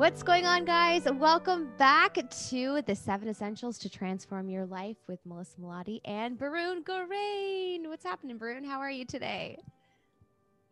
What's 0.00 0.22
going 0.22 0.46
on, 0.46 0.64
guys? 0.64 1.04
Welcome 1.04 1.68
back 1.76 2.14
to 2.48 2.80
the 2.86 2.96
seven 2.96 3.28
essentials 3.28 3.76
to 3.80 3.90
transform 3.90 4.48
your 4.48 4.64
life 4.64 4.96
with 5.06 5.18
Melissa 5.26 5.58
Melottey 5.60 6.00
and 6.06 6.38
Barun 6.38 6.82
Gorain. 6.82 7.86
What's 7.86 8.02
happening, 8.02 8.38
Barun? 8.38 8.64
How 8.64 8.78
are 8.78 8.90
you 8.90 9.04
today? 9.04 9.58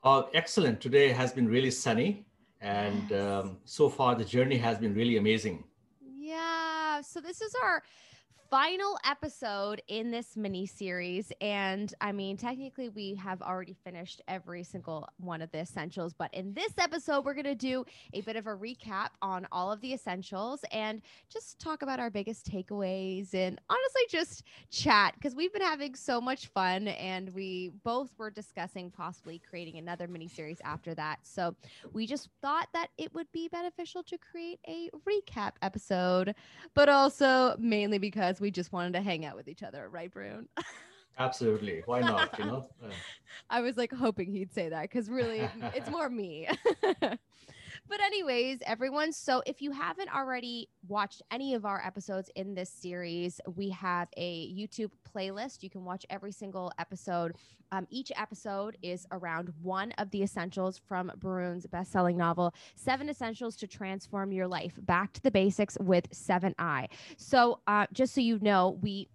Uh, 0.03 0.23
excellent. 0.33 0.81
Today 0.81 1.11
has 1.11 1.35
been 1.35 1.47
really 1.47 1.71
sunny, 1.71 2.25
and 2.63 3.11
Yes. 3.11 3.21
um, 3.21 3.59
so 3.67 3.91
far 3.91 4.15
the 4.15 4.25
journey 4.25 4.57
has 4.57 4.79
been 4.79 4.95
really 4.95 5.19
amazing. 5.19 5.63
Yeah. 6.01 7.03
So 7.03 7.21
this 7.21 7.43
is 7.43 7.55
our 7.63 7.83
final 8.51 8.99
episode 9.05 9.83
in 9.89 10.11
this 10.11 10.37
mini 10.37 10.67
series. 10.67 11.31
And 11.41 11.93
I 12.01 12.13
mean, 12.13 12.37
technically, 12.37 12.89
we 12.89 13.15
have 13.17 13.43
already 13.43 13.75
finished 13.85 14.23
every 14.27 14.65
single 14.65 15.09
one 15.19 15.43
of 15.43 15.51
the 15.51 15.59
essentials. 15.59 16.15
But 16.15 16.33
in 16.33 16.55
this 16.55 16.73
episode, 16.79 17.25
we're 17.25 17.35
going 17.35 17.45
to 17.45 17.55
do 17.55 17.85
a 18.15 18.23
bit 18.23 18.37
of 18.37 18.47
a 18.47 18.57
recap 18.57 19.09
on 19.21 19.47
all 19.53 19.71
of 19.71 19.81
the 19.81 19.93
essentials 19.93 20.65
and 20.73 21.03
just 21.31 21.59
talk 21.59 21.83
about 21.83 22.01
our 22.01 22.11
biggest 22.11 22.51
takeaways 22.51 23.35
and 23.35 23.61
honestly 23.69 24.03
just 24.11 24.45
chat 24.71 25.15
because 25.15 25.35
we've 25.35 25.53
been 25.53 25.63
having 25.63 25.95
so 25.95 26.21
much 26.21 26.47
fun. 26.47 26.89
And 26.89 27.33
we 27.35 27.73
both 27.85 28.11
were 28.19 28.31
discussing 28.31 28.91
possibly 28.91 29.41
creating 29.49 29.77
another 29.77 30.09
mini 30.09 30.29
series 30.29 30.61
after 30.65 30.95
that. 30.95 31.19
So 31.23 31.55
we 31.93 32.07
just 32.07 32.29
thought 32.41 32.69
that 32.73 32.89
it 32.97 33.13
would 33.15 33.31
be 33.33 33.49
beneficial 33.49 34.03
to 34.05 34.19
create 34.19 34.61
a 34.67 34.91
recap 35.09 35.53
episode 35.63 36.35
but 36.75 36.89
also 36.89 37.57
mainly 37.59 37.99
because 37.99 38.38
we 38.41 38.51
just 38.51 38.73
wanted 38.73 38.95
to 38.95 39.01
hang 39.01 39.25
out 39.25 39.37
with 39.37 39.49
each 39.49 39.63
other, 39.63 39.89
right, 39.89 40.13
Barun? 40.13 40.47
Absolutely. 41.19 41.83
Why 41.87 42.01
not? 42.01 42.39
You 42.39 42.45
know. 42.45 42.69
I 43.51 43.61
was 43.61 43.77
like 43.77 43.93
hoping 43.93 44.33
he'd 44.33 44.53
say 44.53 44.69
that 44.69 44.83
because 44.83 45.09
really 45.11 45.49
it's 45.75 45.91
more 45.91 46.09
me. 46.09 46.49
but, 47.89 48.01
anyways, 48.01 48.59
everyone, 48.67 49.13
so 49.13 49.43
if 49.47 49.63
you 49.63 49.73
haven't 49.73 50.15
already 50.15 50.69
watched 50.87 51.23
any 51.31 51.55
of 51.55 51.65
our 51.65 51.85
episodes 51.85 52.31
in 52.37 52.55
this 52.55 52.71
series, 52.71 53.41
we 53.57 53.71
have 53.71 54.09
a 54.17 54.53
YouTube 54.53 54.91
playlist. 55.15 55.63
You 55.63 55.71
can 55.71 55.85
watch 55.85 56.05
every 56.11 56.33
single 56.33 56.73
episode. 56.79 57.37
Um, 57.73 57.87
each 57.91 58.11
episode 58.17 58.77
is 58.83 59.07
around 59.13 59.53
one 59.63 59.93
of 59.93 60.11
the 60.11 60.23
essentials 60.23 60.79
from 60.79 61.13
Barun's 61.17 61.67
best 61.67 61.93
selling 61.93 62.17
novel, 62.17 62.55
Seven 62.77 63.09
Essentials 63.09 63.57
to 63.57 63.67
Transform 63.67 64.33
Your 64.33 64.47
Life 64.47 64.79
Back 64.79 65.13
to 65.15 65.23
the 65.23 65.31
Basics 65.31 65.77
with 65.81 66.07
Seven 66.13 66.55
I. 66.59 66.89
So, 67.17 67.61
uh, 67.67 67.87
just 67.93 68.15
so 68.15 68.21
you 68.21 68.39
know, 68.41 68.79
we 68.81 69.09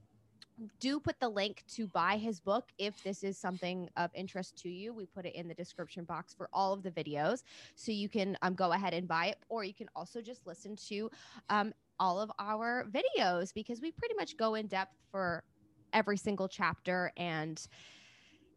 do 0.80 1.00
put 1.00 1.20
the 1.20 1.30
link 1.30 1.64
to 1.76 1.88
buy 1.88 2.18
his 2.18 2.40
book 2.40 2.70
if 2.78 3.02
this 3.04 3.24
is 3.24 3.38
something 3.38 3.90
of 3.98 4.12
interest 4.14 4.58
to 4.64 4.70
you. 4.70 4.94
We 4.94 5.06
put 5.06 5.26
it 5.26 5.36
in 5.36 5.48
the 5.48 5.54
description 5.54 6.04
box 6.04 6.34
for 6.34 6.50
all 6.54 6.74
of 6.74 6.84
the 6.84 6.92
videos. 6.92 7.44
So 7.76 7.92
you 7.92 8.10
can 8.10 8.38
um, 8.42 8.54
go 8.54 8.72
ahead 8.72 8.94
and 8.94 9.08
buy 9.08 9.28
it, 9.28 9.38
or 9.50 9.64
you 9.64 9.74
can 9.74 9.90
also 9.96 10.22
just 10.22 10.46
listen 10.46 10.76
to 10.88 11.10
um, 11.50 11.74
all 12.00 12.20
of 12.20 12.32
our 12.40 12.86
videos 12.86 13.54
because 13.54 13.82
we 13.82 13.92
pretty 13.92 14.16
much 14.16 14.38
go 14.38 14.56
in 14.56 14.68
depth 14.68 14.96
for 15.12 15.44
every 15.92 16.18
single 16.18 16.48
chapter. 16.48 17.12
And 17.18 17.62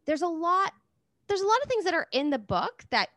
there's 0.06 0.22
a 0.22 0.28
lot. 0.28 0.72
There's 1.28 1.40
a 1.40 1.46
lot 1.46 1.60
of 1.62 1.68
things 1.68 1.84
that 1.84 1.94
are 1.94 2.06
in 2.12 2.30
the 2.30 2.38
book 2.38 2.84
that 2.90 3.08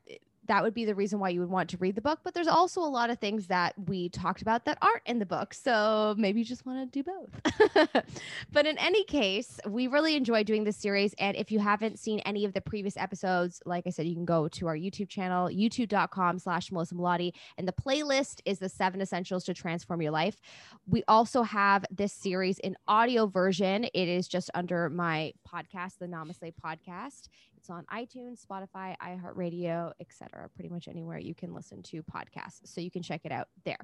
that 0.50 0.64
would 0.64 0.74
be 0.74 0.84
the 0.84 0.96
reason 0.96 1.20
why 1.20 1.30
you 1.30 1.40
would 1.40 1.50
want 1.50 1.70
to 1.70 1.78
read 1.78 1.94
the 1.94 2.02
book. 2.02 2.20
But 2.24 2.34
there's 2.34 2.48
also 2.48 2.82
a 2.82 2.90
lot 2.90 3.12
of 3.12 3.20
things 3.20 3.46
that 3.48 3.76
we 3.88 4.10
talked 4.10 4.42
about 4.42 4.66
that 4.66 4.80
aren't 4.82 5.04
in 5.06 5.20
the 5.20 5.26
book. 5.26 5.54
So 5.54 6.16
maybe 6.18 6.40
you 6.40 6.46
just 6.46 6.66
want 6.66 6.92
to 6.92 7.04
do 7.04 7.12
both. 7.12 8.04
but 8.52 8.66
in 8.66 8.76
any 8.80 9.04
case, 9.04 9.60
we 9.68 9.86
really 9.86 10.16
enjoy 10.16 10.44
doing 10.44 10.64
this 10.64 10.76
series. 10.76 11.14
And 11.20 11.38
if 11.38 11.52
you 11.52 11.60
haven't 11.60 12.00
seen 12.00 12.20
any 12.22 12.46
of 12.46 12.54
the 12.54 12.62
previous 12.62 12.98
episodes, 12.98 13.62
like 13.68 13.86
I 13.86 13.92
said, 13.92 14.08
you 14.08 14.16
can 14.16 14.26
go 14.26 14.48
to 14.48 14.66
our 14.66 14.76
YouTube 14.76 15.08
channel, 15.08 15.50
youtube.com 15.50 16.40
slash 16.40 16.72
Melissa 16.72 16.96
Melottey. 16.96 17.34
And 17.60 17.68
the 17.68 17.74
playlist 17.74 18.42
is 18.46 18.58
the 18.58 18.70
seven 18.70 19.02
essentials 19.02 19.44
to 19.44 19.54
transform 19.54 20.02
your 20.02 20.12
life. 20.12 20.42
We 20.88 21.04
also 21.08 21.44
have 21.44 21.86
this 21.92 22.12
series 22.12 22.58
in 22.58 22.76
audio 22.88 23.28
version. 23.28 23.84
It 23.84 24.08
is 24.08 24.28
just 24.28 24.50
under 24.56 24.90
my 24.90 25.34
podcast, 25.48 26.00
the 26.00 26.08
NamaSLAY 26.08 26.54
podcast. 26.66 27.28
It's 27.70 27.76
on 27.76 27.86
iTunes, 27.96 28.44
Spotify, 28.44 28.96
iHeartRadio, 28.98 29.92
etc. 30.00 30.50
Pretty 30.56 30.70
much 30.70 30.88
anywhere 30.88 31.20
you 31.20 31.36
can 31.36 31.54
listen 31.54 31.84
to 31.84 32.02
podcasts. 32.02 32.62
So 32.66 32.82
you 32.82 32.90
can 32.90 33.04
check 33.04 33.22
it 33.26 33.32
out 33.32 33.48
there. 33.64 33.78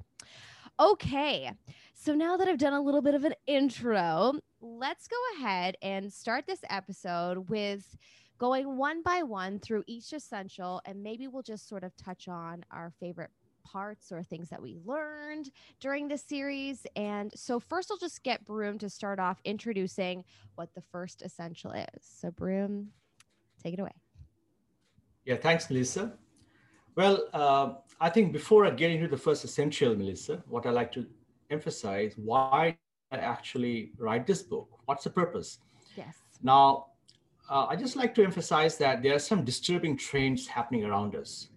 Okay. 0.80 1.52
So 1.94 2.14
now 2.14 2.36
that 2.36 2.48
I've 2.48 2.58
done 2.58 2.72
a 2.72 2.80
little 2.80 3.00
bit 3.00 3.14
of 3.14 3.24
an 3.24 3.34
intro, 3.46 4.32
let's 4.60 5.06
go 5.06 5.16
ahead 5.36 5.76
and 5.82 6.12
start 6.12 6.46
this 6.46 6.60
episode 6.68 7.48
with 7.48 7.96
going 8.38 8.76
one 8.76 9.02
by 9.02 9.22
one 9.22 9.60
through 9.60 9.84
each 9.86 10.12
essential 10.12 10.80
and 10.84 11.02
maybe 11.02 11.28
we'll 11.28 11.42
just 11.44 11.68
sort 11.68 11.84
of 11.84 11.96
touch 11.96 12.26
on 12.26 12.64
our 12.72 12.92
favorite 12.98 13.30
parts 13.64 14.10
or 14.10 14.22
things 14.22 14.48
that 14.48 14.60
we 14.60 14.76
learned 14.84 15.50
during 15.78 16.08
this 16.08 16.24
series. 16.24 16.86
And 16.96 17.30
so 17.36 17.60
first 17.60 17.90
I'll 17.90 17.98
just 17.98 18.24
get 18.24 18.44
Barun 18.44 18.80
to 18.80 18.90
start 18.90 19.20
off 19.20 19.40
introducing 19.44 20.24
what 20.56 20.74
the 20.74 20.82
first 20.92 21.22
essential 21.22 21.70
is. 21.70 21.86
So 22.00 22.30
Barun, 22.30 22.88
take 23.62 23.74
it 23.74 23.80
away. 23.80 23.92
yeah. 25.24 25.36
Thanks, 25.36 25.68
Melissa. 25.70 26.14
Well, 26.94 27.28
uh, 27.32 27.74
I 28.00 28.08
think 28.10 28.32
before 28.32 28.66
I 28.66 28.70
get 28.70 28.90
into 28.90 29.08
the 29.08 29.16
first 29.16 29.44
essential, 29.44 29.94
Melissa, 29.94 30.42
what 30.48 30.66
I 30.66 30.70
like 30.70 30.92
to 30.92 31.06
emphasize 31.50 32.14
why 32.16 32.76
I 33.10 33.16
actually 33.18 33.92
write 33.98 34.26
this 34.26 34.42
book. 34.42 34.68
What's 34.86 35.04
the 35.04 35.10
purpose? 35.10 35.58
Yes. 35.96 36.16
Now, 36.42 36.86
uh, 37.48 37.66
I 37.66 37.76
just 37.76 37.96
like 37.96 38.14
to 38.16 38.24
emphasize 38.24 38.76
that 38.78 39.02
there 39.02 39.14
are 39.14 39.20
some 39.20 39.44
disturbing 39.44 39.96
trends 39.96 40.46
happening 40.46 40.84
around 40.84 41.14
us. 41.14 41.48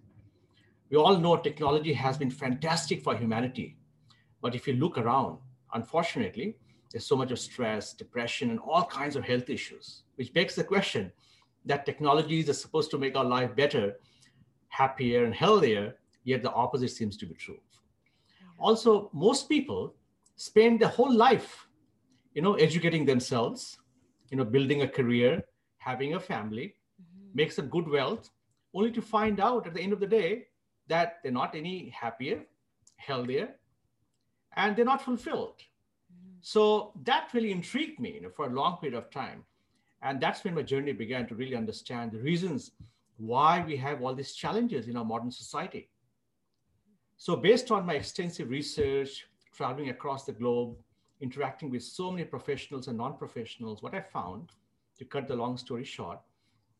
We 0.90 0.96
all 0.96 1.16
know 1.16 1.36
technology 1.36 1.92
has 1.92 2.18
been 2.18 2.30
fantastic 2.30 3.02
for 3.02 3.16
humanity, 3.16 3.76
but 4.40 4.54
if 4.54 4.66
you 4.66 4.74
look 4.74 4.98
around, 4.98 5.38
unfortunately, 5.74 6.56
there's 6.90 7.06
so 7.06 7.16
much 7.16 7.30
of 7.30 7.38
stress, 7.38 7.92
depression, 7.92 8.50
and 8.50 8.58
all 8.60 8.84
kinds 8.84 9.16
of 9.16 9.24
health 9.24 9.48
issues, 9.48 10.02
which 10.16 10.32
begs 10.32 10.54
the 10.54 10.64
question 10.64 11.12
that 11.64 11.84
technologies 11.86 12.48
are 12.48 12.54
supposed 12.54 12.90
to 12.90 12.98
make 12.98 13.16
our 13.16 13.24
life 13.24 13.54
better, 13.54 13.96
happier, 14.68 15.24
and 15.24 15.34
healthier, 15.34 15.96
yet 16.24 16.42
the 16.42 16.52
opposite 16.52 16.90
seems 16.90 17.16
to 17.18 17.26
be 17.26 17.34
true. 17.34 17.60
Also, 18.58 19.10
most 19.12 19.48
people 19.48 19.94
spend 20.36 20.80
their 20.80 20.88
whole 20.88 21.12
life, 21.12 21.68
you 22.34 22.42
know, 22.42 22.54
educating 22.54 23.04
themselves, 23.04 23.78
you 24.30 24.36
know, 24.36 24.44
building 24.44 24.82
a 24.82 24.88
career, 24.88 25.44
having 25.78 26.14
a 26.14 26.20
family, 26.20 26.74
Mhm. 27.00 27.34
make 27.34 27.52
some 27.52 27.68
good 27.68 27.88
wealth, 27.88 28.30
only 28.74 28.92
to 28.92 29.02
find 29.02 29.40
out 29.40 29.66
at 29.66 29.74
the 29.74 29.80
end 29.80 29.92
of 29.92 30.00
the 30.00 30.06
day 30.06 30.48
that 30.86 31.22
they're 31.22 31.32
not 31.32 31.54
any 31.54 31.88
happier, 31.90 32.46
healthier, 32.96 33.58
and 34.56 34.76
they're 34.76 34.84
not 34.84 35.02
fulfilled. 35.02 35.62
Mhm. 36.12 36.38
So 36.40 36.92
that 37.04 37.32
really 37.34 37.52
intrigued 37.52 37.98
me 37.98 38.14
you 38.14 38.20
know, 38.22 38.30
for 38.30 38.46
a 38.46 38.50
long 38.50 38.78
period 38.78 38.96
of 38.96 39.10
time. 39.10 39.44
And 40.02 40.20
that's 40.20 40.44
when 40.44 40.54
my 40.54 40.62
journey 40.62 40.92
began 40.92 41.26
to 41.28 41.34
really 41.34 41.56
understand 41.56 42.12
the 42.12 42.18
reasons 42.18 42.72
why 43.18 43.62
we 43.66 43.76
have 43.76 44.02
all 44.02 44.14
these 44.14 44.32
challenges 44.32 44.88
in 44.88 44.96
our 44.96 45.04
modern 45.04 45.30
society. 45.30 45.90
So, 47.18 47.36
based 47.36 47.70
on 47.70 47.84
my 47.84 47.94
extensive 47.94 48.48
research, 48.48 49.26
traveling 49.54 49.90
across 49.90 50.24
the 50.24 50.32
globe, 50.32 50.76
interacting 51.20 51.70
with 51.70 51.82
so 51.82 52.10
many 52.10 52.24
professionals 52.24 52.88
and 52.88 52.96
non 52.96 53.18
professionals, 53.18 53.82
what 53.82 53.94
I 53.94 54.00
found, 54.00 54.52
to 54.98 55.04
cut 55.04 55.28
the 55.28 55.36
long 55.36 55.58
story 55.58 55.84
short, 55.84 56.18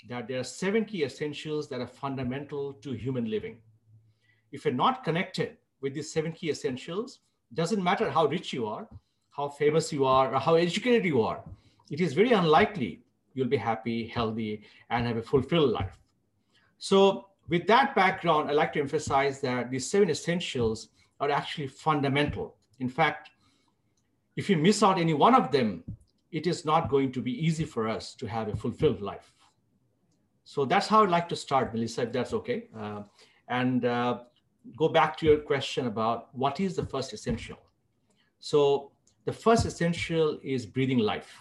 that 0.08 0.28
there 0.28 0.40
are 0.40 0.44
seven 0.44 0.86
key 0.86 1.04
essentials 1.04 1.68
that 1.68 1.80
are 1.80 1.86
fundamental 1.86 2.72
to 2.74 2.92
human 2.92 3.28
living. 3.28 3.58
If 4.50 4.64
you're 4.64 4.74
not 4.74 5.04
connected 5.04 5.58
with 5.82 5.94
these 5.94 6.10
seven 6.10 6.32
key 6.32 6.50
essentials, 6.50 7.18
doesn't 7.52 7.82
matter 7.82 8.10
how 8.10 8.26
rich 8.26 8.52
you 8.52 8.66
are, 8.66 8.88
how 9.30 9.48
famous 9.48 9.92
you 9.92 10.06
are, 10.06 10.34
or 10.34 10.38
how 10.38 10.54
educated 10.54 11.04
you 11.04 11.20
are, 11.20 11.42
it 11.90 12.00
is 12.00 12.14
very 12.14 12.32
unlikely 12.32 13.02
you'll 13.34 13.48
be 13.48 13.56
happy, 13.56 14.06
healthy, 14.06 14.62
and 14.90 15.06
have 15.06 15.16
a 15.16 15.22
fulfilled 15.22 15.70
life. 15.70 15.98
So, 16.78 17.26
with 17.48 17.66
that 17.66 17.94
background, 17.94 18.48
I'd 18.48 18.56
like 18.56 18.72
to 18.74 18.80
emphasize 18.80 19.40
that 19.40 19.70
these 19.70 19.90
seven 19.90 20.08
essentials 20.08 20.88
are 21.18 21.30
actually 21.30 21.66
fundamental. 21.66 22.56
In 22.78 22.88
fact, 22.88 23.30
if 24.36 24.48
you 24.48 24.56
miss 24.56 24.82
out 24.82 24.98
any 24.98 25.14
one 25.14 25.34
of 25.34 25.50
them, 25.50 25.82
it 26.30 26.46
is 26.46 26.64
not 26.64 26.88
going 26.88 27.12
to 27.12 27.20
be 27.20 27.32
easy 27.44 27.64
for 27.64 27.88
us 27.88 28.14
to 28.14 28.26
have 28.26 28.48
a 28.48 28.56
fulfilled 28.56 29.00
life. 29.00 29.32
So 30.44 30.64
that's 30.64 30.86
how 30.86 31.02
I'd 31.02 31.10
like 31.10 31.28
to 31.28 31.36
start, 31.36 31.74
Melissa, 31.74 32.02
if 32.02 32.12
that's 32.12 32.32
okay. 32.32 32.68
Uh, 32.76 33.02
and 33.48 33.84
uh, 33.84 34.20
go 34.76 34.88
back 34.88 35.16
to 35.18 35.26
your 35.26 35.38
question 35.38 35.86
about 35.86 36.34
what 36.34 36.60
is 36.60 36.76
the 36.76 36.86
first 36.86 37.12
essential. 37.12 37.58
So 38.38 38.92
the 39.24 39.32
first 39.32 39.66
essential 39.66 40.38
is 40.42 40.66
breathing 40.66 40.98
life. 40.98 41.36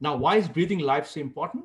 Now, 0.00 0.16
why 0.16 0.36
is 0.36 0.48
breathing 0.48 0.78
life 0.80 1.06
so 1.06 1.20
important? 1.20 1.64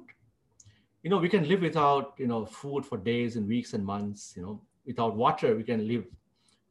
You 1.04 1.10
know, 1.10 1.18
we 1.18 1.30
can 1.30 1.48
live 1.48 1.62
without, 1.62 2.14
you 2.18 2.28
know, 2.28 2.46
food 2.46 2.86
for 2.86 2.98
days 2.98 3.36
and 3.36 3.48
weeks 3.48 3.74
and 3.74 3.86
months, 3.86 4.34
you 4.36 4.44
know, 4.44 4.62
without 4.86 5.16
water, 5.16 5.56
we 5.56 5.64
can 5.64 5.88
live 5.88 6.06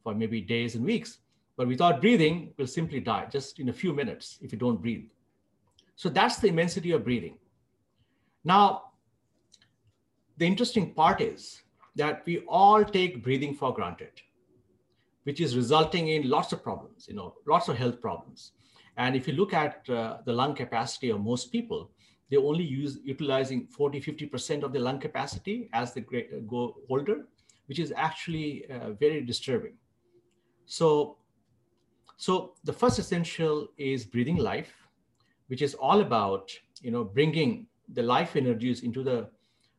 for 0.03 0.15
maybe 0.15 0.41
days 0.41 0.75
and 0.75 0.85
weeks. 0.85 1.19
But 1.57 1.69
without 1.69 2.01
breathing, 2.01 2.55
we'll 2.57 2.67
simply 2.67 3.01
die 3.01 3.27
just 3.31 3.59
in 3.61 3.69
a 3.69 3.73
few 3.73 3.93
minutes 3.93 4.39
if 4.41 4.53
you 4.53 4.59
don't 4.59 4.81
breathe. 4.81 5.07
So 5.97 6.09
that's 6.09 6.39
the 6.39 6.49
immensity 6.49 6.93
of 6.93 7.05
breathing. 7.05 7.39
Now, 8.45 8.93
the 10.39 10.47
interesting 10.47 10.95
part 10.95 11.21
is 11.21 11.61
that 11.97 12.23
we 12.25 12.39
all 12.49 12.85
take 12.85 13.23
breathing 13.23 13.55
for 13.55 13.75
granted. 13.75 14.23
which 15.25 15.41
is 15.41 15.57
resulting 15.57 16.09
in 16.09 16.29
lots 16.29 16.53
of 16.53 16.63
problems, 16.63 17.07
you 17.09 17.15
know, 17.15 17.35
lots 17.47 17.69
of 17.69 17.77
health 17.77 18.01
problems. 18.01 18.53
And 18.97 19.17
if 19.17 19.27
you 19.27 19.35
look 19.35 19.53
at 19.53 19.89
uh, 19.89 20.19
the 20.25 20.33
lung 20.33 20.55
capacity 20.55 21.11
of 21.11 21.21
most 21.21 21.53
people, 21.53 21.91
they 22.31 22.37
only 22.37 22.65
use 22.65 22.99
utilizing 23.05 23.67
40, 23.67 24.01
50% 24.01 24.63
of 24.63 24.73
the 24.73 24.79
lung 24.79 25.01
capacity 25.01 25.69
as 25.73 25.93
they 25.93 26.03
go 26.47 26.77
older, 26.89 27.27
which 27.67 27.79
is 27.79 27.93
actually 27.97 28.71
uh, 28.71 28.91
very 28.91 29.23
disturbing. 29.23 29.75
So, 30.67 31.17
so 32.17 32.55
the 32.65 32.73
first 32.73 32.99
essential 32.99 33.69
is 33.77 34.05
breathing 34.05 34.37
life, 34.37 34.73
which 35.49 35.63
is 35.63 35.75
all 35.75 36.01
about, 36.01 36.53
you 36.81 36.93
know, 36.93 37.03
bringing 37.03 37.67
the 37.93 38.03
life 38.03 38.37
energies 38.37 38.83
into 38.83 39.03
the, 39.03 39.29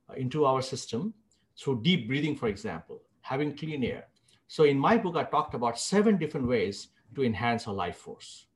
uh, 0.09 0.13
into 0.17 0.43
our 0.43 0.61
system 0.61 1.13
through 1.57 1.81
deep 1.81 2.07
breathing, 2.07 2.35
for 2.35 2.47
example, 2.47 3.01
having 3.21 3.55
clean 3.55 3.83
air. 3.83 4.05
So 4.47 4.65
in 4.65 4.77
my 4.77 4.97
book, 4.97 5.15
I 5.15 5.23
talked 5.23 5.53
about 5.53 5.79
seven 5.79 6.17
different 6.17 6.47
ways 6.47 6.89
to 7.15 7.23
enhance 7.23 7.67
our 7.67 7.73
life 7.73 7.95
force. 7.95 8.47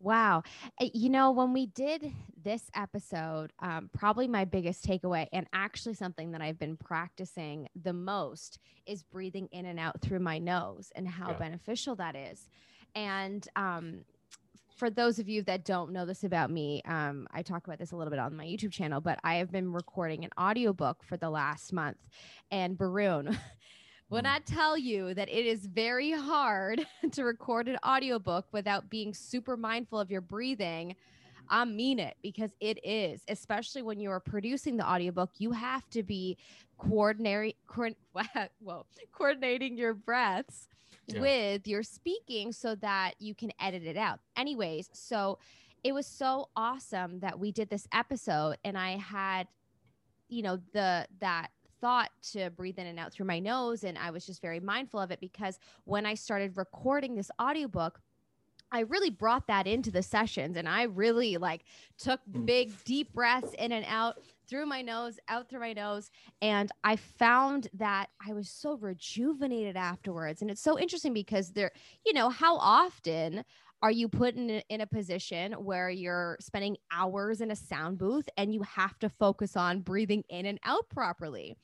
Wow. 0.00 0.42
Eh, 0.80 0.90
you 0.94 1.08
know, 1.08 1.30
when 1.30 1.52
we 1.52 1.66
did 1.66 2.12
this 2.42 2.70
episode, 2.74 3.52
um, 3.60 3.90
probably 3.92 4.28
my 4.28 4.44
biggest 4.44 4.84
takeaway, 4.84 5.26
and 5.32 5.46
actually 5.52 5.94
something 5.94 6.32
that 6.32 6.42
I've 6.42 6.58
been 6.58 6.76
practicing 6.76 7.68
the 7.82 7.92
most, 7.92 8.58
is 8.86 9.02
breathing 9.02 9.48
in 9.52 9.66
and 9.66 9.80
out 9.80 10.00
through 10.00 10.20
my 10.20 10.38
nose 10.38 10.92
and 10.94 11.08
how 11.08 11.30
yeah. 11.30 11.38
beneficial 11.38 11.96
that 11.96 12.14
is. 12.14 12.48
And 12.94 13.46
um, 13.56 14.04
for 14.76 14.90
those 14.90 15.18
of 15.18 15.28
you 15.28 15.42
that 15.42 15.64
don't 15.64 15.92
know 15.92 16.04
this 16.04 16.22
about 16.24 16.50
me, 16.50 16.82
um, 16.84 17.26
I 17.32 17.42
talk 17.42 17.66
about 17.66 17.78
this 17.78 17.92
a 17.92 17.96
little 17.96 18.10
bit 18.10 18.20
on 18.20 18.36
my 18.36 18.44
YouTube 18.44 18.72
channel, 18.72 19.00
but 19.00 19.18
I 19.24 19.36
have 19.36 19.50
been 19.50 19.72
recording 19.72 20.24
an 20.24 20.30
audiobook 20.38 21.02
for 21.02 21.16
the 21.16 21.30
last 21.30 21.72
month. 21.72 21.96
And 22.50 22.76
Barun, 22.76 23.36
when 24.08 24.24
mm. 24.24 24.34
I 24.34 24.38
tell 24.40 24.78
you 24.78 25.14
that 25.14 25.28
it 25.28 25.46
is 25.46 25.66
very 25.66 26.12
hard 26.12 26.86
to 27.12 27.24
record 27.24 27.68
an 27.68 27.78
audiobook 27.86 28.46
without 28.52 28.88
being 28.90 29.14
super 29.14 29.56
mindful 29.56 29.98
of 29.98 30.10
your 30.10 30.20
breathing, 30.20 30.94
I 31.48 31.64
mean 31.64 31.98
it 31.98 32.16
because 32.22 32.50
it 32.60 32.78
is, 32.84 33.22
especially 33.28 33.82
when 33.82 34.00
you're 34.00 34.20
producing 34.20 34.76
the 34.76 34.88
audiobook, 34.88 35.30
you 35.38 35.52
have 35.52 35.88
to 35.90 36.02
be 36.02 36.36
coordinating, 36.78 37.54
well, 38.60 38.86
coordinating 39.12 39.76
your 39.76 39.94
breaths 39.94 40.68
yeah. 41.06 41.20
with 41.20 41.66
your 41.66 41.82
speaking 41.82 42.52
so 42.52 42.74
that 42.76 43.12
you 43.18 43.34
can 43.34 43.52
edit 43.60 43.84
it 43.84 43.96
out. 43.96 44.20
Anyways, 44.36 44.90
so 44.92 45.38
it 45.84 45.92
was 45.92 46.06
so 46.06 46.48
awesome 46.56 47.20
that 47.20 47.38
we 47.38 47.52
did 47.52 47.70
this 47.70 47.86
episode 47.92 48.56
and 48.64 48.76
I 48.76 48.96
had, 48.96 49.46
you 50.28 50.42
know, 50.42 50.58
the, 50.72 51.06
that 51.20 51.48
thought 51.80 52.10
to 52.32 52.50
breathe 52.50 52.78
in 52.78 52.86
and 52.86 52.98
out 52.98 53.12
through 53.12 53.26
my 53.26 53.38
nose 53.38 53.84
and 53.84 53.98
I 53.98 54.10
was 54.10 54.26
just 54.26 54.42
very 54.42 54.60
mindful 54.60 55.00
of 55.00 55.10
it 55.10 55.20
because 55.20 55.58
when 55.84 56.06
I 56.06 56.14
started 56.14 56.56
recording 56.56 57.14
this 57.14 57.30
audiobook 57.40 58.00
I 58.72 58.80
really 58.80 59.10
brought 59.10 59.46
that 59.46 59.66
into 59.66 59.90
the 59.90 60.02
sessions 60.02 60.56
and 60.56 60.68
I 60.68 60.84
really 60.84 61.36
like 61.36 61.64
took 61.98 62.20
mm. 62.30 62.44
big 62.44 62.72
deep 62.84 63.12
breaths 63.12 63.52
in 63.58 63.72
and 63.72 63.84
out 63.88 64.18
through 64.48 64.66
my 64.66 64.82
nose 64.82 65.18
out 65.28 65.48
through 65.48 65.60
my 65.60 65.72
nose 65.72 66.10
and 66.42 66.70
I 66.84 66.96
found 66.96 67.68
that 67.74 68.08
I 68.26 68.32
was 68.32 68.48
so 68.48 68.76
rejuvenated 68.76 69.76
afterwards 69.76 70.42
and 70.42 70.50
it's 70.50 70.62
so 70.62 70.78
interesting 70.78 71.12
because 71.12 71.50
there 71.50 71.72
you 72.04 72.12
know 72.12 72.28
how 72.28 72.56
often 72.56 73.44
are 73.82 73.90
you 73.90 74.08
put 74.08 74.34
in 74.34 74.50
a, 74.50 74.62
in 74.68 74.80
a 74.80 74.86
position 74.86 75.52
where 75.52 75.90
you're 75.90 76.36
spending 76.40 76.76
hours 76.92 77.40
in 77.40 77.50
a 77.50 77.56
sound 77.56 77.98
booth 77.98 78.28
and 78.36 78.52
you 78.54 78.62
have 78.62 78.98
to 79.00 79.08
focus 79.08 79.56
on 79.56 79.80
breathing 79.80 80.24
in 80.28 80.46
and 80.46 80.58
out 80.64 80.88
properly? 80.88 81.56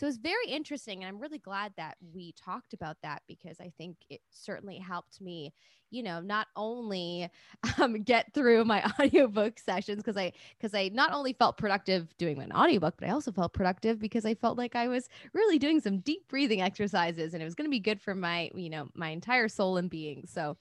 So 0.00 0.06
it's 0.06 0.16
very 0.16 0.46
interesting. 0.48 1.04
And 1.04 1.08
I'm 1.08 1.20
really 1.20 1.40
glad 1.40 1.74
that 1.76 1.98
we 2.14 2.32
talked 2.32 2.72
about 2.72 2.96
that 3.02 3.20
because 3.28 3.60
I 3.60 3.70
think 3.76 3.98
it 4.08 4.22
certainly 4.30 4.78
helped 4.78 5.20
me, 5.20 5.52
you 5.90 6.02
know, 6.02 6.20
not 6.20 6.46
only 6.56 7.28
um, 7.78 8.02
get 8.02 8.32
through 8.32 8.64
my 8.64 8.82
audiobook 8.98 9.58
sessions 9.58 9.98
because 9.98 10.16
I 10.16 10.32
because 10.58 10.72
I 10.74 10.88
not 10.94 11.12
only 11.12 11.34
felt 11.34 11.58
productive 11.58 12.16
doing 12.16 12.40
an 12.40 12.50
audiobook, 12.50 12.94
but 12.98 13.10
I 13.10 13.12
also 13.12 13.30
felt 13.30 13.52
productive 13.52 13.98
because 13.98 14.24
I 14.24 14.32
felt 14.32 14.56
like 14.56 14.74
I 14.74 14.88
was 14.88 15.06
really 15.34 15.58
doing 15.58 15.80
some 15.80 15.98
deep 15.98 16.26
breathing 16.28 16.62
exercises 16.62 17.34
and 17.34 17.42
it 17.42 17.44
was 17.44 17.54
going 17.54 17.66
to 17.66 17.70
be 17.70 17.78
good 17.78 18.00
for 18.00 18.14
my, 18.14 18.50
you 18.54 18.70
know, 18.70 18.88
my 18.94 19.10
entire 19.10 19.48
soul 19.48 19.76
and 19.76 19.90
being. 19.90 20.24
So 20.26 20.56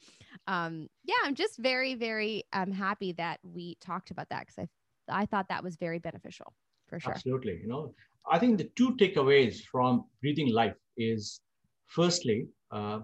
um 0.47 0.89
yeah, 1.06 1.15
I'm 1.24 1.36
just 1.36 1.57
very, 1.59 1.95
very 1.95 2.44
um 2.51 2.74
happy 2.74 3.13
that 3.13 3.39
we 3.44 3.77
talked 3.80 4.12
about 4.12 4.27
that 4.31 4.47
because 4.47 4.68
I 5.09 5.21
I 5.21 5.25
thought 5.27 5.47
that 5.47 5.63
was 5.63 5.77
very 5.77 6.00
beneficial 6.00 6.53
for 6.89 7.00
sure. 7.00 7.13
Absolutely. 7.13 7.59
You 7.62 7.68
know, 7.68 7.94
I 8.29 8.39
think 8.39 8.57
the 8.57 8.69
two 8.75 8.95
takeaways 8.95 9.61
from 9.71 10.05
breathing 10.21 10.53
life 10.53 10.75
is 10.97 11.41
firstly, 11.87 12.47
uh, 12.71 12.99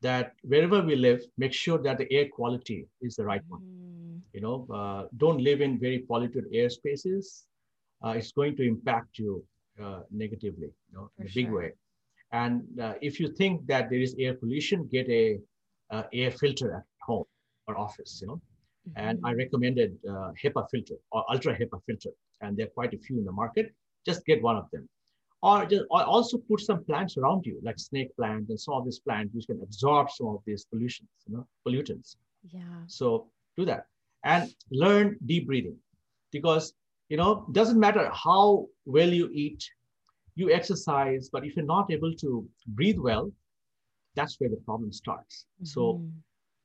that 0.00 0.34
wherever 0.42 0.80
we 0.82 0.94
live, 0.94 1.20
make 1.38 1.52
sure 1.52 1.78
that 1.78 1.98
the 1.98 2.12
air 2.12 2.28
quality 2.28 2.86
is 3.00 3.16
the 3.16 3.24
right 3.24 3.42
one. 3.48 3.62
Mm. 3.62 4.20
You 4.32 4.40
know, 4.40 4.66
uh, 4.72 5.08
don't 5.16 5.40
live 5.40 5.60
in 5.60 5.78
very 5.78 6.00
polluted 6.00 6.44
air 6.52 6.70
spaces. 6.70 7.44
Uh, 8.04 8.10
it's 8.10 8.30
going 8.32 8.56
to 8.56 8.62
impact 8.62 9.18
you 9.18 9.44
uh, 9.82 10.00
negatively, 10.10 10.70
you 10.88 10.94
know, 10.94 11.10
For 11.16 11.22
in 11.22 11.28
a 11.28 11.30
sure. 11.30 11.42
big 11.42 11.52
way. 11.52 11.72
And 12.30 12.62
uh, 12.80 12.94
if 13.00 13.18
you 13.18 13.28
think 13.32 13.66
that 13.66 13.90
there 13.90 14.00
is 14.00 14.14
air 14.18 14.34
pollution, 14.34 14.86
get 14.92 15.08
a 15.08 15.40
uh, 15.90 16.02
air 16.12 16.30
filter 16.30 16.74
at 16.74 16.84
home 17.00 17.24
or 17.66 17.78
office. 17.78 18.18
You 18.20 18.28
know, 18.28 18.34
mm-hmm. 18.34 19.00
and 19.00 19.18
I 19.24 19.32
recommended 19.32 19.98
HEPA 20.04 20.68
filter 20.70 20.96
or 21.10 21.24
ultra 21.30 21.58
HEPA 21.58 21.80
filter, 21.86 22.10
and 22.42 22.56
there 22.56 22.66
are 22.66 22.70
quite 22.70 22.92
a 22.92 22.98
few 22.98 23.18
in 23.18 23.24
the 23.24 23.32
market 23.32 23.74
just 24.08 24.24
get 24.26 24.42
one 24.42 24.56
of 24.56 24.66
them. 24.72 24.88
Or, 25.40 25.64
just, 25.66 25.84
or 25.90 26.02
also 26.02 26.38
put 26.38 26.60
some 26.60 26.82
plants 26.84 27.16
around 27.16 27.46
you, 27.46 27.60
like 27.62 27.78
snake 27.78 28.10
plant 28.16 28.48
and 28.48 28.58
some 28.58 28.74
of 28.74 28.84
these 28.84 28.98
plants 28.98 29.34
which 29.34 29.46
can 29.46 29.60
absorb 29.62 30.10
some 30.10 30.28
of 30.28 30.40
these 30.46 30.64
pollutions, 30.64 31.10
you 31.26 31.34
know, 31.34 31.46
pollutants. 31.64 32.16
Yeah. 32.50 32.82
So 32.88 33.28
do 33.56 33.64
that 33.66 33.86
and 34.24 34.52
learn 34.70 35.16
deep 35.26 35.46
breathing 35.46 35.76
because 36.32 36.74
you 37.08 37.16
know 37.16 37.46
doesn't 37.52 37.78
matter 37.78 38.10
how 38.12 38.66
well 38.84 39.08
you 39.08 39.30
eat, 39.32 39.62
you 40.34 40.50
exercise, 40.52 41.30
but 41.32 41.44
if 41.44 41.56
you're 41.56 41.64
not 41.64 41.90
able 41.90 42.14
to 42.14 42.46
breathe 42.68 42.98
well, 42.98 43.30
that's 44.14 44.38
where 44.38 44.50
the 44.50 44.62
problem 44.68 44.92
starts. 44.92 45.46
Mm-hmm. 45.56 45.66
So 45.66 46.02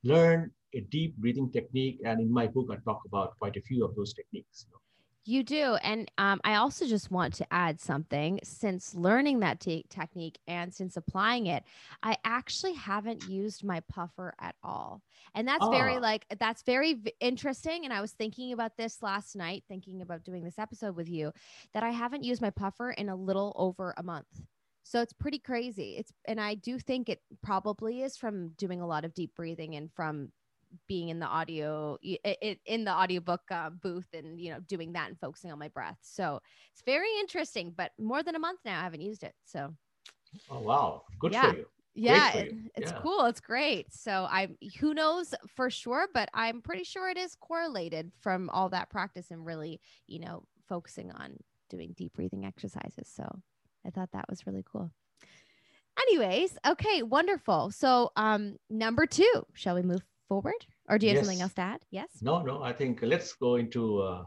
learn 0.03 0.51
a 0.75 0.81
deep 0.81 1.15
breathing 1.17 1.51
technique, 1.51 1.99
and 2.05 2.19
in 2.19 2.31
my 2.31 2.47
book 2.47 2.69
I 2.71 2.77
talk 2.83 3.01
about 3.05 3.37
quite 3.39 3.55
a 3.57 3.61
few 3.61 3.85
of 3.85 3.95
those 3.95 4.13
techniques. 4.13 4.65
You 4.65 4.73
know. 4.73 4.82
You 5.25 5.41
do. 5.43 5.75
And 5.75 6.11
um, 6.17 6.41
I 6.43 6.55
also 6.55 6.85
just 6.85 7.09
want 7.09 7.35
to 7.35 7.53
add 7.53 7.79
something. 7.79 8.41
Since 8.43 8.93
learning 8.93 9.39
that 9.39 9.61
te- 9.61 9.85
technique 9.89 10.37
and 10.47 10.73
since 10.73 10.97
applying 10.97 11.47
it, 11.47 11.63
I 12.01 12.17
actually 12.25 12.73
haven't 12.73 13.29
used 13.29 13.63
my 13.63 13.79
puffer 13.81 14.33
at 14.41 14.55
all. 14.63 15.01
And 15.33 15.47
that's 15.47 15.63
oh. 15.63 15.71
very, 15.71 15.97
like, 15.97 16.25
that's 16.39 16.63
very 16.63 16.95
v- 16.95 17.13
interesting. 17.21 17.85
And 17.85 17.93
I 17.93 18.01
was 18.01 18.11
thinking 18.11 18.51
about 18.51 18.75
this 18.75 19.01
last 19.01 19.35
night, 19.35 19.63
thinking 19.69 20.01
about 20.01 20.23
doing 20.23 20.43
this 20.43 20.59
episode 20.59 20.97
with 20.97 21.09
you, 21.09 21.31
that 21.73 21.83
I 21.83 21.91
haven't 21.91 22.25
used 22.25 22.41
my 22.41 22.49
puffer 22.49 22.91
in 22.91 23.07
a 23.07 23.15
little 23.15 23.53
over 23.55 23.93
a 23.95 24.03
month. 24.03 24.41
So 24.83 25.01
it's 25.01 25.13
pretty 25.13 25.39
crazy. 25.39 25.95
It's, 25.97 26.11
and 26.25 26.41
I 26.41 26.55
do 26.55 26.77
think 26.77 27.07
it 27.07 27.21
probably 27.41 28.01
is 28.01 28.17
from 28.17 28.49
doing 28.57 28.81
a 28.81 28.87
lot 28.87 29.05
of 29.05 29.13
deep 29.13 29.33
breathing 29.35 29.75
and 29.75 29.89
from 29.93 30.33
being 30.87 31.09
in 31.09 31.19
the 31.19 31.25
audio 31.25 31.97
in 32.01 32.83
the 32.83 32.91
audiobook 32.91 33.41
uh, 33.51 33.69
booth 33.69 34.07
and 34.13 34.39
you 34.39 34.51
know 34.51 34.59
doing 34.67 34.93
that 34.93 35.09
and 35.09 35.19
focusing 35.19 35.51
on 35.51 35.59
my 35.59 35.67
breath. 35.69 35.97
So 36.01 36.39
it's 36.71 36.81
very 36.83 37.09
interesting 37.19 37.73
but 37.75 37.91
more 37.99 38.23
than 38.23 38.35
a 38.35 38.39
month 38.39 38.59
now 38.65 38.79
i 38.79 38.83
haven't 38.83 39.01
used 39.01 39.23
it 39.23 39.33
so. 39.45 39.73
Oh 40.49 40.59
wow. 40.59 41.03
Good 41.19 41.33
yeah. 41.33 41.51
for 41.51 41.57
you 41.57 41.65
yeah 41.95 42.33
it, 42.33 42.55
it's 42.75 42.91
yeah. 42.91 42.99
cool. 43.01 43.25
It's 43.25 43.39
great. 43.39 43.93
So 43.93 44.27
I'm 44.29 44.57
who 44.79 44.93
knows 44.93 45.33
for 45.55 45.69
sure 45.69 46.07
but 46.13 46.29
i'm 46.33 46.61
pretty 46.61 46.83
sure 46.83 47.09
it 47.09 47.17
is 47.17 47.35
correlated 47.35 48.11
from 48.19 48.49
all 48.49 48.69
that 48.69 48.89
practice 48.89 49.31
and 49.31 49.45
really 49.45 49.79
you 50.07 50.19
know 50.19 50.43
focusing 50.67 51.11
on 51.11 51.37
doing 51.69 51.93
deep 51.95 52.13
breathing 52.13 52.45
exercises. 52.45 53.09
So 53.13 53.27
i 53.85 53.89
thought 53.89 54.09
that 54.13 54.25
was 54.29 54.47
really 54.47 54.63
cool. 54.69 54.91
Anyways 56.01 56.57
okay 56.65 57.03
wonderful. 57.03 57.71
So 57.71 58.11
um 58.15 58.57
number 58.69 59.05
two 59.05 59.45
shall 59.53 59.75
we 59.75 59.83
move 59.83 60.01
forward? 60.27 60.65
Or 60.89 60.97
do 60.97 61.05
you 61.05 61.11
have 61.11 61.17
yes. 61.17 61.25
something 61.25 61.41
else 61.41 61.53
to 61.53 61.61
add? 61.61 61.81
Yes. 61.91 62.09
No, 62.21 62.41
no. 62.41 62.63
I 62.63 62.73
think 62.73 62.99
let's 63.01 63.33
go 63.33 63.55
into 63.55 64.01
uh, 64.01 64.23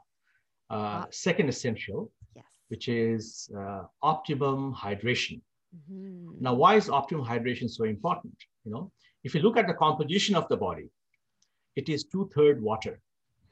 uh, 0.70 1.04
second 1.10 1.48
essential, 1.48 2.10
yes. 2.34 2.44
which 2.68 2.88
is 2.88 3.50
uh, 3.58 3.82
optimum 4.02 4.74
hydration. 4.74 5.40
Mm-hmm. 5.74 6.36
Now, 6.40 6.54
why 6.54 6.76
is 6.76 6.88
optimum 6.88 7.24
hydration 7.24 7.68
so 7.68 7.84
important? 7.84 8.36
You 8.64 8.72
know, 8.72 8.92
if 9.24 9.34
you 9.34 9.40
look 9.40 9.56
at 9.56 9.66
the 9.66 9.74
composition 9.74 10.34
of 10.36 10.48
the 10.48 10.56
body, 10.56 10.88
it 11.76 11.88
is 11.88 12.04
two 12.04 12.30
third 12.34 12.62
water. 12.62 13.00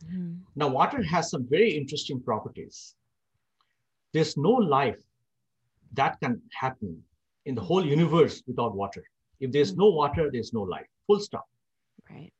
Mm-hmm. 0.07 0.35
Now, 0.57 0.69
water 0.69 1.03
has 1.03 1.31
some 1.31 1.47
very 1.49 1.71
interesting 1.71 2.21
properties. 2.21 2.95
There's 4.13 4.37
no 4.37 4.51
life 4.51 5.01
that 5.95 6.19
can 6.21 6.41
happen 6.59 7.03
in 7.47 7.55
the 7.55 7.61
whole 7.61 7.85
universe 7.85 8.43
without 8.47 8.75
water. 8.75 9.03
If 9.41 9.53
there's 9.53 9.73
mm-hmm. 9.73 9.81
no 9.81 9.91
water, 9.91 10.31
there's 10.33 10.53
no 10.53 10.63
life. 10.63 10.87
Full 11.07 11.21
stop. 11.21 11.47
Right 12.11 12.33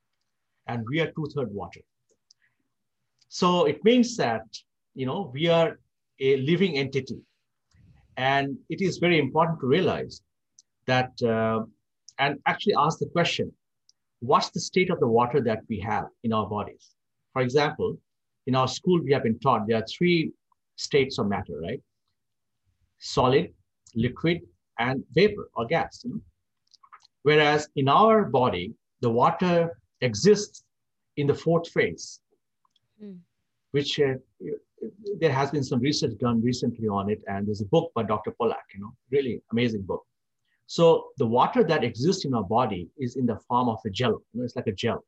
and 0.67 0.85
we 0.89 1.01
are 1.01 1.11
two-third 1.13 1.53
water. 1.53 1.81
So 3.29 3.65
it 3.65 3.85
means 3.85 4.17
that, 4.17 4.45
you 4.95 5.07
know, 5.07 5.31
we 5.33 5.49
are 5.49 5.79
a 6.21 6.37
living 6.39 6.77
entity. 6.77 7.19
And 8.17 8.57
it 8.69 8.81
is 8.81 8.99
very 8.99 9.19
important 9.19 9.61
to 9.61 9.67
realize 9.67 10.23
that 10.87 11.11
uh, 11.23 11.65
and 12.19 12.39
actually 12.47 12.75
ask 12.79 12.99
the 12.99 13.09
question 13.09 13.53
what's 14.21 14.51
the 14.51 14.61
state 14.61 14.91
of 14.91 15.01
the 15.01 15.09
water 15.09 15.41
that 15.41 15.61
we 15.69 15.81
have 15.81 16.07
in 16.23 16.33
our 16.33 16.49
bodies? 16.49 16.91
For 17.33 17.43
example, 17.43 17.99
in 18.47 18.55
our 18.55 18.69
school, 18.69 19.01
we 19.03 19.13
have 19.13 19.25
been 19.25 19.39
taught 19.41 19.67
there 19.67 19.79
are 19.79 19.87
three 19.87 20.33
states 20.77 21.19
of 21.19 21.27
matter, 21.27 21.59
right? 21.61 21.83
Solid, 22.99 23.53
liquid, 23.95 24.41
and 24.79 25.03
vapor 25.13 25.49
or 25.55 25.67
gas. 25.67 26.03
You 26.05 26.11
know? 26.11 26.21
Whereas 27.23 27.69
in 27.75 27.89
our 27.89 28.25
body, 28.25 28.75
the 29.05 29.11
water 29.11 29.57
exists 30.01 30.65
in 31.19 31.27
the 31.27 31.39
fourth 31.45 31.69
phase, 31.77 32.21
mm. 33.03 33.19
which 33.73 34.01
uh, 34.01 34.15
there 35.21 35.35
has 35.41 35.51
been 35.51 35.63
some 35.71 35.81
research 35.81 36.15
done 36.19 36.43
recently 36.51 36.89
on 36.89 37.11
it, 37.11 37.21
and 37.29 37.47
there's 37.47 37.61
a 37.61 37.71
book 37.75 37.93
by 37.95 38.03
Dr. 38.03 38.31
Pollack, 38.39 38.67
you 38.75 38.81
know, 38.81 38.93
really 39.11 39.43
amazing 39.53 39.83
book. 39.83 40.03
So 40.67 40.85
the 41.19 41.27
water 41.27 41.63
that 41.65 41.85
exists 41.85 42.25
in 42.25 42.33
our 42.33 42.49
body 42.59 42.89
is 42.97 43.17
in 43.17 43.27
the 43.27 43.39
form 43.47 43.69
of 43.69 43.79
a 43.85 43.91
gel. 43.91 44.17
You 44.33 44.41
know, 44.41 44.45
it's 44.45 44.57
like 44.57 44.69
a 44.69 44.79
gel. 44.85 45.05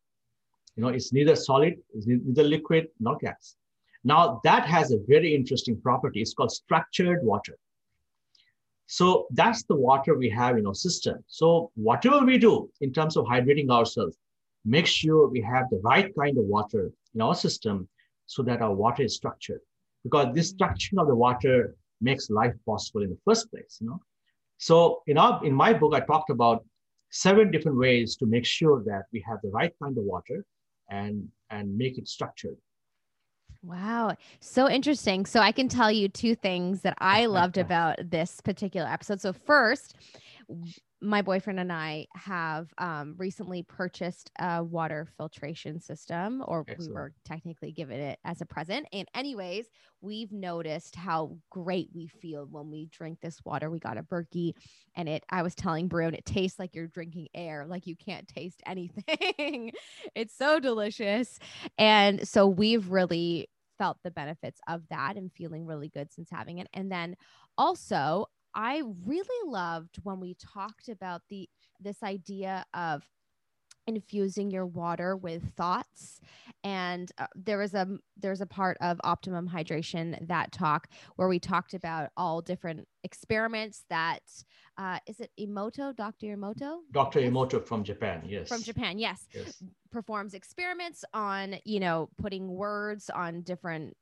You 0.76 0.82
know, 0.82 0.88
it's 0.88 1.10
neither 1.14 1.34
solid, 1.34 1.74
it's 1.94 2.06
neither 2.06 2.42
liquid 2.42 2.88
nor 3.00 3.16
gas. 3.16 3.56
Now 4.04 4.40
that 4.44 4.66
has 4.66 4.92
a 4.92 4.98
very 5.08 5.34
interesting 5.34 5.80
property. 5.80 6.20
It's 6.20 6.34
called 6.34 6.52
structured 6.52 7.20
water. 7.22 7.56
So 8.86 9.26
that's 9.32 9.64
the 9.64 9.74
water 9.74 10.16
we 10.16 10.30
have 10.30 10.56
in 10.58 10.66
our 10.66 10.74
system. 10.74 11.22
So 11.26 11.70
whatever 11.74 12.24
we 12.24 12.38
do 12.38 12.70
in 12.80 12.92
terms 12.92 13.16
of 13.16 13.26
hydrating 13.26 13.70
ourselves, 13.70 14.16
make 14.64 14.86
sure 14.86 15.28
we 15.28 15.40
have 15.40 15.68
the 15.70 15.80
right 15.82 16.12
kind 16.18 16.38
of 16.38 16.44
water 16.44 16.92
in 17.14 17.20
our 17.20 17.34
system 17.34 17.88
so 18.26 18.42
that 18.42 18.62
our 18.62 18.74
water 18.74 19.02
is 19.02 19.14
structured. 19.14 19.60
Because 20.04 20.34
this 20.34 20.50
structure 20.50 21.00
of 21.00 21.08
the 21.08 21.14
water 21.14 21.74
makes 22.00 22.30
life 22.30 22.54
possible 22.64 23.02
in 23.02 23.10
the 23.10 23.18
first 23.24 23.50
place, 23.50 23.78
you 23.80 23.88
know. 23.88 24.00
So 24.58 25.02
in 25.06 25.18
our 25.18 25.44
in 25.44 25.54
my 25.54 25.72
book, 25.72 25.94
I 25.94 26.00
talked 26.00 26.30
about 26.30 26.64
seven 27.10 27.50
different 27.50 27.78
ways 27.78 28.16
to 28.16 28.26
make 28.26 28.46
sure 28.46 28.82
that 28.84 29.04
we 29.12 29.24
have 29.28 29.38
the 29.42 29.50
right 29.50 29.72
kind 29.82 29.96
of 29.98 30.04
water 30.04 30.44
and 30.90 31.28
and 31.50 31.76
make 31.76 31.98
it 31.98 32.08
structured. 32.08 32.56
Wow. 33.62 34.16
So 34.40 34.68
interesting. 34.70 35.26
So 35.26 35.40
I 35.40 35.52
can 35.52 35.68
tell 35.68 35.90
you 35.90 36.08
two 36.08 36.34
things 36.34 36.82
that 36.82 36.94
I 36.98 37.26
loved 37.26 37.58
about 37.58 37.98
this 38.10 38.40
particular 38.40 38.86
episode. 38.86 39.20
So 39.20 39.32
first, 39.32 39.94
my 41.02 41.20
boyfriend 41.20 41.60
and 41.60 41.72
I 41.72 42.06
have 42.14 42.68
um, 42.78 43.14
recently 43.18 43.62
purchased 43.62 44.30
a 44.38 44.64
water 44.64 45.06
filtration 45.16 45.80
system, 45.80 46.42
or 46.46 46.64
Excellent. 46.66 46.88
we 46.90 46.94
were 46.94 47.12
technically 47.24 47.72
given 47.72 48.00
it 48.00 48.18
as 48.24 48.40
a 48.40 48.46
present. 48.46 48.86
And, 48.92 49.06
anyways, 49.14 49.66
we've 50.00 50.32
noticed 50.32 50.96
how 50.96 51.36
great 51.50 51.90
we 51.94 52.06
feel 52.06 52.46
when 52.50 52.70
we 52.70 52.86
drink 52.86 53.20
this 53.20 53.38
water. 53.44 53.70
We 53.70 53.78
got 53.78 53.98
a 53.98 54.02
Berkey, 54.02 54.54
and 54.94 55.08
it, 55.08 55.24
I 55.30 55.42
was 55.42 55.54
telling 55.54 55.88
Barun, 55.88 56.14
it 56.14 56.24
tastes 56.24 56.58
like 56.58 56.74
you're 56.74 56.88
drinking 56.88 57.28
air, 57.34 57.66
like 57.66 57.86
you 57.86 57.96
can't 57.96 58.26
taste 58.26 58.62
anything. 58.66 59.72
it's 60.14 60.36
so 60.36 60.58
delicious. 60.58 61.38
And 61.76 62.26
so 62.26 62.46
we've 62.46 62.90
really 62.90 63.48
felt 63.78 63.98
the 64.02 64.10
benefits 64.10 64.60
of 64.68 64.82
that 64.88 65.16
and 65.16 65.30
feeling 65.32 65.66
really 65.66 65.88
good 65.88 66.12
since 66.12 66.30
having 66.30 66.58
it. 66.58 66.68
And 66.72 66.90
then 66.90 67.16
also, 67.58 68.26
I 68.56 68.82
really 69.04 69.50
loved 69.50 69.98
when 70.02 70.18
we 70.18 70.34
talked 70.34 70.88
about 70.88 71.22
the 71.28 71.48
this 71.78 72.02
idea 72.02 72.64
of 72.72 73.02
infusing 73.86 74.50
your 74.50 74.66
water 74.66 75.16
with 75.16 75.54
thoughts. 75.54 76.20
And 76.64 77.12
uh, 77.18 77.26
there 77.36 77.58
was 77.58 77.74
a 77.74 77.86
there's 78.16 78.40
a 78.40 78.46
part 78.46 78.78
of 78.80 78.98
optimum 79.04 79.48
hydration 79.48 80.26
that 80.26 80.52
talk 80.52 80.88
where 81.16 81.28
we 81.28 81.38
talked 81.38 81.74
about 81.74 82.10
all 82.16 82.40
different 82.40 82.88
experiments 83.06 83.84
that 83.88 84.20
uh, 84.76 84.98
is 85.06 85.20
it 85.20 85.30
Emoto, 85.40 85.96
Dr. 85.96 86.36
Emoto? 86.36 86.80
Dr. 86.92 87.20
Emoto 87.20 87.64
from 87.64 87.82
Japan, 87.82 88.22
yes. 88.26 88.48
From 88.48 88.62
Japan, 88.62 88.98
yes. 88.98 89.26
yes. 89.32 89.62
Performs 89.90 90.34
experiments 90.34 91.02
on, 91.14 91.56
you 91.64 91.80
know, 91.80 92.10
putting 92.18 92.48
words 92.48 93.08
on 93.08 93.40
different 93.40 93.96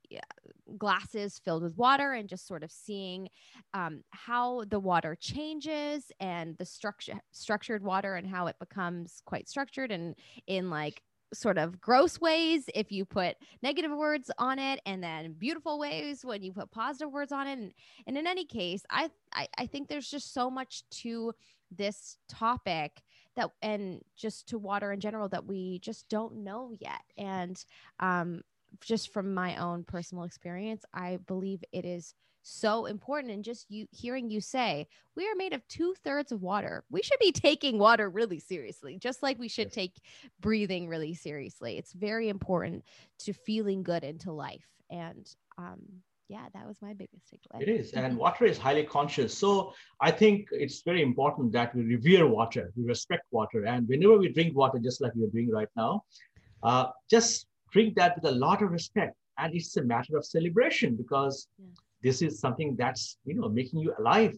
glasses 0.78 1.38
filled 1.44 1.62
with 1.62 1.76
water 1.76 2.14
and 2.14 2.28
just 2.28 2.48
sort 2.48 2.64
of 2.64 2.72
seeing 2.72 3.28
um, 3.74 4.02
how 4.10 4.64
the 4.64 4.80
water 4.80 5.16
changes 5.20 6.10
and 6.18 6.56
the 6.58 6.64
structure 6.64 7.20
structured 7.30 7.84
water 7.84 8.16
and 8.16 8.26
how 8.26 8.46
it 8.46 8.56
becomes 8.58 9.22
quite 9.26 9.48
structured 9.48 9.92
and 9.92 10.16
in 10.46 10.70
like 10.70 11.02
sort 11.34 11.58
of 11.58 11.80
gross 11.80 12.20
ways 12.20 12.64
if 12.74 12.90
you 12.90 13.04
put 13.04 13.36
negative 13.62 13.90
words 13.90 14.30
on 14.38 14.58
it 14.58 14.80
and 14.86 15.02
then 15.02 15.32
beautiful 15.32 15.78
ways 15.78 16.24
when 16.24 16.42
you 16.42 16.52
put 16.52 16.70
positive 16.70 17.12
words 17.12 17.32
on 17.32 17.46
it 17.46 17.58
and, 17.58 17.72
and 18.06 18.16
in 18.16 18.26
any 18.26 18.44
case 18.44 18.82
I, 18.90 19.10
I 19.32 19.48
i 19.58 19.66
think 19.66 19.88
there's 19.88 20.10
just 20.10 20.32
so 20.32 20.50
much 20.50 20.82
to 21.02 21.32
this 21.70 22.18
topic 22.28 23.02
that 23.36 23.50
and 23.62 24.00
just 24.16 24.48
to 24.48 24.58
water 24.58 24.92
in 24.92 25.00
general 25.00 25.28
that 25.30 25.44
we 25.44 25.78
just 25.80 26.08
don't 26.08 26.36
know 26.36 26.72
yet 26.78 27.02
and 27.18 27.62
um 28.00 28.42
just 28.80 29.12
from 29.12 29.34
my 29.34 29.56
own 29.56 29.84
personal 29.84 30.24
experience 30.24 30.84
i 30.92 31.18
believe 31.26 31.62
it 31.72 31.84
is 31.84 32.14
so 32.44 32.86
important. 32.86 33.32
And 33.32 33.42
just 33.42 33.70
you 33.70 33.86
hearing 33.90 34.30
you 34.30 34.40
say, 34.40 34.86
we 35.16 35.24
are 35.24 35.34
made 35.36 35.52
of 35.52 35.66
two 35.66 35.94
thirds 36.04 36.30
of 36.30 36.42
water. 36.42 36.84
We 36.90 37.02
should 37.02 37.18
be 37.18 37.32
taking 37.32 37.78
water 37.78 38.08
really 38.08 38.38
seriously, 38.38 38.98
just 38.98 39.22
like 39.22 39.38
we 39.38 39.48
should 39.48 39.72
take 39.72 40.00
breathing 40.40 40.88
really 40.88 41.14
seriously. 41.14 41.78
It's 41.78 41.92
very 41.92 42.28
important 42.28 42.84
to 43.20 43.32
feeling 43.32 43.82
good 43.82 44.04
into 44.04 44.32
life. 44.32 44.66
And 44.90 45.28
um, 45.58 45.80
yeah, 46.28 46.46
that 46.54 46.66
was 46.66 46.80
my 46.82 46.92
biggest 46.92 47.24
takeaway. 47.32 47.62
It 47.62 47.68
is. 47.68 47.92
And 47.92 48.16
water 48.16 48.44
is 48.44 48.58
highly 48.58 48.84
conscious. 48.84 49.36
So 49.36 49.72
I 50.00 50.10
think 50.10 50.48
it's 50.52 50.82
very 50.82 51.02
important 51.02 51.52
that 51.52 51.74
we 51.74 51.82
revere 51.82 52.26
water, 52.26 52.72
we 52.76 52.84
respect 52.84 53.24
water. 53.30 53.64
And 53.64 53.88
whenever 53.88 54.18
we 54.18 54.28
drink 54.28 54.54
water, 54.54 54.78
just 54.78 55.00
like 55.00 55.12
we're 55.14 55.30
doing 55.30 55.50
right 55.50 55.68
now, 55.76 56.04
uh, 56.62 56.86
just 57.10 57.46
drink 57.72 57.96
that 57.96 58.16
with 58.16 58.26
a 58.26 58.34
lot 58.34 58.62
of 58.62 58.70
respect. 58.70 59.16
And 59.38 59.54
it's 59.54 59.76
a 59.76 59.82
matter 59.82 60.16
of 60.16 60.24
celebration 60.24 60.94
because 60.94 61.48
yeah 61.58 61.66
this 62.04 62.22
is 62.22 62.38
something 62.38 62.76
that's 62.76 63.16
you 63.24 63.34
know 63.34 63.48
making 63.48 63.80
you 63.80 63.92
alive 63.98 64.34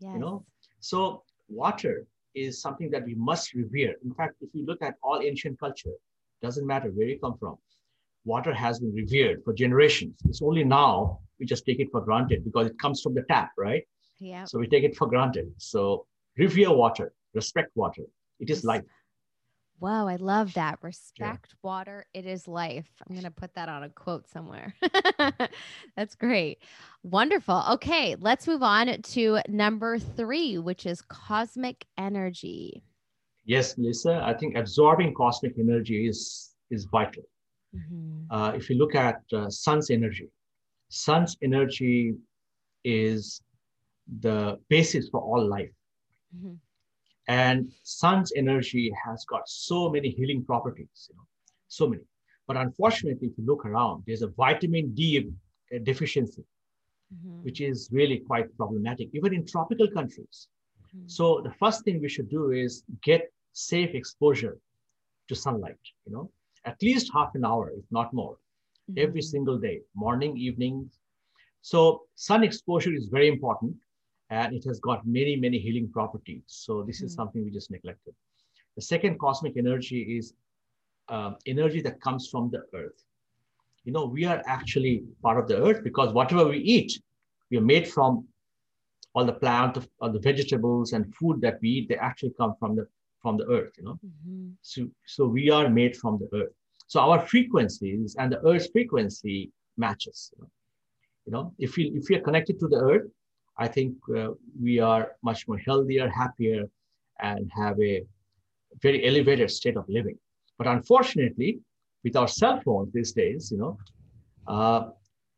yes. 0.00 0.12
you 0.14 0.20
know? 0.20 0.44
So 0.80 1.24
water 1.48 2.06
is 2.34 2.60
something 2.60 2.90
that 2.92 3.04
we 3.04 3.14
must 3.14 3.54
revere. 3.54 3.94
In 4.04 4.12
fact 4.14 4.34
if 4.40 4.50
you 4.52 4.64
look 4.64 4.82
at 4.82 4.94
all 5.02 5.20
ancient 5.20 5.58
culture 5.58 5.96
doesn't 6.42 6.66
matter 6.66 6.90
where 6.90 7.08
you 7.08 7.18
come 7.18 7.36
from 7.38 7.56
water 8.24 8.52
has 8.52 8.78
been 8.80 8.92
revered 8.92 9.42
for 9.44 9.52
generations. 9.54 10.14
It's 10.28 10.42
only 10.42 10.62
now 10.62 11.20
we 11.38 11.46
just 11.46 11.64
take 11.64 11.80
it 11.80 11.88
for 11.90 12.02
granted 12.02 12.44
because 12.44 12.66
it 12.66 12.78
comes 12.78 13.00
from 13.02 13.14
the 13.14 13.24
tap 13.32 13.50
right? 13.58 13.82
Yeah 14.20 14.44
so 14.44 14.58
we 14.58 14.68
take 14.68 14.84
it 14.84 14.94
for 14.96 15.06
granted. 15.08 15.46
So 15.56 16.06
revere 16.36 16.72
water 16.72 17.12
respect 17.34 17.70
water. 17.74 18.04
It 18.40 18.50
is 18.50 18.64
life 18.64 18.84
Wow, 19.80 20.08
I 20.08 20.16
love 20.16 20.52
that. 20.54 20.78
Respect 20.82 21.48
yeah. 21.50 21.56
water, 21.62 22.06
it 22.12 22.26
is 22.26 22.46
life. 22.46 22.86
I'm 23.08 23.14
going 23.14 23.24
to 23.24 23.30
put 23.30 23.54
that 23.54 23.70
on 23.70 23.82
a 23.82 23.88
quote 23.88 24.28
somewhere. 24.28 24.74
That's 25.96 26.14
great. 26.14 26.58
Wonderful. 27.02 27.62
Okay, 27.72 28.14
let's 28.20 28.46
move 28.46 28.62
on 28.62 29.00
to 29.00 29.40
number 29.48 29.98
three, 29.98 30.58
which 30.58 30.84
is 30.84 31.00
cosmic 31.00 31.86
energy. 31.96 32.82
Yes, 33.46 33.78
Melissa, 33.78 34.20
I 34.22 34.34
think 34.34 34.54
absorbing 34.56 35.14
cosmic 35.14 35.54
energy 35.58 36.06
is, 36.06 36.50
is 36.70 36.84
vital. 36.84 37.22
Mm-hmm. 37.74 38.30
Uh, 38.30 38.50
if 38.50 38.68
you 38.68 38.76
look 38.76 38.94
at 38.94 39.22
uh, 39.32 39.48
sun's 39.48 39.90
energy, 39.90 40.28
sun's 40.90 41.38
energy 41.42 42.14
is 42.84 43.40
the 44.20 44.58
basis 44.68 45.08
for 45.08 45.20
all 45.22 45.42
life. 45.48 45.70
Mm-hmm. 46.36 46.54
And 47.30 47.70
sun's 47.84 48.32
energy 48.34 48.92
has 49.04 49.24
got 49.24 49.48
so 49.48 49.88
many 49.88 50.10
healing 50.10 50.44
properties, 50.44 51.08
you 51.08 51.16
know, 51.16 51.26
so 51.68 51.88
many. 51.88 52.02
But 52.48 52.56
unfortunately, 52.56 53.28
if 53.28 53.38
you 53.38 53.44
look 53.46 53.64
around, 53.64 54.02
there's 54.04 54.22
a 54.22 54.32
vitamin 54.44 54.92
D 54.94 55.30
deficiency, 55.84 56.42
mm-hmm. 57.14 57.44
which 57.44 57.60
is 57.60 57.88
really 57.92 58.18
quite 58.18 58.48
problematic, 58.56 59.10
even 59.12 59.32
in 59.32 59.46
tropical 59.46 59.88
countries. 59.88 60.48
Mm-hmm. 60.48 61.06
So 61.06 61.40
the 61.44 61.52
first 61.52 61.84
thing 61.84 62.00
we 62.00 62.08
should 62.08 62.28
do 62.28 62.50
is 62.50 62.82
get 63.04 63.32
safe 63.52 63.94
exposure 63.94 64.58
to 65.28 65.34
sunlight, 65.36 65.84
you 66.06 66.12
know, 66.12 66.32
at 66.64 66.82
least 66.82 67.12
half 67.14 67.30
an 67.36 67.44
hour, 67.44 67.70
if 67.70 67.84
not 67.92 68.12
more, 68.12 68.38
mm-hmm. 68.90 69.04
every 69.04 69.22
single 69.22 69.56
day, 69.56 69.82
morning, 69.94 70.36
evening. 70.36 70.90
So 71.62 72.02
sun 72.16 72.42
exposure 72.42 72.92
is 72.92 73.06
very 73.06 73.28
important 73.28 73.76
and 74.30 74.54
it 74.54 74.64
has 74.64 74.78
got 74.78 75.06
many, 75.06 75.36
many 75.36 75.58
healing 75.58 75.90
properties. 75.90 76.42
So 76.46 76.82
this 76.82 76.98
mm-hmm. 76.98 77.06
is 77.06 77.12
hmm. 77.12 77.16
something 77.16 77.44
we 77.44 77.50
just 77.50 77.70
neglected. 77.70 78.14
The 78.76 78.82
second 78.82 79.18
cosmic 79.18 79.56
energy 79.56 80.16
is 80.18 80.34
uh, 81.08 81.32
energy 81.46 81.82
that 81.82 82.00
comes 82.00 82.28
from 82.28 82.50
the 82.50 82.62
earth. 82.72 83.04
You 83.84 83.92
know, 83.92 84.06
we 84.06 84.24
are 84.24 84.42
actually 84.46 85.04
part 85.22 85.38
of 85.38 85.48
the 85.48 85.60
earth 85.60 85.82
because 85.82 86.12
whatever 86.12 86.46
we 86.46 86.58
eat, 86.58 87.00
we 87.50 87.56
are 87.56 87.62
made 87.62 87.88
from 87.88 88.26
all 89.14 89.24
the 89.24 89.32
plant, 89.32 89.78
all 90.00 90.10
the 90.12 90.20
vegetables 90.20 90.92
and 90.92 91.12
food 91.14 91.40
that 91.40 91.58
we 91.60 91.68
eat. 91.70 91.88
They 91.88 91.96
actually 91.96 92.34
come 92.38 92.54
from 92.60 92.76
the 92.76 92.86
from 93.20 93.36
the 93.36 93.46
earth. 93.46 93.72
You 93.78 93.84
know, 93.84 93.98
mm-hmm. 94.06 94.50
so 94.62 94.86
so 95.06 95.26
we 95.26 95.50
are 95.50 95.68
made 95.68 95.96
from 95.96 96.18
the 96.18 96.28
earth. 96.38 96.52
So 96.86 97.00
our 97.00 97.26
frequencies 97.26 98.14
and 98.18 98.30
the 98.30 98.40
earth's 98.46 98.68
frequency 98.68 99.50
matches. 99.76 100.32
You 100.36 100.42
know, 100.42 100.50
you 101.26 101.32
know 101.32 101.54
if 101.58 101.76
we 101.76 101.84
if 101.96 102.08
we 102.08 102.16
are 102.16 102.20
connected 102.20 102.60
to 102.60 102.68
the 102.68 102.76
earth, 102.76 103.08
I 103.60 103.68
think 103.68 103.94
uh, 104.16 104.30
we 104.60 104.80
are 104.80 105.12
much 105.22 105.46
more 105.46 105.58
healthier, 105.58 106.08
happier, 106.08 106.64
and 107.20 107.50
have 107.54 107.78
a 107.80 108.02
very 108.82 109.06
elevated 109.06 109.50
state 109.50 109.76
of 109.76 109.84
living. 109.88 110.18
But 110.56 110.66
unfortunately, 110.66 111.60
with 112.02 112.16
our 112.16 112.26
cell 112.26 112.60
phones 112.64 112.90
these 112.92 113.12
days, 113.12 113.52
you 113.52 113.58
know, 113.58 113.78
uh, 114.46 114.88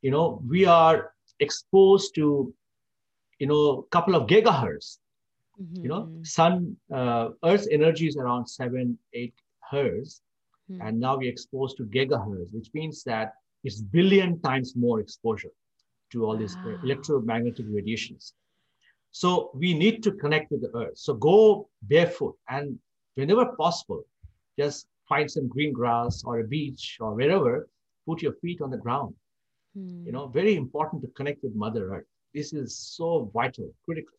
you 0.02 0.12
know, 0.12 0.40
we 0.48 0.64
are 0.66 1.12
exposed 1.40 2.14
to, 2.14 2.54
you 3.40 3.46
know, 3.48 3.64
a 3.80 3.88
couple 3.90 4.14
of 4.14 4.28
gigahertz. 4.28 4.98
Mm-hmm. 5.60 5.82
You 5.82 5.88
know, 5.88 6.02
mm-hmm. 6.02 6.22
sun, 6.22 6.76
uh, 6.94 7.30
Earth's 7.44 7.68
energy 7.72 8.06
is 8.06 8.16
around 8.16 8.46
seven, 8.46 8.96
eight 9.14 9.34
hertz, 9.68 10.22
mm-hmm. 10.70 10.80
and 10.80 11.00
now 11.00 11.16
we're 11.16 11.30
exposed 11.30 11.76
to 11.78 11.84
gigahertz, 11.84 12.54
which 12.54 12.70
means 12.72 13.02
that 13.02 13.34
it's 13.64 13.80
billion 13.80 14.40
times 14.40 14.76
more 14.76 15.00
exposure 15.00 15.50
to 16.12 16.24
all 16.24 16.36
these 16.36 16.56
wow. 16.56 16.78
electromagnetic 16.82 17.66
radiations. 17.68 18.34
So 19.10 19.50
we 19.54 19.74
need 19.74 20.02
to 20.04 20.12
connect 20.12 20.50
with 20.50 20.62
the 20.62 20.70
earth. 20.76 20.96
So 20.96 21.14
go 21.14 21.68
barefoot 21.82 22.36
and 22.48 22.78
whenever 23.14 23.46
possible, 23.56 24.04
just 24.58 24.86
find 25.08 25.30
some 25.30 25.48
green 25.48 25.72
grass 25.72 26.22
or 26.24 26.40
a 26.40 26.44
beach 26.44 26.96
or 27.00 27.14
wherever, 27.14 27.68
put 28.06 28.22
your 28.22 28.32
feet 28.34 28.60
on 28.62 28.70
the 28.70 28.78
ground. 28.78 29.14
Hmm. 29.74 30.06
You 30.06 30.12
know, 30.12 30.28
very 30.28 30.56
important 30.56 31.02
to 31.02 31.08
connect 31.08 31.42
with 31.42 31.54
Mother 31.54 31.94
Earth. 31.94 32.06
This 32.34 32.52
is 32.52 32.76
so 32.76 33.30
vital, 33.34 33.70
critical. 33.84 34.16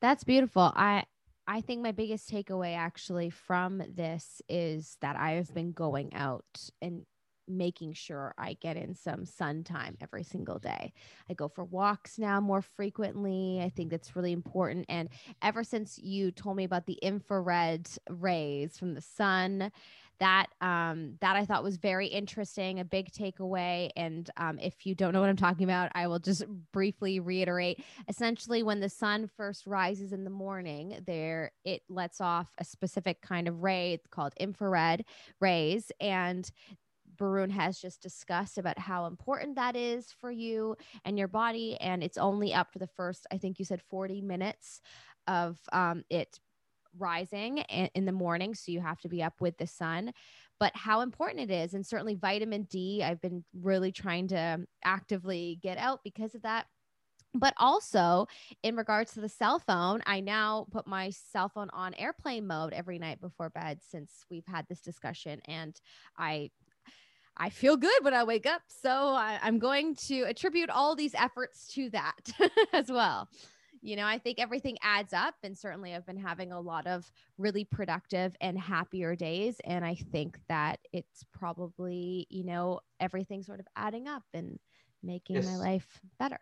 That's 0.00 0.24
beautiful. 0.24 0.72
I 0.74 1.04
I 1.46 1.60
think 1.62 1.82
my 1.82 1.92
biggest 1.92 2.30
takeaway 2.30 2.76
actually 2.76 3.30
from 3.30 3.82
this 3.94 4.40
is 4.48 4.96
that 5.00 5.16
I 5.16 5.32
have 5.32 5.52
been 5.52 5.72
going 5.72 6.14
out 6.14 6.70
and 6.80 7.04
making 7.50 7.92
sure 7.92 8.34
I 8.38 8.54
get 8.60 8.76
in 8.76 8.94
some 8.94 9.24
sun 9.24 9.64
time 9.64 9.96
every 10.00 10.22
single 10.22 10.58
day. 10.58 10.92
I 11.28 11.34
go 11.34 11.48
for 11.48 11.64
walks 11.64 12.18
now 12.18 12.40
more 12.40 12.62
frequently. 12.62 13.60
I 13.62 13.68
think 13.68 13.90
that's 13.90 14.16
really 14.16 14.32
important. 14.32 14.86
And 14.88 15.08
ever 15.42 15.64
since 15.64 15.98
you 15.98 16.30
told 16.30 16.56
me 16.56 16.64
about 16.64 16.86
the 16.86 16.98
infrared 17.02 17.88
rays 18.08 18.78
from 18.78 18.94
the 18.94 19.00
sun, 19.00 19.70
that 20.20 20.48
um, 20.60 21.14
that 21.20 21.34
I 21.34 21.44
thought 21.44 21.64
was 21.64 21.78
very 21.78 22.06
interesting, 22.06 22.78
a 22.78 22.84
big 22.84 23.10
takeaway. 23.10 23.90
And 23.96 24.30
um, 24.36 24.58
if 24.58 24.86
you 24.86 24.94
don't 24.94 25.12
know 25.12 25.20
what 25.20 25.30
I'm 25.30 25.36
talking 25.36 25.64
about, 25.64 25.90
I 25.94 26.06
will 26.06 26.18
just 26.18 26.44
briefly 26.72 27.18
reiterate. 27.20 27.82
Essentially, 28.06 28.62
when 28.62 28.80
the 28.80 28.88
sun 28.88 29.26
first 29.26 29.66
rises 29.66 30.12
in 30.12 30.24
the 30.24 30.30
morning, 30.30 31.02
there 31.06 31.52
it 31.64 31.82
lets 31.88 32.20
off 32.20 32.52
a 32.58 32.64
specific 32.64 33.22
kind 33.22 33.48
of 33.48 33.62
ray 33.62 33.98
called 34.10 34.34
infrared 34.38 35.04
rays, 35.40 35.90
and 36.00 36.50
Barun 37.20 37.50
has 37.50 37.78
just 37.78 38.00
discussed 38.02 38.58
about 38.58 38.78
how 38.78 39.06
important 39.06 39.56
that 39.56 39.76
is 39.76 40.12
for 40.18 40.30
you 40.30 40.76
and 41.04 41.18
your 41.18 41.28
body. 41.28 41.76
And 41.80 42.02
it's 42.02 42.18
only 42.18 42.54
up 42.54 42.72
for 42.72 42.78
the 42.78 42.86
first, 42.86 43.26
I 43.30 43.38
think 43.38 43.58
you 43.58 43.64
said 43.64 43.82
40 43.82 44.22
minutes 44.22 44.80
of 45.26 45.58
um, 45.72 46.04
it 46.08 46.40
rising 46.98 47.58
in 47.58 48.04
the 48.04 48.12
morning. 48.12 48.54
So 48.54 48.72
you 48.72 48.80
have 48.80 49.00
to 49.02 49.08
be 49.08 49.22
up 49.22 49.40
with 49.40 49.58
the 49.58 49.66
sun. 49.66 50.12
But 50.58 50.72
how 50.74 51.02
important 51.02 51.50
it 51.50 51.54
is. 51.54 51.74
And 51.74 51.86
certainly 51.86 52.14
vitamin 52.14 52.64
D, 52.64 53.02
I've 53.02 53.20
been 53.20 53.44
really 53.54 53.92
trying 53.92 54.28
to 54.28 54.66
actively 54.84 55.58
get 55.62 55.78
out 55.78 56.00
because 56.02 56.34
of 56.34 56.42
that 56.42 56.66
but 57.32 57.54
also 57.58 58.26
in 58.64 58.74
regards 58.74 59.12
to 59.12 59.20
the 59.20 59.28
cell 59.28 59.58
phone 59.58 60.02
i 60.06 60.18
now 60.20 60.66
put 60.70 60.86
my 60.86 61.10
cell 61.10 61.48
phone 61.48 61.70
on 61.72 61.94
airplane 61.94 62.46
mode 62.46 62.72
every 62.72 62.98
night 62.98 63.20
before 63.20 63.50
bed 63.50 63.78
since 63.88 64.24
we've 64.30 64.46
had 64.46 64.66
this 64.68 64.80
discussion 64.80 65.40
and 65.46 65.80
i 66.18 66.50
I 67.40 67.48
feel 67.48 67.78
good 67.78 68.04
when 68.04 68.12
I 68.12 68.22
wake 68.22 68.44
up. 68.44 68.60
So 68.68 68.90
I, 68.90 69.38
am 69.42 69.58
going 69.58 69.94
to 70.06 70.24
attribute 70.24 70.68
all 70.68 70.94
these 70.94 71.14
efforts 71.14 71.66
to 71.68 71.88
that 71.90 72.30
as 72.74 72.90
well. 72.90 73.28
You 73.80 73.96
know, 73.96 74.04
I 74.04 74.18
think 74.18 74.38
everything 74.38 74.76
adds 74.82 75.14
up. 75.14 75.34
And 75.42 75.56
certainly 75.56 75.94
I've 75.94 76.04
been 76.04 76.18
having 76.18 76.52
a 76.52 76.60
lot 76.60 76.86
of 76.86 77.10
really 77.38 77.64
productive 77.64 78.36
and 78.42 78.58
happier 78.58 79.16
days. 79.16 79.56
And 79.64 79.86
I 79.86 79.94
think 79.94 80.38
that 80.50 80.80
it's 80.92 81.24
probably, 81.32 82.26
you 82.28 82.44
know, 82.44 82.80
everything 83.00 83.42
sort 83.42 83.58
of 83.58 83.66
adding 83.74 84.06
up 84.06 84.24
and 84.34 84.58
making 85.02 85.36
yes. 85.36 85.46
my 85.46 85.56
life 85.56 85.98
better. 86.18 86.40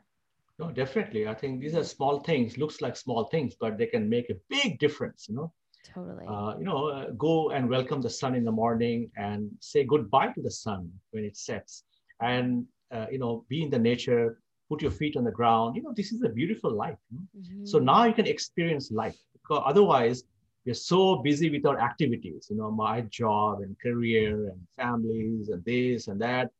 No, 0.58 0.72
definitely. 0.72 1.28
I 1.28 1.34
think 1.34 1.60
these 1.60 1.76
are 1.76 1.84
small 1.84 2.18
things, 2.18 2.58
looks 2.58 2.80
like 2.80 2.96
small 2.96 3.26
things, 3.26 3.54
but 3.54 3.78
they 3.78 3.86
can 3.86 4.08
make 4.08 4.30
a 4.30 4.40
big 4.50 4.80
difference, 4.80 5.28
you 5.28 5.36
know. 5.36 5.52
Totally. 5.94 6.26
Uh, 6.26 6.54
you 6.58 6.64
know, 6.64 6.88
uh, 6.88 7.10
go 7.16 7.50
and 7.50 7.68
welcome 7.68 8.00
the 8.00 8.10
sun 8.10 8.34
in 8.34 8.44
the 8.44 8.52
morning 8.52 9.10
and 9.16 9.50
say 9.60 9.84
goodbye 9.84 10.28
to 10.28 10.42
the 10.42 10.50
sun 10.50 10.90
when 11.10 11.24
it 11.24 11.36
sets. 11.36 11.84
And, 12.20 12.66
uh, 12.90 13.06
you 13.10 13.18
know, 13.18 13.44
be 13.48 13.62
in 13.62 13.70
the 13.70 13.78
nature, 13.78 14.38
put 14.68 14.82
your 14.82 14.90
feet 14.90 15.16
on 15.16 15.24
the 15.24 15.30
ground. 15.30 15.76
You 15.76 15.82
know, 15.82 15.92
this 15.96 16.12
is 16.12 16.22
a 16.22 16.28
beautiful 16.28 16.72
life. 16.72 16.98
Mm-hmm. 17.14 17.64
So 17.64 17.78
now 17.78 18.04
you 18.04 18.12
can 18.12 18.26
experience 18.26 18.90
life 18.90 19.16
because 19.32 19.62
otherwise 19.64 20.24
we're 20.66 20.74
so 20.74 21.16
busy 21.16 21.50
with 21.50 21.64
our 21.64 21.80
activities, 21.80 22.48
you 22.50 22.56
know, 22.56 22.70
my 22.70 23.00
job 23.02 23.60
and 23.60 23.74
career 23.80 24.48
and 24.50 24.60
families 24.76 25.48
and 25.48 25.64
this 25.64 26.08
and 26.08 26.20
that. 26.20 26.50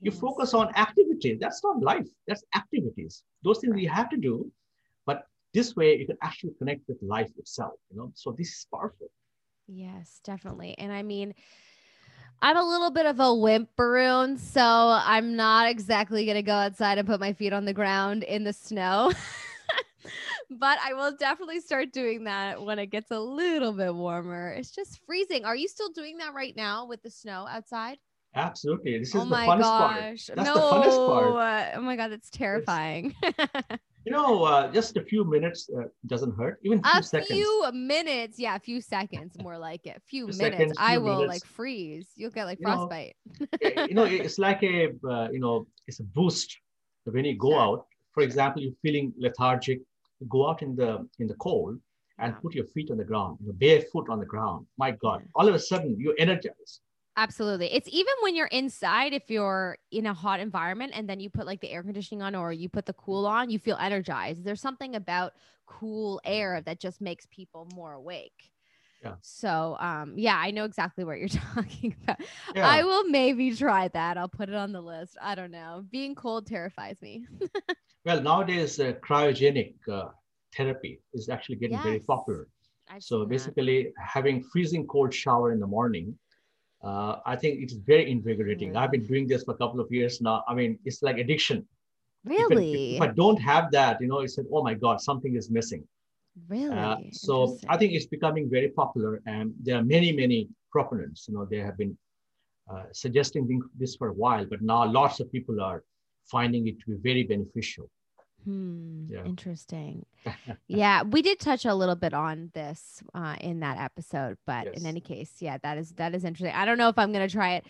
You 0.00 0.10
yes. 0.10 0.18
focus 0.18 0.54
on 0.54 0.74
activities. 0.74 1.38
That's 1.38 1.62
not 1.62 1.80
life. 1.80 2.08
That's 2.26 2.42
activities. 2.56 3.22
Those 3.44 3.58
things 3.60 3.78
you 3.78 3.88
have 3.88 4.10
to 4.10 4.16
do. 4.16 4.50
This 5.54 5.76
way 5.76 5.98
you 5.98 6.06
can 6.06 6.16
actually 6.22 6.52
connect 6.58 6.82
with 6.88 6.98
life 7.02 7.30
itself 7.38 7.74
you 7.90 7.96
know 7.98 8.12
so 8.14 8.34
this 8.36 8.48
is 8.48 8.66
powerful 8.72 9.08
yes 9.66 10.20
definitely 10.24 10.74
and 10.78 10.92
i 10.92 11.02
mean 11.02 11.34
I'm 12.44 12.56
a 12.56 12.64
little 12.64 12.90
bit 12.90 13.06
of 13.06 13.20
a 13.20 13.32
wimp 13.32 13.68
Barun, 13.78 14.36
so 14.36 14.60
I'm 14.60 15.36
not 15.36 15.70
exactly 15.70 16.24
going 16.24 16.34
to 16.34 16.42
go 16.42 16.54
outside 16.54 16.98
and 16.98 17.06
put 17.06 17.20
my 17.20 17.32
feet 17.32 17.52
on 17.52 17.64
the 17.64 17.72
ground 17.72 18.24
in 18.24 18.42
the 18.42 18.52
snow. 18.52 19.12
but 20.50 20.76
I 20.84 20.92
will 20.94 21.14
definitely 21.16 21.60
start 21.60 21.92
doing 21.92 22.24
that 22.24 22.60
when 22.60 22.80
it 22.80 22.86
gets 22.86 23.12
a 23.12 23.20
little 23.20 23.72
bit 23.72 23.94
warmer. 23.94 24.50
It's 24.50 24.72
just 24.72 24.98
freezing. 25.06 25.44
Are 25.44 25.54
you 25.54 25.68
still 25.68 25.90
doing 25.90 26.18
that 26.18 26.34
right 26.34 26.56
now 26.56 26.84
with 26.84 27.00
the 27.04 27.10
snow 27.10 27.46
outside? 27.48 27.98
Absolutely. 28.34 28.98
This 28.98 29.10
is 29.10 29.14
oh 29.14 29.24
the 29.24 29.36
funnest 29.36 29.60
gosh. 29.60 30.26
part. 30.26 30.36
That's 30.36 30.36
no. 30.36 30.54
the 30.54 30.60
funnest 30.60 31.06
part. 31.06 31.72
Oh 31.76 31.82
my 31.82 31.94
God, 31.94 32.08
that's 32.08 32.30
terrifying. 32.30 33.14
You 34.04 34.12
know, 34.12 34.44
uh, 34.44 34.72
just 34.72 34.96
a 34.96 35.02
few 35.02 35.24
minutes 35.24 35.70
uh, 35.70 35.84
doesn't 36.06 36.36
hurt. 36.36 36.58
Even 36.64 36.80
a 36.80 36.90
few 36.90 37.00
a 37.00 37.02
seconds. 37.02 37.30
few 37.30 37.72
minutes, 37.72 38.38
yeah, 38.38 38.56
a 38.56 38.60
few 38.60 38.80
seconds, 38.80 39.36
more 39.40 39.58
like 39.58 39.86
it. 39.86 39.96
A 39.96 40.00
few, 40.00 40.26
few 40.26 40.38
minutes, 40.38 40.58
seconds, 40.58 40.72
I 40.76 40.98
will 40.98 41.20
minutes. 41.20 41.28
like 41.28 41.44
freeze. 41.44 42.08
You'll 42.16 42.30
get 42.30 42.46
like 42.46 42.58
frostbite. 42.60 43.14
You 43.60 43.74
know, 43.74 43.86
you 43.86 43.94
know 43.94 44.04
it's 44.26 44.38
like 44.38 44.62
a 44.64 44.88
uh, 45.08 45.28
you 45.30 45.38
know, 45.38 45.66
it's 45.86 46.00
a 46.00 46.04
boost 46.04 46.58
when 47.04 47.24
you 47.24 47.36
go 47.36 47.50
sure. 47.50 47.60
out. 47.60 47.86
For 48.12 48.22
example, 48.22 48.62
you're 48.62 48.80
feeling 48.82 49.12
lethargic. 49.18 49.80
go 50.28 50.48
out 50.48 50.62
in 50.62 50.76
the 50.76 51.08
in 51.18 51.26
the 51.26 51.34
cold 51.34 51.78
and 52.18 52.40
put 52.42 52.54
your 52.54 52.66
feet 52.66 52.90
on 52.90 52.98
the 52.98 53.04
ground, 53.04 53.38
your 53.44 53.54
bare 53.54 53.82
foot 53.92 54.08
on 54.08 54.18
the 54.20 54.26
ground. 54.26 54.66
My 54.78 54.90
God, 54.92 55.22
all 55.34 55.48
of 55.48 55.54
a 55.54 55.58
sudden 55.58 55.96
you're 55.98 56.14
energized. 56.18 56.80
Absolutely. 57.16 57.72
It's 57.72 57.88
even 57.90 58.14
when 58.22 58.34
you're 58.34 58.46
inside, 58.46 59.12
if 59.12 59.28
you're 59.28 59.76
in 59.90 60.06
a 60.06 60.14
hot 60.14 60.40
environment 60.40 60.92
and 60.94 61.08
then 61.08 61.20
you 61.20 61.28
put 61.28 61.46
like 61.46 61.60
the 61.60 61.70
air 61.70 61.82
conditioning 61.82 62.22
on 62.22 62.34
or 62.34 62.52
you 62.52 62.68
put 62.68 62.86
the 62.86 62.94
cool 62.94 63.26
on, 63.26 63.50
you 63.50 63.58
feel 63.58 63.76
energized. 63.78 64.44
There's 64.44 64.62
something 64.62 64.96
about 64.96 65.34
cool 65.66 66.20
air 66.24 66.62
that 66.62 66.80
just 66.80 67.00
makes 67.00 67.26
people 67.30 67.68
more 67.74 67.92
awake. 67.92 68.50
Yeah. 69.02 69.14
So, 69.20 69.76
um, 69.80 70.14
yeah, 70.16 70.36
I 70.36 70.52
know 70.52 70.64
exactly 70.64 71.04
what 71.04 71.18
you're 71.18 71.28
talking 71.54 71.94
about. 72.02 72.20
Yeah. 72.54 72.66
I 72.66 72.82
will 72.84 73.04
maybe 73.04 73.54
try 73.54 73.88
that. 73.88 74.16
I'll 74.16 74.28
put 74.28 74.48
it 74.48 74.54
on 74.54 74.72
the 74.72 74.80
list. 74.80 75.16
I 75.20 75.34
don't 75.34 75.50
know. 75.50 75.84
Being 75.90 76.14
cold 76.14 76.46
terrifies 76.46 77.02
me. 77.02 77.26
well, 78.04 78.22
nowadays, 78.22 78.78
uh, 78.80 78.94
cryogenic 79.04 79.74
uh, 79.90 80.08
therapy 80.56 81.00
is 81.12 81.28
actually 81.28 81.56
getting 81.56 81.76
yes. 81.76 81.84
very 81.84 82.00
popular. 82.00 82.48
I've 82.88 83.02
so 83.02 83.26
basically, 83.26 83.84
that. 83.84 83.92
having 83.98 84.42
freezing 84.44 84.86
cold 84.86 85.12
shower 85.12 85.52
in 85.52 85.58
the 85.58 85.66
morning 85.66 86.16
uh, 86.82 87.16
I 87.24 87.36
think 87.36 87.60
it's 87.62 87.74
very 87.74 88.10
invigorating. 88.10 88.76
I've 88.76 88.90
been 88.90 89.06
doing 89.06 89.26
this 89.28 89.44
for 89.44 89.54
a 89.54 89.56
couple 89.56 89.80
of 89.80 89.90
years 89.90 90.20
now. 90.20 90.42
I 90.48 90.54
mean, 90.54 90.78
it's 90.84 91.02
like 91.02 91.18
addiction. 91.18 91.66
Really? 92.24 92.94
If, 92.94 92.96
if 92.96 93.02
I 93.02 93.08
don't 93.08 93.40
have 93.40 93.70
that, 93.72 94.00
you 94.00 94.08
know, 94.08 94.20
it's 94.20 94.36
like, 94.38 94.46
oh 94.52 94.62
my 94.62 94.74
God, 94.74 95.00
something 95.00 95.36
is 95.36 95.50
missing. 95.50 95.86
Really? 96.48 96.76
Uh, 96.76 96.96
so 97.10 97.58
I 97.68 97.76
think 97.76 97.92
it's 97.92 98.06
becoming 98.06 98.48
very 98.48 98.68
popular, 98.68 99.20
and 99.26 99.52
there 99.62 99.76
are 99.78 99.84
many, 99.84 100.12
many 100.12 100.48
proponents. 100.70 101.26
You 101.28 101.34
know, 101.34 101.44
they 101.44 101.58
have 101.58 101.76
been 101.76 101.96
uh, 102.72 102.84
suggesting 102.92 103.60
this 103.78 103.96
for 103.96 104.08
a 104.08 104.12
while, 104.12 104.46
but 104.46 104.62
now 104.62 104.84
lots 104.90 105.20
of 105.20 105.30
people 105.30 105.60
are 105.60 105.82
finding 106.30 106.66
it 106.68 106.80
to 106.80 106.86
be 106.92 106.96
very 106.96 107.24
beneficial. 107.24 107.90
Hmm, 108.44 109.06
yeah. 109.08 109.24
Interesting. 109.24 110.06
yeah, 110.66 111.02
we 111.02 111.22
did 111.22 111.38
touch 111.38 111.64
a 111.64 111.74
little 111.74 111.94
bit 111.94 112.14
on 112.14 112.50
this 112.54 113.02
uh, 113.14 113.36
in 113.40 113.60
that 113.60 113.78
episode, 113.78 114.36
but 114.46 114.66
yes. 114.66 114.80
in 114.80 114.86
any 114.86 115.00
case, 115.00 115.30
yeah, 115.38 115.58
that 115.62 115.78
is 115.78 115.92
that 115.92 116.14
is 116.14 116.24
interesting. 116.24 116.54
I 116.54 116.64
don't 116.64 116.78
know 116.78 116.88
if 116.88 116.98
I'm 116.98 117.12
gonna 117.12 117.28
try 117.28 117.54
it 117.54 117.66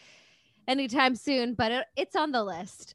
anytime 0.67 1.15
soon, 1.15 1.55
but 1.55 1.73
it, 1.73 1.87
it's 1.97 2.17
on 2.17 2.33
the 2.33 2.43
list. 2.43 2.95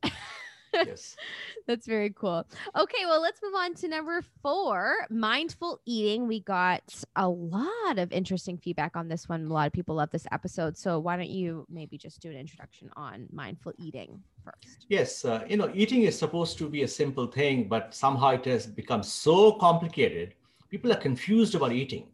yes. 0.74 1.16
That's 1.68 1.86
very 1.86 2.12
cool. 2.12 2.48
Okay, 2.76 3.06
well, 3.06 3.22
let's 3.22 3.42
move 3.44 3.56
on 3.56 3.74
to 3.76 3.88
number 3.88 4.24
four 4.42 4.96
mindful 5.10 5.80
eating. 5.86 6.28
We 6.28 6.40
got 6.40 7.04
a 7.16 7.28
lot 7.28 7.98
of 7.98 8.12
interesting 8.12 8.58
feedback 8.58 8.96
on 8.96 9.08
this 9.08 9.28
one. 9.30 9.46
A 9.46 9.54
lot 9.54 9.68
of 9.68 9.74
people 9.74 9.96
love 9.96 10.12
this 10.12 10.28
episode. 10.32 10.78
So, 10.78 11.00
why 11.00 11.18
don't 11.18 11.30
you 11.30 11.66
maybe 11.70 11.98
just 11.98 12.22
do 12.22 12.30
an 12.30 12.38
introduction 12.38 12.90
on 12.96 13.28
mindful 13.32 13.74
eating 13.78 14.24
first? 14.48 14.86
Yes. 14.90 15.26
Uh, 15.26 15.44
you 15.48 15.58
know, 15.58 15.72
eating 15.74 16.04
is 16.04 16.18
supposed 16.18 16.58
to 16.60 16.70
be 16.70 16.84
a 16.84 16.88
simple 16.88 17.28
thing, 17.28 17.68
but 17.68 17.94
somehow 17.94 18.30
it 18.30 18.46
has 18.46 18.66
become 18.66 19.04
so 19.04 19.54
complicated. 19.54 20.34
People 20.70 20.92
are 20.92 20.98
confused 20.98 21.56
about 21.56 21.72
eating. 21.72 22.08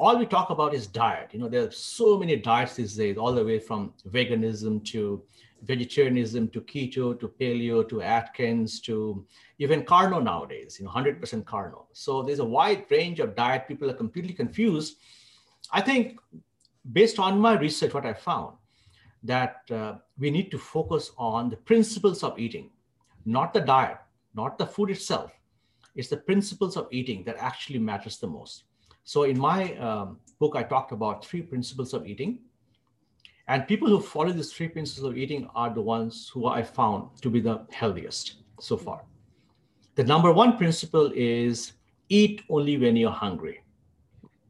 all 0.00 0.18
we 0.18 0.26
talk 0.26 0.50
about 0.50 0.74
is 0.74 0.86
diet. 0.86 1.30
You 1.32 1.38
know, 1.40 1.48
there 1.48 1.64
are 1.66 1.70
so 1.70 2.18
many 2.18 2.36
diets 2.36 2.74
these 2.74 2.96
days, 2.96 3.16
all 3.16 3.32
the 3.32 3.44
way 3.44 3.58
from 3.58 3.92
veganism 4.08 4.84
to 4.86 5.22
vegetarianism 5.62 6.48
to 6.48 6.60
keto 6.60 7.18
to 7.18 7.28
paleo 7.40 7.88
to 7.88 8.02
Atkins 8.02 8.80
to 8.80 9.24
even 9.58 9.82
carno 9.82 10.22
nowadays, 10.22 10.76
you 10.78 10.84
know, 10.84 10.90
100% 10.90 11.44
carno. 11.44 11.86
So 11.92 12.22
there's 12.22 12.40
a 12.40 12.44
wide 12.44 12.84
range 12.90 13.20
of 13.20 13.34
diet. 13.34 13.68
People 13.68 13.90
are 13.90 13.94
completely 13.94 14.34
confused. 14.34 14.96
I 15.72 15.80
think 15.80 16.18
based 16.92 17.18
on 17.18 17.40
my 17.40 17.58
research, 17.58 17.94
what 17.94 18.04
I 18.04 18.12
found 18.12 18.56
that 19.22 19.62
uh, 19.70 19.94
we 20.18 20.30
need 20.30 20.50
to 20.50 20.58
focus 20.58 21.10
on 21.18 21.50
the 21.50 21.56
principles 21.56 22.22
of 22.22 22.38
eating, 22.38 22.70
not 23.24 23.52
the 23.52 23.60
diet, 23.60 23.98
not 24.34 24.58
the 24.58 24.66
food 24.66 24.90
itself. 24.90 25.32
It's 25.96 26.08
the 26.08 26.16
principles 26.16 26.76
of 26.76 26.88
eating 26.90 27.24
that 27.24 27.36
actually 27.38 27.78
matters 27.78 28.18
the 28.18 28.26
most. 28.26 28.64
So 29.04 29.24
in 29.24 29.38
my 29.38 29.76
um, 29.76 30.18
book, 30.38 30.54
I 30.56 30.62
talked 30.62 30.92
about 30.92 31.24
three 31.24 31.42
principles 31.42 31.94
of 31.94 32.06
eating. 32.06 32.40
And 33.46 33.68
people 33.68 33.88
who 33.88 34.00
follow 34.00 34.32
these 34.32 34.52
three 34.52 34.68
principles 34.68 35.10
of 35.10 35.18
eating 35.18 35.48
are 35.54 35.72
the 35.72 35.82
ones 35.82 36.30
who 36.32 36.46
I 36.46 36.62
found 36.62 37.10
to 37.20 37.28
be 37.28 37.40
the 37.40 37.66
healthiest 37.70 38.36
so 38.58 38.76
far. 38.76 39.02
The 39.96 40.04
number 40.04 40.32
one 40.32 40.56
principle 40.56 41.12
is 41.14 41.72
eat 42.08 42.42
only 42.48 42.78
when 42.78 42.96
you're 42.96 43.10
hungry. 43.10 43.62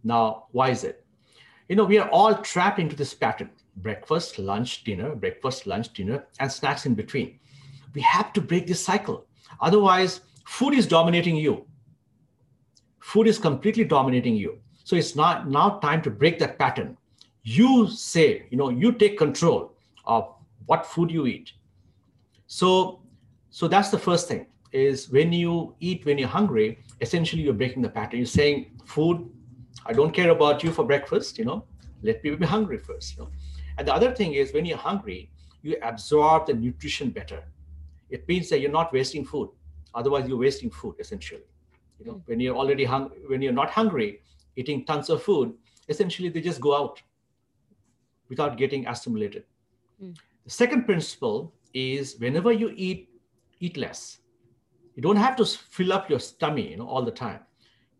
Now, 0.04 0.46
why 0.52 0.70
is 0.70 0.84
it? 0.84 1.04
You 1.68 1.76
know, 1.76 1.84
we 1.84 1.98
are 1.98 2.08
all 2.10 2.36
trapped 2.36 2.78
into 2.78 2.94
this 2.94 3.14
pattern 3.14 3.50
breakfast, 3.76 4.38
lunch, 4.38 4.84
dinner, 4.84 5.14
breakfast, 5.14 5.66
lunch, 5.66 5.92
dinner, 5.92 6.24
and 6.40 6.50
snacks 6.50 6.86
in 6.86 6.94
between. 6.94 7.38
We 7.94 8.00
have 8.02 8.32
to 8.34 8.40
break 8.40 8.66
this 8.66 8.84
cycle. 8.84 9.26
Otherwise, 9.60 10.20
food 10.46 10.74
is 10.74 10.86
dominating 10.86 11.36
you. 11.36 11.66
Food 13.00 13.26
is 13.26 13.38
completely 13.38 13.84
dominating 13.84 14.36
you. 14.36 14.58
So 14.84 14.96
it's 14.96 15.16
not 15.16 15.48
now 15.48 15.78
time 15.78 16.02
to 16.02 16.10
break 16.10 16.38
that 16.38 16.58
pattern. 16.58 16.96
You 17.42 17.88
say, 17.88 18.46
you 18.50 18.56
know, 18.56 18.70
you 18.70 18.92
take 18.92 19.18
control 19.18 19.74
of 20.06 20.34
what 20.66 20.86
food 20.86 21.10
you 21.10 21.26
eat. 21.26 21.52
So, 22.46 23.00
so 23.50 23.68
that's 23.68 23.90
the 23.90 23.98
first 23.98 24.28
thing 24.28 24.46
is 24.72 25.08
when 25.08 25.32
you 25.32 25.74
eat 25.78 26.04
when 26.04 26.18
you're 26.18 26.28
hungry, 26.28 26.78
essentially 27.00 27.42
you're 27.42 27.54
breaking 27.54 27.82
the 27.82 27.88
pattern. 27.88 28.18
You're 28.18 28.26
saying, 28.26 28.72
food, 28.84 29.30
I 29.86 29.92
don't 29.92 30.12
care 30.12 30.30
about 30.30 30.64
you 30.64 30.72
for 30.72 30.84
breakfast, 30.84 31.38
you 31.38 31.44
know, 31.44 31.64
let 32.02 32.22
me 32.24 32.30
be 32.34 32.46
hungry 32.46 32.78
first. 32.78 33.16
You 33.16 33.24
know? 33.24 33.30
And 33.78 33.88
the 33.88 33.94
other 33.94 34.12
thing 34.12 34.34
is 34.34 34.52
when 34.52 34.64
you're 34.64 34.78
hungry, 34.78 35.30
you 35.62 35.76
absorb 35.82 36.46
the 36.46 36.54
nutrition 36.54 37.10
better. 37.10 37.42
It 38.10 38.28
means 38.28 38.48
that 38.50 38.60
you're 38.60 38.70
not 38.70 38.92
wasting 38.92 39.24
food. 39.24 39.50
Otherwise, 39.94 40.28
you're 40.28 40.38
wasting 40.38 40.70
food 40.70 40.96
essentially. 40.98 41.42
You 41.98 42.06
know, 42.06 42.12
mm. 42.14 42.22
when 42.26 42.40
you're 42.40 42.56
already 42.56 42.84
hungry, 42.84 43.18
when 43.26 43.42
you're 43.42 43.52
not 43.52 43.70
hungry, 43.70 44.20
eating 44.56 44.84
tons 44.84 45.10
of 45.10 45.22
food, 45.22 45.54
essentially 45.88 46.28
they 46.28 46.40
just 46.40 46.60
go 46.60 46.76
out 46.76 47.02
without 48.28 48.56
getting 48.56 48.86
assimilated. 48.86 49.44
Mm. 50.02 50.16
The 50.44 50.50
second 50.50 50.84
principle 50.84 51.54
is 51.72 52.16
whenever 52.18 52.52
you 52.52 52.72
eat, 52.76 53.08
eat 53.60 53.76
less. 53.76 54.18
You 54.94 55.02
don't 55.02 55.16
have 55.16 55.36
to 55.36 55.44
fill 55.44 55.92
up 55.92 56.08
your 56.08 56.20
tummy, 56.38 56.70
you 56.70 56.76
know, 56.76 56.86
all 56.86 57.02
the 57.02 57.10
time. 57.10 57.40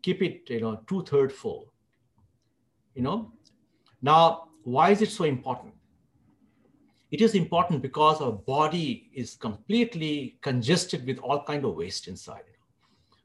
Keep 0.01 0.21
it, 0.21 0.49
you 0.49 0.61
know, 0.61 0.79
two 0.87 1.03
third 1.03 1.31
full. 1.31 1.71
You 2.93 3.01
know, 3.01 3.31
now 4.01 4.44
why 4.65 4.89
is 4.89 5.01
it 5.01 5.09
so 5.09 5.23
important? 5.23 5.73
It 7.11 7.21
is 7.21 7.35
important 7.35 7.81
because 7.81 8.19
our 8.19 8.31
body 8.31 9.09
is 9.13 9.35
completely 9.35 10.37
congested 10.41 11.05
with 11.05 11.19
all 11.19 11.43
kind 11.43 11.63
of 11.63 11.75
waste 11.75 12.07
inside. 12.07 12.43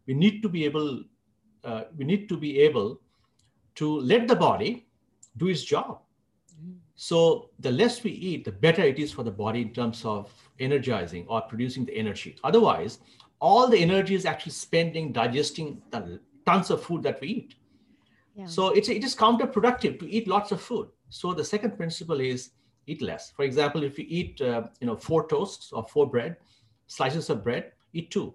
We 0.06 0.14
need 0.14 0.42
to 0.42 0.48
be 0.48 0.64
able, 0.66 1.02
uh, 1.64 1.84
we 1.96 2.04
need 2.04 2.28
to 2.28 2.36
be 2.36 2.60
able 2.60 3.00
to 3.76 4.00
let 4.00 4.28
the 4.28 4.36
body 4.36 4.86
do 5.38 5.48
its 5.48 5.64
job. 5.64 6.00
So 6.94 7.48
the 7.58 7.72
less 7.72 8.04
we 8.04 8.10
eat, 8.10 8.44
the 8.44 8.52
better 8.52 8.82
it 8.82 8.98
is 8.98 9.10
for 9.10 9.22
the 9.22 9.30
body 9.30 9.62
in 9.62 9.72
terms 9.72 10.04
of 10.04 10.30
energizing 10.58 11.24
or 11.26 11.40
producing 11.40 11.86
the 11.86 11.96
energy. 11.96 12.36
Otherwise, 12.44 12.98
all 13.40 13.66
the 13.66 13.78
energy 13.78 14.14
is 14.14 14.26
actually 14.26 14.52
spending 14.52 15.10
digesting 15.10 15.80
the 15.90 16.20
tons 16.44 16.70
of 16.70 16.82
food 16.82 17.02
that 17.04 17.18
we 17.22 17.28
eat. 17.28 17.54
Yeah. 18.40 18.46
So 18.46 18.68
it's, 18.70 18.88
it 18.88 19.04
is 19.04 19.14
counterproductive 19.14 19.98
to 20.00 20.10
eat 20.10 20.26
lots 20.26 20.50
of 20.50 20.62
food. 20.62 20.88
So 21.10 21.34
the 21.34 21.44
second 21.44 21.76
principle 21.76 22.20
is 22.20 22.52
eat 22.86 23.02
less. 23.02 23.30
For 23.32 23.42
example, 23.42 23.82
if 23.82 23.98
you 23.98 24.06
eat 24.08 24.40
uh, 24.40 24.62
you 24.80 24.86
know 24.86 24.96
four 24.96 25.28
toasts 25.28 25.72
or 25.72 25.84
four 25.84 26.08
bread 26.08 26.36
slices 26.86 27.28
of 27.28 27.44
bread, 27.44 27.72
eat 27.92 28.10
two. 28.10 28.34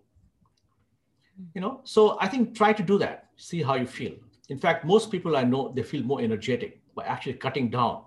You 1.56 1.62
know, 1.62 1.82
so 1.84 2.18
I 2.22 2.28
think 2.28 2.56
try 2.56 2.72
to 2.72 2.84
do 2.84 3.00
that. 3.00 3.30
See 3.36 3.64
how 3.64 3.76
you 3.76 3.88
feel. 3.88 4.14
In 4.50 4.60
fact, 4.60 4.86
most 4.86 5.10
people 5.10 5.36
I 5.36 5.44
know 5.44 5.74
they 5.76 5.82
feel 5.82 6.04
more 6.04 6.22
energetic 6.22 6.80
by 6.94 7.04
actually 7.06 7.34
cutting 7.34 7.72
down. 7.72 8.04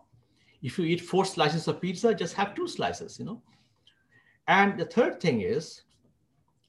If 0.63 0.79
you 0.79 0.85
eat 0.85 1.01
four 1.01 1.25
slices 1.25 1.67
of 1.67 1.81
pizza, 1.81 2.15
just 2.15 2.35
have 2.35 2.55
two 2.55 2.69
slices. 2.69 3.19
You 3.19 3.25
know, 3.25 3.43
and 4.47 4.79
the 4.79 4.85
third 4.85 5.21
thing 5.21 5.41
is, 5.41 5.83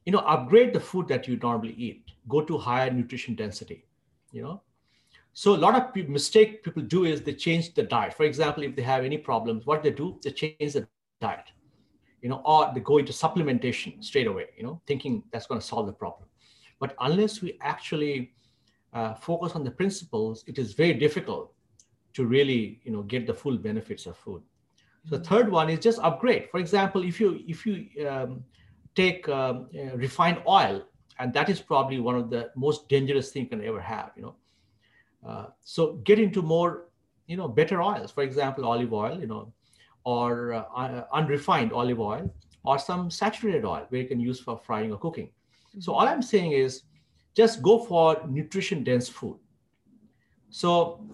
you 0.06 0.12
know, 0.12 0.20
upgrade 0.20 0.74
the 0.74 0.80
food 0.80 1.08
that 1.10 1.28
you 1.28 1.38
normally 1.38 1.76
eat. 1.78 2.04
Go 2.28 2.42
to 2.42 2.58
higher 2.58 2.90
nutrition 2.90 3.36
density. 3.36 3.86
You 4.32 4.42
know, 4.42 4.62
so 5.34 5.56
a 5.56 5.58
lot 5.58 5.76
of 5.76 5.94
people, 5.94 6.12
mistake 6.12 6.64
people 6.64 6.84
do 6.84 7.06
is 7.06 7.22
they 7.22 7.34
change 7.34 7.74
the 7.74 7.84
diet. 7.84 8.14
For 8.14 8.24
example, 8.24 8.64
if 8.64 8.76
they 8.76 8.82
have 8.82 9.04
any 9.04 9.18
problems, 9.18 9.66
what 9.66 9.84
they 9.84 9.92
do, 9.92 10.20
they 10.24 10.32
change 10.32 10.74
the 10.74 10.88
diet, 11.22 11.52
you 12.22 12.30
know, 12.30 12.42
or 12.46 12.72
they 12.74 12.80
go 12.80 12.98
into 12.98 13.14
supplementation 13.14 14.04
straight 14.04 14.28
away, 14.28 14.48
you 14.58 14.64
know, 14.64 14.82
thinking 14.88 15.24
that's 15.32 15.48
going 15.48 15.62
to 15.62 15.66
solve 15.66 15.86
the 15.86 15.94
problem. 15.94 16.28
But 16.80 16.96
unless 17.00 17.42
we 17.42 17.58
actually 17.62 18.34
uh, 18.94 19.14
focus 19.14 19.54
on 19.54 19.64
the 19.64 19.72
principles, 19.72 20.44
it 20.48 20.58
is 20.58 20.74
very 20.74 20.94
difficult 20.94 21.54
to 22.14 22.26
really, 22.26 22.82
you 22.84 22.92
know, 22.92 23.04
get 23.04 23.28
the 23.28 23.34
full 23.34 23.58
benefits 23.58 24.06
of 24.08 24.18
food. 24.18 24.42
So 25.08 25.18
the 25.18 25.24
third 25.24 25.50
one 25.50 25.70
is 25.70 25.80
just 25.80 26.00
upgrade. 26.00 26.50
For 26.50 26.60
example, 26.60 27.04
if 27.04 27.20
you 27.20 27.40
if 27.48 27.66
you 27.66 28.08
um, 28.08 28.44
take 28.96 29.30
um, 29.30 29.70
uh, 29.74 29.96
refined 29.96 30.42
oil, 30.48 30.84
and 31.20 31.34
that 31.34 31.50
is 31.50 31.62
probably 31.62 32.00
one 32.00 32.16
of 32.16 32.30
the 32.30 32.50
most 32.56 32.90
dangerous 32.90 33.32
thing 33.32 33.44
you 33.44 33.50
can 33.50 33.64
ever 33.64 33.80
have, 33.80 34.12
you 34.16 34.24
know 34.24 34.36
uh, 35.26 35.48
so 35.64 35.94
get 36.04 36.20
into 36.20 36.42
more, 36.42 36.90
you 37.28 37.38
know, 37.38 37.48
better 37.48 37.82
oils. 37.82 38.12
For 38.12 38.24
example, 38.24 38.66
olive 38.66 38.94
oil, 38.94 39.20
you 39.20 39.28
know, 39.28 39.54
or 40.06 40.54
uh, 40.54 41.04
unrefined 41.14 41.74
olive 41.74 42.00
oil, 42.00 42.34
or 42.64 42.80
some 42.80 43.10
saturated 43.12 43.66
oil 43.66 43.86
where 43.90 44.02
you 44.02 44.08
can 44.08 44.20
use 44.20 44.40
for 44.40 44.58
frying 44.58 44.92
or 44.92 44.98
cooking. 44.98 45.28
Mm-hmm. 45.28 45.82
So 45.82 45.94
all 45.94 46.08
I'm 46.08 46.22
saying 46.22 46.54
is, 46.54 46.84
just 47.36 47.62
go 47.62 47.80
for 47.86 48.22
nutrition 48.28 48.84
dense 48.84 49.08
food. 49.08 49.38
So 50.50 51.06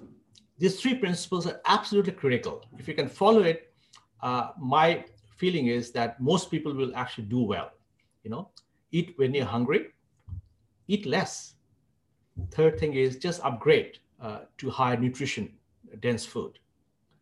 these 0.58 0.80
three 0.80 0.96
principles 0.96 1.46
are 1.46 1.62
absolutely 1.66 2.14
critical. 2.14 2.66
If 2.80 2.88
you 2.88 2.94
can 2.94 3.10
follow 3.10 3.42
it, 3.42 3.74
uh, 4.22 4.52
my 4.58 5.06
feeling 5.36 5.68
is 5.68 5.92
that 5.92 6.20
most 6.22 6.50
people 6.50 6.74
will 6.74 6.96
actually 6.96 7.26
do 7.26 7.42
well. 7.42 7.72
You 8.24 8.32
know, 8.32 8.50
eat 8.92 9.14
when 9.18 9.34
you're 9.34 9.46
hungry, 9.46 9.88
eat 10.88 11.06
less 11.06 11.55
Third 12.52 12.80
thing 12.80 12.94
is 12.94 13.18
just 13.18 13.42
upgrade 13.44 14.00
uh, 14.22 14.40
to 14.58 14.70
higher 14.70 14.98
nutrition 14.98 15.52
dense 16.00 16.26
food. 16.26 16.60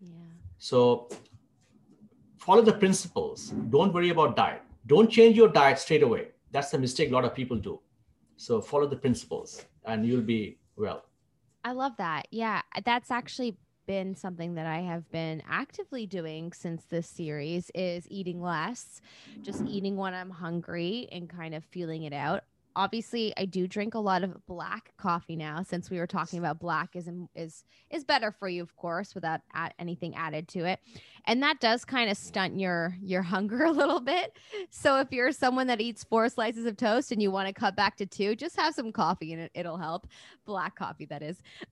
Yeah. 0.02 0.10
So 0.58 1.10
follow 2.38 2.62
the 2.62 2.73
principles. 2.73 3.49
Don't 3.69 3.93
worry 3.93 4.10
about 4.10 4.36
diet. 4.36 4.62
Don't 4.88 5.10
change 5.10 5.36
your 5.36 5.47
diet 5.47 5.80
straight 5.80 6.04
away. 6.04 6.30
That's 6.52 6.71
the 6.71 6.80
mistake 6.80 7.10
a 7.10 7.13
lot 7.13 7.26
of 7.26 7.34
people 7.34 7.58
do. 7.58 7.80
So 8.38 8.62
follow 8.62 8.88
the 8.88 8.95
principles 8.95 9.65
and 9.86 10.06
you'll 10.06 10.21
be 10.21 10.58
well. 10.76 11.06
I 11.63 11.71
love 11.71 11.93
that. 11.97 12.28
Yeah, 12.32 12.62
that's 12.84 13.12
actually 13.12 13.58
been 13.86 14.15
something 14.15 14.56
that 14.56 14.65
I 14.65 14.80
have 14.80 15.10
been 15.12 15.41
actively 15.49 16.06
doing 16.06 16.54
since 16.54 16.86
this 16.86 17.08
series 17.08 17.69
is 17.76 18.06
eating 18.10 18.41
less, 18.41 19.02
just 19.41 19.63
eating 19.67 19.97
when 19.97 20.13
I'm 20.13 20.30
hungry 20.30 21.08
and 21.12 21.30
kind 21.30 21.54
of 21.54 21.63
feeling 21.65 22.04
it 22.04 22.13
out 22.13 22.43
obviously 22.76 23.34
I 23.38 23.46
do 23.46 23.68
drink 23.68 23.94
a 23.94 24.00
lot 24.00 24.24
of 24.24 24.46
black 24.46 24.94
coffee 24.98 25.36
now 25.36 25.64
since 25.64 25.90
we 25.90 26.00
were 26.00 26.08
talking 26.08 26.40
about 26.40 26.60
black 26.60 26.96
is 26.96 27.10
is 27.36 27.64
is 27.90 28.04
better 28.04 28.32
for 28.32 28.48
you 28.48 28.62
of 28.62 28.76
course 28.76 29.16
without 29.16 29.42
add 29.54 29.74
anything 29.80 30.16
added 30.16 30.48
to 30.50 30.66
it. 30.66 30.80
And 31.26 31.42
that 31.44 31.60
does 31.60 31.86
kind 31.86 32.10
of 32.10 32.18
stunt 32.18 32.60
your 32.60 32.96
your 33.02 33.22
hunger 33.22 33.64
a 33.66 33.72
little 33.72 34.00
bit. 34.00 34.38
So 34.70 35.00
if 35.00 35.12
you're 35.12 35.32
someone 35.32 35.68
that 35.68 35.82
eats 35.82 36.04
four 36.04 36.30
slices 36.30 36.66
of 36.66 36.78
toast 36.78 37.12
and 37.12 37.22
you 37.22 37.32
want 37.32 37.48
to 37.48 37.54
cut 37.54 37.76
back 37.76 37.98
to 37.98 38.06
two, 38.06 38.36
just 38.36 38.56
have 38.56 38.74
some 38.74 38.92
coffee 38.92 39.34
and 39.34 39.44
it, 39.44 39.52
it'll 39.54 39.78
help. 39.78 40.08
Black 40.46 40.76
coffee 40.76 41.06
that 41.06 41.22
is. 41.22 41.42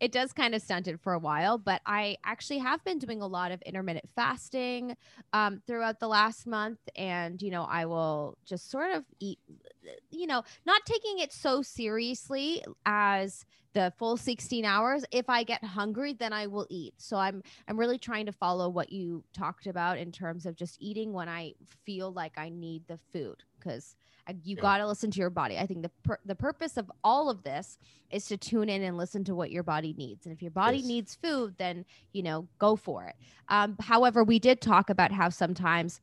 it 0.00 0.12
does 0.12 0.32
kind 0.32 0.54
of 0.54 0.62
stunt 0.62 0.88
it 0.88 1.00
for 1.00 1.12
a 1.12 1.18
while, 1.18 1.58
but 1.58 1.80
I 1.86 2.16
actually 2.24 2.58
have 2.58 2.82
been 2.84 2.98
doing 2.98 3.22
a 3.22 3.26
lot 3.26 3.52
of 3.52 3.60
intermittent 3.62 4.08
fasting 4.14 4.96
um, 5.32 5.62
throughout 5.66 6.00
the 6.00 6.08
last 6.08 6.46
month 6.46 6.78
and 6.96 7.40
you 7.42 7.50
know, 7.50 7.64
I 7.64 7.86
will 7.86 8.38
just 8.44 8.70
sort 8.70 8.92
of 8.92 9.04
eat 9.18 9.38
you 10.10 10.26
know, 10.26 10.42
not 10.66 10.82
taking 10.84 11.18
it 11.18 11.32
so 11.32 11.62
seriously 11.62 12.62
as 12.86 13.44
the 13.72 13.92
full 13.98 14.16
16 14.16 14.64
hours 14.64 15.04
if 15.12 15.28
i 15.28 15.42
get 15.42 15.62
hungry 15.64 16.12
then 16.12 16.32
i 16.32 16.46
will 16.46 16.66
eat 16.70 16.94
so 16.98 17.16
i'm 17.16 17.42
i'm 17.68 17.78
really 17.78 17.98
trying 17.98 18.26
to 18.26 18.32
follow 18.32 18.68
what 18.68 18.90
you 18.92 19.22
talked 19.32 19.66
about 19.66 19.98
in 19.98 20.10
terms 20.10 20.46
of 20.46 20.56
just 20.56 20.76
eating 20.80 21.12
when 21.12 21.28
i 21.28 21.52
feel 21.84 22.12
like 22.12 22.32
i 22.36 22.48
need 22.48 22.82
the 22.88 22.98
food 23.12 23.36
because 23.58 23.94
you 24.44 24.54
Yeah. 24.56 24.62
got 24.62 24.78
to 24.78 24.86
listen 24.86 25.10
to 25.10 25.18
your 25.18 25.30
body. 25.30 25.58
I 25.58 25.66
think 25.66 25.82
the 25.82 25.90
pur- 26.04 26.20
the 26.24 26.36
purpose 26.36 26.76
of 26.76 26.88
all 27.02 27.30
of 27.30 27.42
this 27.42 27.78
is 28.10 28.26
to 28.26 28.36
tune 28.36 28.68
in 28.68 28.80
and 28.82 28.96
listen 28.96 29.24
to 29.24 29.34
what 29.34 29.50
your 29.50 29.64
body 29.64 29.92
needs. 29.92 30.24
And 30.24 30.32
if 30.32 30.40
your 30.40 30.52
body 30.52 30.78
Yes. 30.78 30.86
needs 30.86 31.14
food, 31.16 31.56
then 31.58 31.84
you 32.12 32.22
know 32.22 32.46
go 32.58 32.76
for 32.76 33.06
it. 33.06 33.16
Um, 33.48 33.76
however, 33.80 34.22
we 34.22 34.38
did 34.38 34.60
talk 34.60 34.88
about 34.88 35.10
how 35.10 35.30
sometimes 35.30 36.00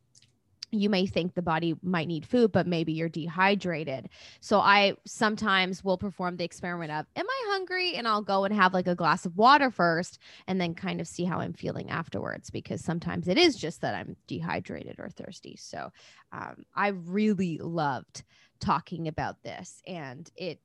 you 0.72 0.90
may 0.90 1.06
think 1.06 1.34
the 1.34 1.42
body 1.42 1.76
might 1.82 2.08
need 2.08 2.26
food, 2.26 2.52
but 2.52 2.68
maybe 2.68 2.92
you're 2.92 3.10
dehydrated. 3.10 4.10
So 4.42 4.60
I 4.60 4.96
sometimes 5.06 5.84
will 5.84 5.98
perform 5.98 6.38
the 6.38 6.44
experiment 6.44 6.92
of, 6.92 7.06
am 7.16 7.26
I 7.28 7.46
hungry? 7.50 7.96
And 7.96 8.08
I'll 8.08 8.22
go 8.22 8.44
and 8.44 8.54
have 8.54 8.74
like 8.74 8.88
a 8.88 8.96
glass 8.96 9.26
of 9.26 9.38
water 9.38 9.72
first 9.72 10.20
and 10.48 10.60
then 10.60 10.76
kind 10.76 11.00
of 11.00 11.08
see 11.08 11.24
how 11.24 11.40
I'm 11.40 11.54
feeling 11.54 11.90
afterwards 11.90 12.50
because 12.50 12.84
sometimes 12.84 13.28
it 13.28 13.38
is 13.38 13.56
just 13.56 13.82
that 13.82 13.96
I'm 13.96 14.18
dehydrated 14.28 14.96
or 15.00 15.10
thirsty. 15.10 15.56
So 15.58 15.90
um, 16.34 16.66
I 16.76 16.90
really 16.90 17.60
loved 17.60 18.24
talking 18.60 19.08
about 19.08 19.42
this. 19.44 19.82
And 19.88 20.30
it, 20.36 20.60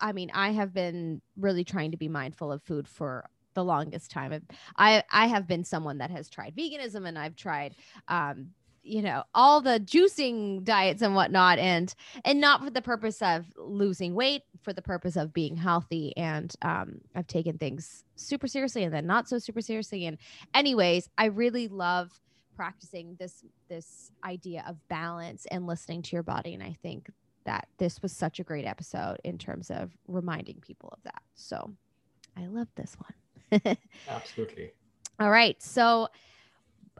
I 0.00 0.12
mean, 0.12 0.30
I 0.32 0.52
have 0.52 0.72
been 0.72 1.20
really 1.36 1.64
trying 1.64 1.90
to 1.90 1.96
be 1.96 2.08
mindful 2.08 2.52
of 2.52 2.62
food 2.62 2.88
for 2.88 3.28
the 3.54 3.64
longest 3.64 4.10
time. 4.10 4.40
I 4.76 5.02
I 5.10 5.26
have 5.26 5.48
been 5.48 5.64
someone 5.64 5.98
that 5.98 6.10
has 6.10 6.28
tried 6.28 6.54
veganism 6.54 7.08
and 7.08 7.18
I've 7.18 7.36
tried 7.36 7.74
um 8.06 8.50
you 8.86 9.02
know 9.02 9.22
all 9.34 9.60
the 9.60 9.80
juicing 9.80 10.62
diets 10.64 11.02
and 11.02 11.14
whatnot 11.14 11.58
and 11.58 11.94
and 12.24 12.40
not 12.40 12.62
for 12.62 12.70
the 12.70 12.82
purpose 12.82 13.20
of 13.22 13.44
losing 13.56 14.14
weight 14.14 14.42
for 14.62 14.72
the 14.72 14.82
purpose 14.82 15.16
of 15.16 15.32
being 15.32 15.56
healthy 15.56 16.16
and 16.16 16.54
um 16.62 17.00
i've 17.14 17.26
taken 17.26 17.58
things 17.58 18.04
super 18.14 18.46
seriously 18.46 18.84
and 18.84 18.94
then 18.94 19.06
not 19.06 19.28
so 19.28 19.38
super 19.38 19.60
seriously 19.60 20.06
and 20.06 20.18
anyways 20.54 21.08
i 21.18 21.26
really 21.26 21.68
love 21.68 22.10
practicing 22.56 23.16
this 23.18 23.44
this 23.68 24.10
idea 24.24 24.64
of 24.66 24.76
balance 24.88 25.46
and 25.50 25.66
listening 25.66 26.00
to 26.02 26.14
your 26.14 26.22
body 26.22 26.54
and 26.54 26.62
i 26.62 26.74
think 26.82 27.10
that 27.44 27.68
this 27.78 28.00
was 28.02 28.12
such 28.12 28.40
a 28.40 28.44
great 28.44 28.64
episode 28.64 29.16
in 29.24 29.36
terms 29.38 29.70
of 29.70 29.90
reminding 30.08 30.56
people 30.60 30.88
of 30.92 31.02
that 31.04 31.22
so 31.34 31.70
i 32.36 32.46
love 32.46 32.68
this 32.76 32.96
one 32.98 33.12
Absolutely. 34.08 34.72
all 35.20 35.30
right. 35.30 35.60
So 35.62 36.08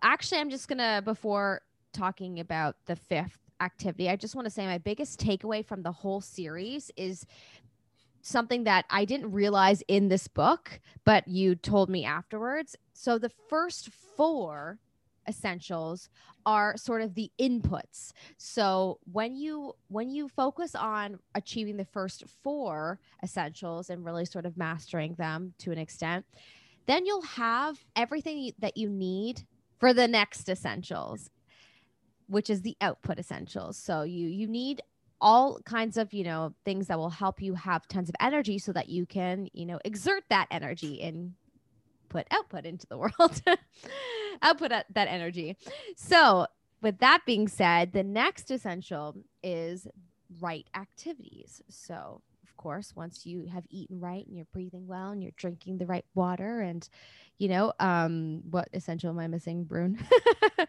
actually, 0.02 0.40
I'm 0.40 0.50
just 0.50 0.68
going 0.68 0.78
to, 0.78 1.02
before 1.04 1.62
talking 1.92 2.40
about 2.40 2.76
the 2.86 2.96
fifth 2.96 3.38
activity, 3.60 4.08
I 4.08 4.16
just 4.16 4.34
want 4.34 4.46
to 4.46 4.50
say 4.50 4.66
my 4.66 4.78
biggest 4.78 5.20
takeaway 5.20 5.64
from 5.64 5.82
the 5.82 5.92
whole 5.92 6.20
series 6.20 6.90
is 6.96 7.26
something 8.22 8.64
that 8.64 8.84
I 8.90 9.04
didn't 9.04 9.32
realize 9.32 9.82
in 9.88 10.08
this 10.08 10.26
book, 10.26 10.80
but 11.04 11.28
you 11.28 11.54
told 11.54 11.88
me 11.88 12.04
afterwards. 12.04 12.76
So 12.92 13.18
the 13.18 13.30
first 13.48 13.90
four 13.90 14.78
essentials 15.28 16.08
are 16.44 16.76
sort 16.76 17.02
of 17.02 17.14
the 17.14 17.30
inputs. 17.40 18.12
So 18.36 18.98
when 19.12 19.36
you 19.36 19.74
when 19.88 20.10
you 20.10 20.28
focus 20.28 20.74
on 20.74 21.18
achieving 21.34 21.76
the 21.76 21.84
first 21.84 22.24
four 22.42 23.00
essentials 23.22 23.90
and 23.90 24.04
really 24.04 24.24
sort 24.24 24.46
of 24.46 24.56
mastering 24.56 25.14
them 25.14 25.54
to 25.58 25.72
an 25.72 25.78
extent, 25.78 26.24
then 26.86 27.06
you'll 27.06 27.22
have 27.22 27.84
everything 27.96 28.52
that 28.58 28.76
you 28.76 28.88
need 28.88 29.42
for 29.78 29.92
the 29.92 30.08
next 30.08 30.48
essentials 30.48 31.30
which 32.28 32.50
is 32.50 32.62
the 32.62 32.76
output 32.80 33.18
essentials 33.18 33.76
so 33.76 34.02
you 34.02 34.28
you 34.28 34.46
need 34.46 34.82
all 35.20 35.60
kinds 35.64 35.96
of 35.96 36.12
you 36.12 36.24
know 36.24 36.54
things 36.64 36.88
that 36.88 36.98
will 36.98 37.10
help 37.10 37.40
you 37.40 37.54
have 37.54 37.86
tons 37.88 38.08
of 38.08 38.14
energy 38.20 38.58
so 38.58 38.72
that 38.72 38.88
you 38.88 39.06
can 39.06 39.48
you 39.52 39.64
know 39.64 39.78
exert 39.84 40.22
that 40.28 40.46
energy 40.50 41.00
and 41.02 41.32
put 42.08 42.26
output 42.30 42.64
into 42.64 42.86
the 42.86 42.96
world. 42.98 43.42
Output 44.42 44.72
at- 44.72 44.86
that 44.94 45.08
energy. 45.08 45.56
So 45.96 46.46
with 46.82 46.98
that 46.98 47.22
being 47.26 47.48
said 47.48 47.92
the 47.92 48.04
next 48.04 48.50
essential 48.50 49.16
is 49.42 49.86
right 50.40 50.66
activities. 50.74 51.62
So 51.68 52.22
of 52.56 52.62
course 52.62 52.94
once 52.96 53.26
you 53.26 53.46
have 53.52 53.64
eaten 53.68 54.00
right 54.00 54.26
and 54.26 54.34
you're 54.34 54.46
breathing 54.52 54.86
well 54.86 55.10
and 55.10 55.22
you're 55.22 55.32
drinking 55.36 55.76
the 55.76 55.86
right 55.86 56.06
water 56.14 56.60
and 56.60 56.88
you 57.38 57.48
know 57.48 57.72
um 57.80 58.40
what 58.50 58.68
essential 58.72 59.10
am 59.10 59.18
i 59.18 59.26
missing 59.26 59.64
Barun 59.64 59.98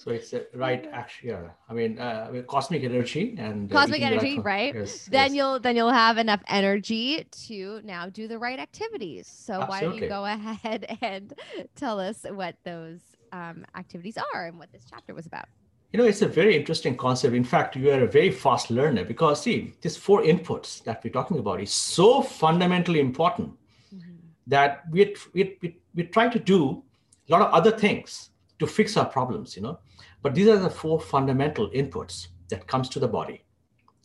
So 0.00 0.10
it's 0.12 0.32
a 0.32 0.46
right 0.54 0.88
action. 0.94 1.28
Yeah. 1.28 1.50
I 1.68 1.74
mean, 1.74 1.98
uh, 1.98 2.32
cosmic 2.48 2.84
energy 2.84 3.34
and 3.38 3.70
uh, 3.70 3.74
Cosmic 3.80 4.00
energy, 4.00 4.36
food. 4.36 4.44
right? 4.46 4.74
Yes. 4.74 5.04
then 5.04 5.34
yes. 5.34 5.36
you'll 5.36 5.60
then 5.60 5.76
you'll 5.76 5.90
have 5.92 6.16
enough 6.16 6.40
energy 6.48 7.26
to 7.48 7.82
now 7.84 8.08
do 8.08 8.26
the 8.26 8.38
right 8.38 8.58
activities 8.58 9.26
so 9.26 9.60
why 9.66 9.82
don't 9.82 9.96
you 9.96 10.08
go 10.08 10.24
ahead 10.36 10.86
and 11.02 11.34
tell 11.76 12.00
us 12.00 12.24
what 12.30 12.56
those 12.64 13.00
um, 13.32 13.66
activities 13.76 14.16
are 14.32 14.46
and 14.46 14.58
what 14.58 14.72
this 14.72 14.86
chapter 14.88 15.12
was 15.12 15.26
about 15.26 15.44
You 15.92 15.98
know, 15.98 16.06
it's 16.06 16.22
a 16.22 16.28
very 16.28 16.56
interesting 16.56 16.96
concept. 16.96 17.34
In 17.34 17.42
fact, 17.42 17.74
you 17.74 17.90
are 17.90 18.04
a 18.04 18.06
very 18.06 18.30
fast 18.30 18.70
learner 18.70 19.04
because 19.04 19.42
see, 19.42 19.74
these 19.80 19.96
four 19.96 20.22
inputs 20.22 20.84
that 20.84 21.02
we're 21.02 21.10
talking 21.10 21.38
about 21.38 21.60
is 21.60 21.72
so 21.72 22.22
fundamentally 22.22 23.00
important 23.00 23.50
mm-hmm. 23.94 24.12
that 24.46 24.84
we, 24.90 25.16
we, 25.34 25.58
we, 25.60 25.76
we 25.94 26.04
try 26.04 26.28
to 26.28 26.38
do 26.38 26.82
a 27.28 27.32
lot 27.32 27.42
of 27.42 27.52
other 27.52 27.72
things 27.72 28.30
to 28.60 28.66
fix 28.68 28.96
our 28.96 29.06
problems, 29.06 29.56
you 29.56 29.62
know. 29.62 29.80
But 30.22 30.34
these 30.34 30.48
are 30.48 30.58
the 30.58 30.70
four 30.70 31.00
fundamental 31.00 31.70
inputs 31.70 32.28
that 32.50 32.68
comes 32.68 32.88
to 32.90 33.00
the 33.00 33.08
body, 33.08 33.42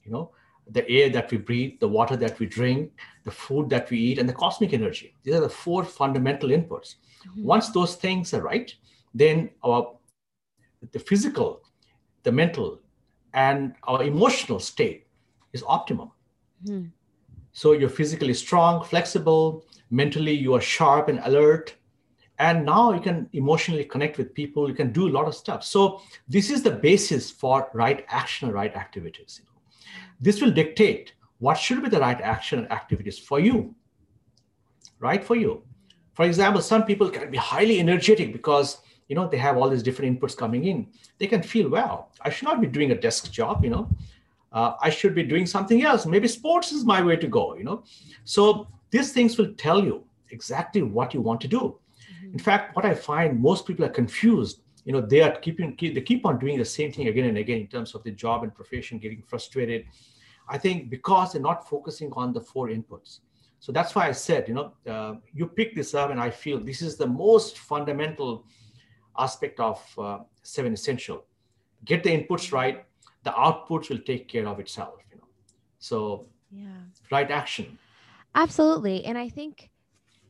you 0.03 0.11
know, 0.11 0.31
the 0.71 0.89
air 0.89 1.09
that 1.09 1.29
we 1.29 1.37
breathe, 1.37 1.79
the 1.79 1.87
water 1.87 2.15
that 2.15 2.39
we 2.39 2.47
drink, 2.47 2.91
the 3.25 3.31
food 3.31 3.69
that 3.69 3.91
we 3.91 3.99
eat, 3.99 4.17
and 4.17 4.27
the 4.27 4.33
cosmic 4.33 4.73
energy. 4.73 5.13
These 5.23 5.35
are 5.35 5.41
the 5.41 5.49
four 5.49 5.83
fundamental 5.83 6.49
inputs. 6.49 6.95
Mm-hmm. 7.27 7.43
Once 7.43 7.69
those 7.69 7.95
things 7.95 8.33
are 8.33 8.41
right, 8.41 8.73
then 9.13 9.51
our 9.63 9.95
the 10.91 10.99
physical, 10.99 11.61
the 12.25 12.31
mental, 12.31 12.81
and 13.33 13.75
our 13.83 14.03
emotional 14.03 14.59
state 14.59 15.07
is 15.53 15.63
optimum. 15.65 16.11
Mhm. 16.65 16.91
So 17.53 17.71
you're 17.71 17.95
physically 18.01 18.33
strong, 18.33 18.83
flexible, 18.83 19.63
mentally 19.89 20.33
you 20.33 20.53
are 20.53 20.61
sharp 20.61 21.07
and 21.07 21.19
alert. 21.23 21.75
And 22.37 22.65
now 22.65 22.91
you 22.91 22.99
can 22.99 23.29
emotionally 23.31 23.85
connect 23.85 24.17
with 24.17 24.33
people, 24.33 24.67
you 24.67 24.75
can 24.75 24.91
do 24.91 25.07
a 25.07 25.13
lot 25.17 25.25
of 25.25 25.35
stuff. 25.35 25.63
So 25.63 26.01
this 26.27 26.49
is 26.49 26.63
the 26.63 26.71
basis 26.71 27.31
for 27.31 27.69
right 27.73 28.05
action, 28.09 28.51
right 28.51 28.75
activities. 28.75 29.41
This 30.19 30.41
will 30.41 30.51
dictate 30.51 31.13
what 31.39 31.57
should 31.57 31.81
be 31.81 31.89
the 31.89 31.99
right 31.99 32.19
action 32.19 32.59
and 32.59 32.71
activities 32.71 33.17
for 33.17 33.39
you. 33.39 33.73
Right 34.99 35.23
for 35.23 35.35
you. 35.35 35.63
For 36.13 36.25
example, 36.25 36.61
some 36.61 36.83
people 36.83 37.09
can 37.09 37.31
be 37.31 37.37
highly 37.37 37.79
energetic 37.79 38.33
because 38.33 38.79
you 39.07 39.15
know 39.15 39.27
they 39.27 39.37
have 39.37 39.57
all 39.57 39.69
these 39.69 39.83
different 39.83 40.19
inputs 40.19 40.35
coming 40.35 40.65
in. 40.65 40.87
They 41.17 41.27
can 41.27 41.41
feel, 41.43 41.69
well, 41.69 42.11
I 42.21 42.29
should 42.29 42.47
not 42.47 42.61
be 42.61 42.67
doing 42.67 42.91
a 42.91 42.95
desk 42.95 43.31
job, 43.31 43.63
you 43.63 43.69
know. 43.69 43.89
Uh, 44.51 44.73
I 44.81 44.89
should 44.89 45.13
be 45.13 45.23
doing 45.23 45.45
something 45.45 45.83
else. 45.83 46.05
Maybe 46.05 46.27
sports 46.27 46.71
is 46.71 46.85
my 46.85 47.01
way 47.01 47.17
to 47.17 47.27
go, 47.27 47.55
you 47.55 47.63
know. 47.63 47.83
So 48.23 48.67
these 48.89 49.11
things 49.11 49.37
will 49.37 49.53
tell 49.55 49.83
you 49.83 50.03
exactly 50.31 50.81
what 50.81 51.13
you 51.13 51.21
want 51.21 51.41
to 51.41 51.47
do. 51.47 51.77
In 52.31 52.39
fact, 52.39 52.75
what 52.75 52.85
I 52.85 52.93
find 52.93 53.39
most 53.39 53.65
people 53.65 53.85
are 53.85 53.89
confused. 53.89 54.61
You 54.85 54.93
know, 54.93 55.01
they 55.01 55.21
are 55.21 55.35
keeping 55.39 55.75
keep, 55.75 55.95
they 55.95 56.01
keep 56.01 56.25
on 56.25 56.39
doing 56.39 56.57
the 56.57 56.65
same 56.65 56.91
thing 56.91 57.07
again 57.07 57.25
and 57.25 57.37
again 57.37 57.59
in 57.59 57.67
terms 57.67 57.95
of 57.95 58.03
the 58.03 58.11
job 58.11 58.43
and 58.43 58.53
profession, 58.53 58.99
getting 58.99 59.21
frustrated. 59.21 59.85
I 60.47 60.57
think 60.57 60.89
because 60.89 61.33
they're 61.33 61.41
not 61.41 61.67
focusing 61.67 62.11
on 62.13 62.33
the 62.33 62.41
four 62.41 62.67
inputs. 62.69 63.19
So 63.59 63.71
that's 63.71 63.95
why 63.95 64.07
I 64.07 64.11
said, 64.11 64.47
you 64.47 64.53
know, 64.53 64.73
uh, 64.87 65.15
you 65.33 65.47
pick 65.47 65.75
this 65.75 65.95
up, 65.95 66.11
and 66.11 66.19
I 66.19 66.29
feel 66.29 66.59
this 66.59 66.81
is 66.81 66.97
the 66.97 67.07
most 67.07 67.57
fundamental 67.57 68.45
aspect 69.17 69.59
of 69.59 69.81
uh, 69.97 70.19
seven 70.43 70.73
essential. 70.73 71.25
Get 71.83 72.03
the 72.03 72.09
inputs 72.09 72.51
right, 72.51 72.85
the 73.23 73.31
outputs 73.31 73.89
will 73.89 73.99
take 73.99 74.27
care 74.27 74.47
of 74.47 74.59
itself. 74.59 74.95
You 75.11 75.17
know, 75.17 75.27
so 75.79 76.25
yeah 76.51 76.67
right 77.11 77.29
action. 77.29 77.77
Absolutely. 78.33 79.05
And 79.05 79.17
I 79.17 79.29
think 79.29 79.69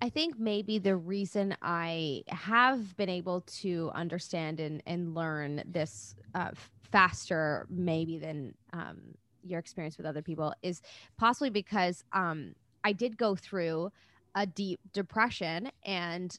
I 0.02 0.10
think 0.10 0.38
maybe 0.38 0.78
the 0.78 0.96
reason 0.96 1.56
I 1.62 2.24
have 2.28 2.96
been 2.98 3.10
able 3.10 3.42
to 3.62 3.92
understand 3.96 4.60
and, 4.60 4.84
and 4.86 5.16
learn 5.16 5.64
this 5.66 6.16
uh, 6.36 6.52
faster, 6.92 7.66
maybe 7.70 8.20
than 8.20 8.54
um, 8.74 9.00
your 9.44 9.60
experience 9.60 9.98
with 9.98 10.06
other 10.06 10.22
people, 10.22 10.54
is 10.62 10.82
possibly 11.18 11.50
because 11.50 12.04
um, 12.14 12.54
I 12.84 12.92
did 12.92 13.18
go 13.18 13.36
through 13.36 13.92
a 14.36 14.46
deep 14.46 14.80
depression, 14.92 15.72
and 15.86 16.38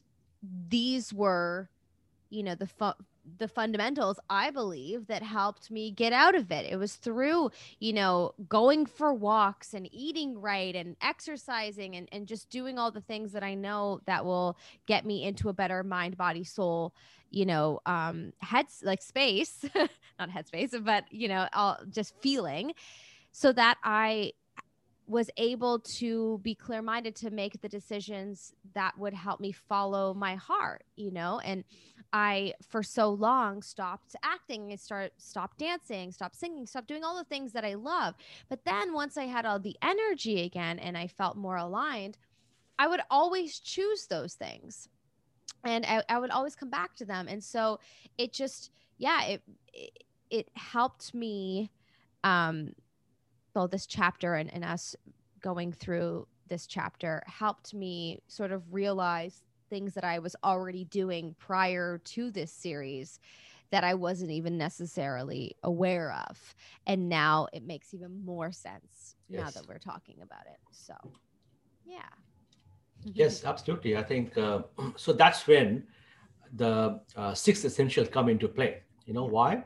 these 0.69 1.11
were, 1.11 1.69
you 2.29 2.43
know, 2.43 2.55
the 2.55 2.67
fu- 2.67 3.03
the 3.39 3.47
fundamentals 3.47 4.19
I 4.29 4.51
believe 4.51 5.07
that 5.07 5.21
helped 5.21 5.69
me 5.69 5.91
get 5.91 6.13
out 6.13 6.33
of 6.33 6.49
it. 6.51 6.65
It 6.71 6.77
was 6.77 6.95
through 6.95 7.51
you 7.79 7.93
know, 7.93 8.33
going 8.49 8.85
for 8.85 9.13
walks 9.13 9.73
and 9.73 9.87
eating 9.91 10.39
right 10.39 10.75
and 10.75 10.95
exercising 11.01 11.95
and, 11.95 12.07
and 12.11 12.27
just 12.27 12.49
doing 12.49 12.77
all 12.79 12.91
the 12.91 13.01
things 13.01 13.31
that 13.33 13.43
I 13.43 13.53
know 13.53 14.01
that 14.05 14.25
will 14.25 14.57
get 14.85 15.05
me 15.05 15.23
into 15.23 15.49
a 15.49 15.53
better 15.53 15.83
mind, 15.83 16.17
body, 16.17 16.43
soul, 16.43 16.93
you 17.29 17.45
know, 17.45 17.79
um, 17.85 18.33
heads 18.39 18.81
like 18.83 19.01
space, 19.01 19.65
not 20.19 20.29
headspace, 20.29 20.83
but, 20.83 21.05
you 21.11 21.27
know, 21.27 21.47
all 21.53 21.77
just 21.89 22.13
feeling 22.21 22.73
so 23.31 23.51
that 23.53 23.77
I 23.83 24.33
was 25.07 25.29
able 25.37 25.79
to 25.79 26.39
be 26.43 26.53
clear 26.53 26.81
minded 26.81 27.15
to 27.15 27.29
make 27.31 27.61
the 27.61 27.69
decisions 27.69 28.53
that 28.73 28.97
would 28.97 29.13
help 29.13 29.39
me 29.39 29.53
follow 29.53 30.13
my 30.13 30.35
heart, 30.35 30.83
you 30.97 31.11
know, 31.11 31.39
and 31.39 31.63
I 32.11 32.53
for 32.69 32.83
so 32.83 33.09
long 33.09 33.61
stopped 33.61 34.15
acting 34.23 34.71
and 34.71 34.79
start 34.79 35.13
stopped 35.17 35.59
dancing, 35.59 36.11
stopped 36.11 36.35
singing, 36.35 36.65
stopped 36.65 36.87
doing 36.87 37.03
all 37.03 37.17
the 37.17 37.23
things 37.23 37.53
that 37.53 37.65
I 37.65 37.75
love. 37.75 38.15
But 38.49 38.65
then 38.65 38.93
once 38.93 39.17
I 39.17 39.25
had 39.25 39.45
all 39.45 39.59
the 39.59 39.77
energy 39.81 40.43
again 40.43 40.77
and 40.79 40.97
I 40.97 41.07
felt 41.07 41.37
more 41.37 41.57
aligned, 41.57 42.17
I 42.77 42.87
would 42.87 43.01
always 43.09 43.59
choose 43.59 44.07
those 44.07 44.33
things. 44.33 44.89
And 45.63 45.85
I, 45.85 46.03
I 46.09 46.19
would 46.19 46.31
always 46.31 46.55
come 46.55 46.69
back 46.69 46.95
to 46.97 47.05
them. 47.05 47.27
And 47.27 47.43
so 47.43 47.79
it 48.17 48.33
just, 48.33 48.71
yeah, 48.97 49.23
it 49.25 49.41
it, 49.73 50.03
it 50.29 50.49
helped 50.55 51.13
me 51.13 51.71
um 52.23 52.73
well, 53.57 53.67
this 53.67 53.87
chapter 53.87 54.35
and, 54.35 54.53
and 54.53 54.63
us 54.63 54.95
going 55.41 55.71
through 55.71 56.27
this 56.47 56.67
chapter 56.67 57.23
helped 57.25 57.73
me 57.73 58.19
sort 58.27 58.51
of 58.51 58.61
realize 58.71 59.41
things 59.71 59.95
that 59.95 60.03
I 60.03 60.19
was 60.19 60.35
already 60.43 60.85
doing 60.85 61.35
prior 61.39 61.97
to 61.97 62.29
this 62.29 62.51
series 62.51 63.19
that 63.71 63.83
I 63.83 63.95
wasn't 63.95 64.29
even 64.29 64.59
necessarily 64.59 65.55
aware 65.63 66.13
of. 66.29 66.55
And 66.85 67.09
now 67.09 67.47
it 67.51 67.63
makes 67.63 67.95
even 67.95 68.23
more 68.23 68.51
sense 68.51 69.15
yes. 69.27 69.41
now 69.41 69.49
that 69.49 69.67
we're 69.67 69.79
talking 69.79 70.17
about 70.21 70.45
it. 70.45 70.59
So, 70.71 70.93
yeah. 71.83 72.09
yes, 73.03 73.43
absolutely. 73.43 73.97
I 73.97 74.03
think 74.03 74.37
uh, 74.37 74.61
so. 74.95 75.13
That's 75.13 75.47
when 75.47 75.83
the 76.53 77.01
uh, 77.15 77.33
six 77.33 77.65
essentials 77.65 78.07
come 78.07 78.29
into 78.29 78.47
play. 78.47 78.83
You 79.07 79.15
know 79.15 79.25
why? 79.25 79.63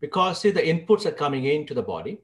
Because 0.00 0.40
see, 0.40 0.50
the 0.50 0.62
inputs 0.62 1.04
are 1.04 1.12
coming 1.12 1.44
into 1.44 1.74
the 1.74 1.82
body, 1.82 2.18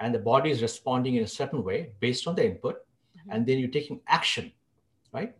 and 0.00 0.14
the 0.14 0.18
body 0.18 0.50
is 0.50 0.62
responding 0.62 1.16
in 1.16 1.24
a 1.24 1.28
certain 1.28 1.62
way 1.62 1.90
based 2.00 2.26
on 2.26 2.34
the 2.34 2.44
input, 2.44 2.76
mm-hmm. 3.16 3.30
and 3.30 3.46
then 3.46 3.58
you're 3.58 3.68
taking 3.68 4.00
action, 4.08 4.50
right? 5.12 5.34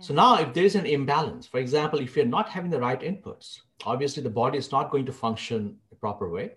So 0.00 0.14
now 0.14 0.38
if 0.38 0.54
there 0.54 0.64
is 0.64 0.76
an 0.76 0.86
imbalance, 0.86 1.46
for 1.46 1.58
example, 1.58 1.98
if 1.98 2.16
you're 2.16 2.24
not 2.24 2.48
having 2.48 2.70
the 2.70 2.78
right 2.78 3.00
inputs, 3.00 3.60
obviously 3.84 4.22
the 4.22 4.30
body 4.30 4.56
is 4.56 4.70
not 4.70 4.90
going 4.90 5.04
to 5.06 5.12
function 5.12 5.76
the 5.90 5.96
proper 5.96 6.28
way 6.30 6.52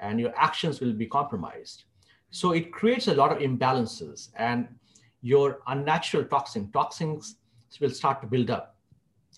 and 0.00 0.18
your 0.18 0.32
actions 0.36 0.80
will 0.80 0.92
be 0.92 1.06
compromised. 1.06 1.84
So 2.30 2.52
it 2.52 2.72
creates 2.72 3.08
a 3.08 3.14
lot 3.14 3.32
of 3.32 3.38
imbalances 3.38 4.30
and 4.36 4.68
your 5.20 5.60
unnatural 5.66 6.24
toxin, 6.24 6.70
toxins 6.72 7.36
will 7.80 7.90
start 7.90 8.22
to 8.22 8.26
build 8.26 8.50
up. 8.50 8.76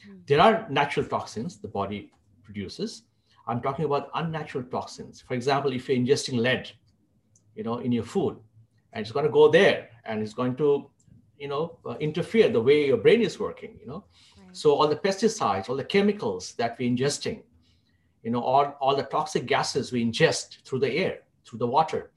Mm. 0.08 0.26
There 0.26 0.40
are 0.40 0.66
natural 0.70 1.06
toxins 1.06 1.58
the 1.58 1.68
body 1.68 2.12
produces. 2.44 3.02
I'm 3.48 3.60
talking 3.60 3.84
about 3.84 4.10
unnatural 4.14 4.64
toxins. 4.64 5.24
For 5.26 5.34
example, 5.34 5.72
if 5.72 5.88
you're 5.88 5.98
ingesting 5.98 6.38
lead, 6.38 6.70
you 7.58 7.64
know, 7.64 7.78
in 7.78 7.92
your 7.92 8.04
food, 8.04 8.34
and 8.92 9.02
it's 9.02 9.12
going 9.12 9.26
to 9.26 9.32
go 9.32 9.48
there 9.48 9.88
and 10.04 10.22
it's 10.22 10.34
going 10.34 10.56
to 10.56 10.90
you 11.38 11.48
know 11.48 11.78
uh, 11.86 11.94
interfere 12.00 12.48
the 12.48 12.60
way 12.60 12.86
your 12.86 12.96
brain 12.96 13.22
is 13.22 13.38
working 13.38 13.78
you 13.80 13.86
know? 13.86 14.04
Right. 14.36 14.56
so 14.56 14.74
all 14.74 14.88
the 14.88 14.96
pesticides 14.96 15.68
all 15.68 15.76
the 15.76 15.84
chemicals 15.84 16.54
that 16.54 16.76
we're 16.78 16.90
ingesting 16.90 17.42
you 18.22 18.30
know 18.30 18.42
all, 18.42 18.76
all 18.80 18.96
the 18.96 19.04
toxic 19.04 19.46
gases 19.46 19.92
we 19.92 20.04
ingest 20.04 20.62
through 20.64 20.80
the 20.80 20.90
air 20.90 21.20
through 21.44 21.60
the 21.60 21.66
water. 21.66 22.10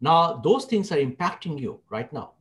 Now 0.00 0.34
those 0.34 0.64
things 0.64 0.90
are 0.92 0.96
impacting 0.96 1.60
you 1.60 1.80
right 1.90 2.10
now. 2.12 2.32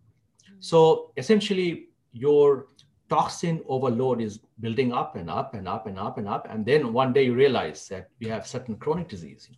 Mm-hmm. 0.44 0.56
so 0.60 1.12
essentially 1.18 1.88
your 2.14 2.68
toxin 3.10 3.62
overload 3.68 4.22
is 4.22 4.40
building 4.60 4.94
up 4.94 5.16
and 5.16 5.30
up 5.30 5.54
and 5.54 5.68
up 5.68 5.88
and 5.88 5.98
up 6.00 6.18
and 6.18 6.28
up 6.28 6.48
and 6.50 6.66
then 6.66 6.94
one 6.94 7.12
day 7.14 7.24
you 7.24 7.34
realize 7.34 7.88
that 7.90 8.10
you 8.20 8.30
have 8.30 8.48
certain 8.48 8.76
chronic 8.76 9.08
disease. 9.08 9.50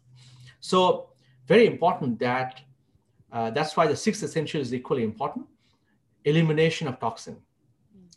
So 0.60 1.10
very 1.46 1.66
important 1.68 2.20
that 2.20 2.62
uh, 3.34 3.50
that's 3.50 3.76
why 3.76 3.88
the 3.88 3.96
sixth 3.96 4.24
essential 4.24 4.62
is 4.62 4.74
equally 4.74 5.04
important 5.04 5.46
elimination 6.26 6.88
of 6.88 7.00
toxin. 7.00 7.38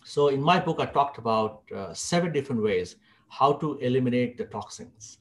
So 0.04 0.28
in 0.28 0.40
my 0.40 0.60
book, 0.60 0.78
I 0.78 0.86
talked 0.86 1.18
about 1.18 1.62
uh, 1.74 1.92
seven 1.92 2.32
different 2.32 2.62
ways 2.62 2.96
how 3.28 3.54
to 3.54 3.76
eliminate 3.78 4.38
the 4.38 4.44
toxins. 4.44 5.18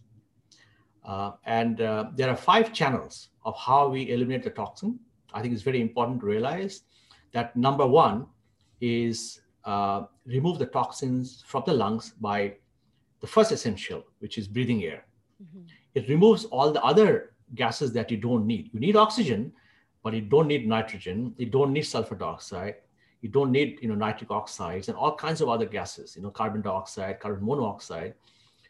Uh, 1.04 1.32
and 1.46 1.82
uh, 1.82 2.06
there 2.16 2.30
are 2.30 2.36
five 2.36 2.72
channels 2.72 3.30
of 3.46 3.56
how 3.58 3.88
we 3.88 4.12
eliminate 4.12 4.44
the 4.44 4.52
toxin. 4.52 5.00
I 5.34 5.42
think 5.42 5.54
it's 5.54 5.64
very 5.64 5.82
important 5.82 6.20
to 6.20 6.28
realize 6.28 6.82
that 7.32 7.56
number 7.56 7.88
one 7.88 8.28
is 8.82 9.42
uh, 9.64 10.04
remove 10.26 10.60
the 10.60 10.68
toxins 10.68 11.44
from 11.48 11.64
the 11.66 11.74
lungs 11.74 12.12
by 12.22 12.56
the 13.22 13.28
first 13.28 13.52
essential, 13.52 14.04
which 14.20 14.38
is 14.38 14.48
breathing 14.48 14.84
air. 14.84 15.06
Mm-hmm. 15.44 15.66
It 15.96 16.10
removes 16.10 16.46
all 16.46 16.72
the 16.72 16.84
other 16.84 17.34
gases 17.56 17.92
that 17.94 18.12
you 18.12 18.18
don't 18.18 18.46
need. 18.46 18.70
You 18.74 18.80
need 18.80 18.96
oxygen, 18.96 19.52
but 20.06 20.14
you 20.14 20.22
don't 20.22 20.48
need 20.48 20.68
nitrogen, 20.68 21.34
you 21.36 21.48
don't 21.48 21.74
need 21.74 21.82
sulfur 21.82 22.14
dioxide, 22.14 22.76
you 23.22 23.28
don't 23.28 23.52
need 23.52 23.80
you 23.82 23.90
know 23.90 23.96
nitric 23.96 24.30
oxides 24.30 24.88
and 24.88 24.96
all 24.96 25.16
kinds 25.16 25.42
of 25.42 25.50
other 25.50 25.66
gases, 25.66 26.16
you 26.16 26.22
know 26.22 26.30
carbon 26.30 26.62
dioxide, 26.62 27.20
carbon 27.20 27.44
monoxide. 27.44 28.14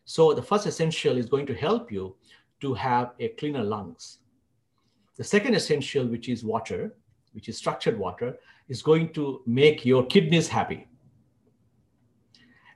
So 0.05 0.33
the 0.33 0.41
first 0.41 0.65
essential 0.65 1.17
is 1.17 1.25
going 1.25 1.45
to 1.47 1.53
help 1.53 1.91
you 1.91 2.15
to 2.61 2.73
have 2.75 3.11
a 3.19 3.27
cleaner 3.39 3.65
lungs. 3.65 4.19
The 5.17 5.25
second 5.25 5.55
essential, 5.55 6.07
which 6.07 6.29
is 6.29 6.45
water, 6.45 6.95
which 7.33 7.49
is 7.49 7.57
structured 7.57 7.99
water, 7.99 8.37
is 8.69 8.81
going 8.81 9.11
to 9.15 9.41
make 9.45 9.85
your 9.85 10.05
kidneys 10.05 10.47
happy. 10.47 10.87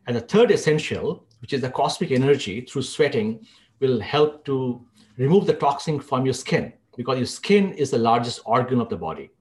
And 0.05 0.17
the 0.17 0.21
third 0.33 0.51
essential, 0.51 1.25
which 1.39 1.53
is 1.53 1.61
the 1.61 1.69
cosmic 1.69 2.11
energy 2.11 2.59
through 2.59 2.81
sweating, 2.81 3.47
will 3.79 4.01
help 4.01 4.43
to 4.45 4.85
remove 5.15 5.45
the 5.45 5.53
toxin 5.53 5.97
from 6.01 6.25
your 6.25 6.33
skin 6.33 6.73
because 6.99 7.17
your 7.17 7.25
skin 7.25 7.71
is 7.83 7.91
the 7.91 7.97
largest 7.97 8.41
organ 8.43 8.81
of 8.81 8.89
the 8.89 8.97
body. 8.97 9.31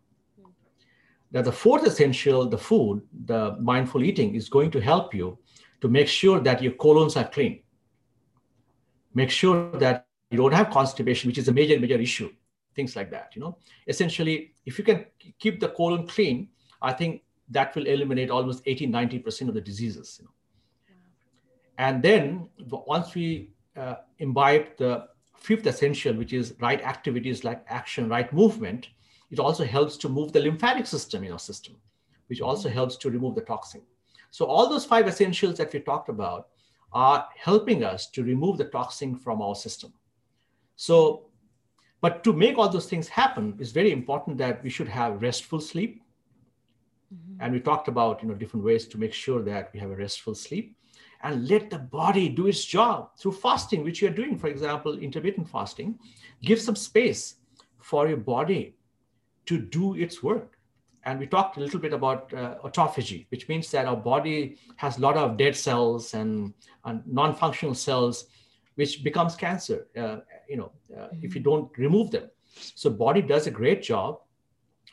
Now, 1.33 1.43
the 1.43 1.51
fourth 1.51 1.85
essential, 1.85 2.49
the 2.49 2.57
food, 2.57 3.03
the 3.25 3.57
mindful 3.59 4.05
eating, 4.05 4.37
is 4.37 4.49
going 4.49 4.71
to 4.71 4.81
help 4.81 5.13
you 5.13 5.37
to 5.81 5.89
make 5.89 6.07
sure 6.07 6.39
that 6.39 6.63
your 6.63 6.75
colons 6.75 7.17
are 7.17 7.27
clean. 7.27 7.59
Make 9.13 9.31
sure 9.31 9.73
that 9.73 10.07
you 10.31 10.39
don't 10.39 10.53
have 10.53 10.71
constipation, 10.71 11.27
which 11.27 11.39
is 11.39 11.49
a 11.49 11.53
major, 11.53 11.81
major 11.81 11.99
issue. 11.99 12.31
Things 12.77 12.95
like 12.95 13.11
that. 13.11 13.33
You 13.35 13.43
know, 13.43 13.59
essentially, 13.89 14.55
if 14.65 14.79
you 14.79 14.85
can 14.85 15.07
keep 15.41 15.59
the 15.59 15.71
colon 15.71 16.07
clean, 16.07 16.51
I 16.81 16.93
think 16.93 17.23
that 17.49 17.75
will 17.75 17.89
eliminate 17.89 18.31
almost 18.31 18.63
80, 18.67 18.87
90% 18.87 19.49
of 19.49 19.55
the 19.55 19.61
diseases. 19.61 20.21
You 20.21 20.27
know? 20.27 20.35
And 21.77 22.05
then 22.05 22.51
once 22.71 23.17
we 23.17 23.51
uh, 23.77 23.97
imbibe 24.21 24.77
the 24.77 25.09
fifth 25.39 25.67
essential, 25.67 26.15
which 26.15 26.33
is 26.33 26.55
right 26.61 26.83
activities 26.83 27.45
like 27.45 27.65
action, 27.69 28.09
right 28.09 28.33
movement, 28.33 28.89
it 29.31 29.39
also 29.39 29.65
helps 29.65 29.97
to 29.99 30.09
move 30.09 30.33
the 30.33 30.41
lymphatic 30.41 30.87
system 30.87 31.25
in 31.25 31.33
our 31.33 31.39
system, 31.39 31.77
which 32.29 32.41
also 32.41 32.69
helps 32.69 32.97
to 32.97 33.11
remove 33.11 33.35
the 33.35 33.43
toxin. 33.43 33.83
So 34.31 34.47
all 34.47 34.69
those 34.69 34.85
five 34.85 35.07
essentials 35.07 35.57
that 35.59 35.73
we 35.73 35.81
talked 35.81 36.09
about 36.09 36.49
are 36.93 37.29
helping 37.37 37.85
us 37.85 38.07
to 38.11 38.23
remove 38.23 38.59
the 38.59 38.65
toxin 38.65 39.17
from 39.17 39.43
our 39.43 39.55
system. 39.55 39.93
So, 40.77 41.27
but 42.01 42.23
to 42.25 42.33
make 42.33 42.57
all 42.57 42.69
those 42.69 42.89
things 42.89 43.09
happen, 43.09 43.57
it's 43.59 43.73
very 43.73 43.93
important 43.93 44.39
that 44.39 44.63
we 44.63 44.71
should 44.71 44.89
have 44.89 45.21
restful 45.21 45.61
sleep. 45.61 46.03
Mm-hmm. 47.13 47.43
And 47.43 47.53
we 47.53 47.61
talked 47.61 47.89
about 47.89 48.23
you 48.23 48.29
know 48.29 48.35
different 48.35 48.65
ways 48.65 48.87
to 48.89 48.99
make 48.99 49.13
sure 49.13 49.43
that 49.43 49.71
we 49.73 49.81
have 49.81 49.91
a 49.91 49.97
restful 49.97 50.35
sleep 50.35 50.78
and 51.23 51.49
let 51.49 51.71
the 51.71 51.79
body 51.79 52.29
do 52.29 52.47
its 52.47 52.65
job 52.65 53.11
through 53.19 53.33
fasting, 53.33 53.83
which 53.83 54.01
you're 54.01 54.11
doing, 54.11 54.39
for 54.39 54.47
example, 54.47 54.99
intermittent 54.99 55.49
fasting. 55.49 55.99
Give 56.43 56.61
some 56.61 56.77
space 56.77 57.37
for 57.81 58.07
your 58.07 58.19
body 58.19 58.77
to 59.47 59.59
do 59.59 59.95
its 59.95 60.23
work. 60.23 60.59
And 61.05 61.19
we 61.19 61.27
talked 61.27 61.57
a 61.57 61.61
little 61.61 61.81
bit 61.81 61.93
about 61.93 62.33
uh, 62.35 62.57
autophagy, 62.65 63.27
which 63.31 63.49
means 63.49 63.71
that 63.71 63.87
our 63.87 63.97
body 63.97 64.59
has 64.77 64.99
a 64.99 65.01
lot 65.01 65.17
of 65.17 65.37
dead 65.37 65.57
cells 65.57 66.15
and, 66.15 66.53
and 66.85 67.03
non-functional 67.07 67.75
cells, 67.75 68.27
which 68.75 69.03
becomes 69.03 69.35
cancer, 69.35 69.89
uh, 69.97 70.19
you 70.49 70.57
know, 70.57 70.71
uh, 70.95 71.03
mm-hmm. 71.03 71.25
if 71.25 71.35
you 71.35 71.41
don't 71.41 71.71
remove 71.79 72.11
them. 72.11 72.31
So 72.55 72.91
body 72.91 73.23
does 73.23 73.47
a 73.47 73.51
great 73.51 73.83
job 73.83 74.21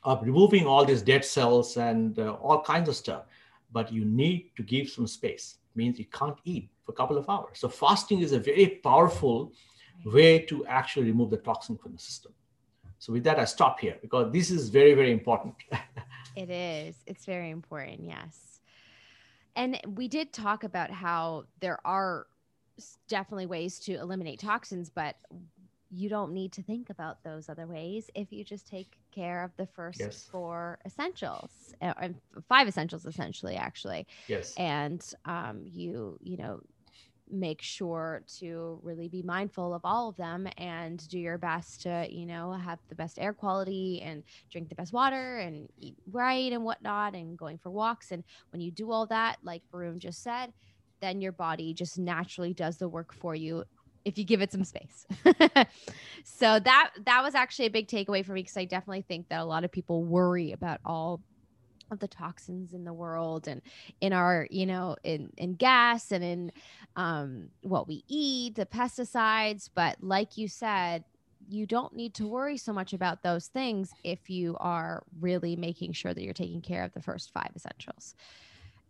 of 0.03 0.23
removing 0.23 0.65
all 0.65 0.85
these 0.85 1.01
dead 1.01 1.25
cells 1.25 1.77
and 1.77 2.17
uh, 2.17 2.33
all 2.33 2.61
kinds 2.61 2.87
of 2.89 2.95
stuff, 2.95 3.23
but 3.71 3.91
you 3.91 4.05
need 4.05 4.51
to 4.55 4.63
give 4.63 4.89
some 4.89 5.07
space 5.07 5.55
means 5.75 5.99
you 5.99 6.05
can't 6.05 6.37
eat 6.43 6.69
for 6.83 6.91
a 6.91 6.95
couple 6.95 7.17
of 7.17 7.29
hours. 7.29 7.57
So 7.59 7.69
fasting 7.69 8.21
is 8.21 8.31
a 8.31 8.39
very 8.39 8.79
powerful 8.83 9.53
way 10.05 10.39
to 10.39 10.65
actually 10.65 11.05
remove 11.05 11.29
the 11.29 11.37
toxin 11.37 11.77
from 11.77 11.93
the 11.93 11.99
system. 11.99 12.33
So 12.99 13.13
with 13.13 13.23
that, 13.25 13.39
I 13.39 13.45
stop 13.45 13.79
here 13.79 13.97
because 14.01 14.31
this 14.31 14.49
is 14.49 14.69
very, 14.69 14.93
very 14.93 15.11
important. 15.11 15.55
it 16.35 16.49
is. 16.49 16.95
It's 17.05 17.25
very 17.25 17.49
important. 17.49 18.01
Yes. 18.03 18.59
And 19.55 19.79
we 19.95 20.07
did 20.07 20.33
talk 20.33 20.63
about 20.63 20.91
how 20.91 21.45
there 21.59 21.79
are 21.85 22.27
definitely 23.07 23.45
ways 23.45 23.79
to 23.79 23.93
eliminate 23.93 24.39
toxins, 24.39 24.89
but 24.89 25.15
you 25.95 26.09
don't 26.09 26.33
need 26.33 26.51
to 26.51 26.61
think 26.61 26.89
about 26.89 27.23
those 27.23 27.47
other 27.47 27.65
ways 27.65 28.09
if 28.15 28.31
you 28.31 28.43
just 28.43 28.67
take 28.67 28.97
care 29.13 29.43
of 29.43 29.51
the 29.55 29.65
first 29.65 30.01
yes. 30.01 30.27
four 30.29 30.77
essentials 30.85 31.73
uh, 31.81 31.93
and 32.01 32.15
five 32.49 32.67
essentials 32.67 33.05
essentially 33.05 33.55
actually. 33.55 34.05
Yes. 34.27 34.53
And 34.57 35.01
um, 35.23 35.61
you 35.63 36.17
you 36.21 36.37
know 36.37 36.59
make 37.31 37.61
sure 37.61 38.21
to 38.39 38.79
really 38.83 39.07
be 39.07 39.23
mindful 39.23 39.73
of 39.73 39.81
all 39.83 40.09
of 40.09 40.15
them 40.17 40.47
and 40.57 41.07
do 41.07 41.17
your 41.17 41.39
best 41.39 41.81
to 41.81 42.05
you 42.09 42.25
know 42.25 42.51
have 42.51 42.79
the 42.89 42.95
best 42.95 43.17
air 43.17 43.33
quality 43.33 44.01
and 44.01 44.21
drink 44.51 44.67
the 44.69 44.75
best 44.75 44.91
water 44.93 45.37
and 45.37 45.67
eat 45.79 45.95
right 46.11 46.51
and 46.51 46.63
whatnot 46.63 47.15
and 47.15 47.37
going 47.37 47.57
for 47.57 47.69
walks. 47.69 48.11
And 48.11 48.23
when 48.51 48.61
you 48.61 48.69
do 48.69 48.91
all 48.91 49.05
that 49.07 49.37
like 49.43 49.63
Barun 49.71 49.99
just 49.99 50.21
said 50.21 50.51
then 51.01 51.21
your 51.21 51.31
body 51.31 51.73
just 51.73 51.99
naturally 51.99 52.53
does 52.53 52.77
the 52.77 52.87
work 52.87 53.13
for 53.13 53.35
you 53.35 53.63
if 54.05 54.19
you 54.19 54.23
give 54.23 54.41
it 54.41 54.51
some 54.51 54.63
space. 54.63 55.05
so 56.23 56.59
that 56.59 56.91
that 57.05 57.23
was 57.23 57.35
actually 57.35 57.65
a 57.65 57.71
big 57.71 57.87
takeaway 57.87 58.23
for 58.23 58.33
me 58.33 58.43
because 58.43 58.55
I 58.55 58.65
definitely 58.65 59.01
think 59.01 59.29
that 59.29 59.41
a 59.41 59.45
lot 59.45 59.63
of 59.63 59.71
people 59.71 60.03
worry 60.03 60.51
about 60.51 60.79
all 60.85 61.21
of 61.91 61.99
the 61.99 62.07
toxins 62.07 62.73
in 62.73 62.83
the 62.83 62.93
world 62.93 63.47
and 63.47 63.61
in 64.01 64.13
our 64.13 64.47
you 64.49 64.65
know 64.65 64.95
in 65.03 65.31
in 65.37 65.53
gas 65.53 66.11
and 66.11 66.23
in 66.23 66.51
um, 66.95 67.49
what 67.61 67.87
we 67.87 68.03
eat 68.07 68.55
the 68.55 68.65
pesticides 68.65 69.69
but 69.73 69.97
like 70.01 70.37
you 70.37 70.47
said 70.47 71.03
you 71.47 71.67
don't 71.67 71.95
need 71.95 72.15
to 72.15 72.27
worry 72.27 72.57
so 72.57 72.73
much 72.73 72.93
about 72.93 73.21
those 73.21 73.47
things 73.47 73.91
if 74.03 74.31
you 74.31 74.57
are 74.59 75.03
really 75.19 75.55
making 75.55 75.93
sure 75.93 76.11
that 76.11 76.23
you're 76.23 76.33
taking 76.33 76.61
care 76.61 76.83
of 76.83 76.91
the 76.93 77.01
first 77.01 77.31
five 77.31 77.51
essentials 77.55 78.15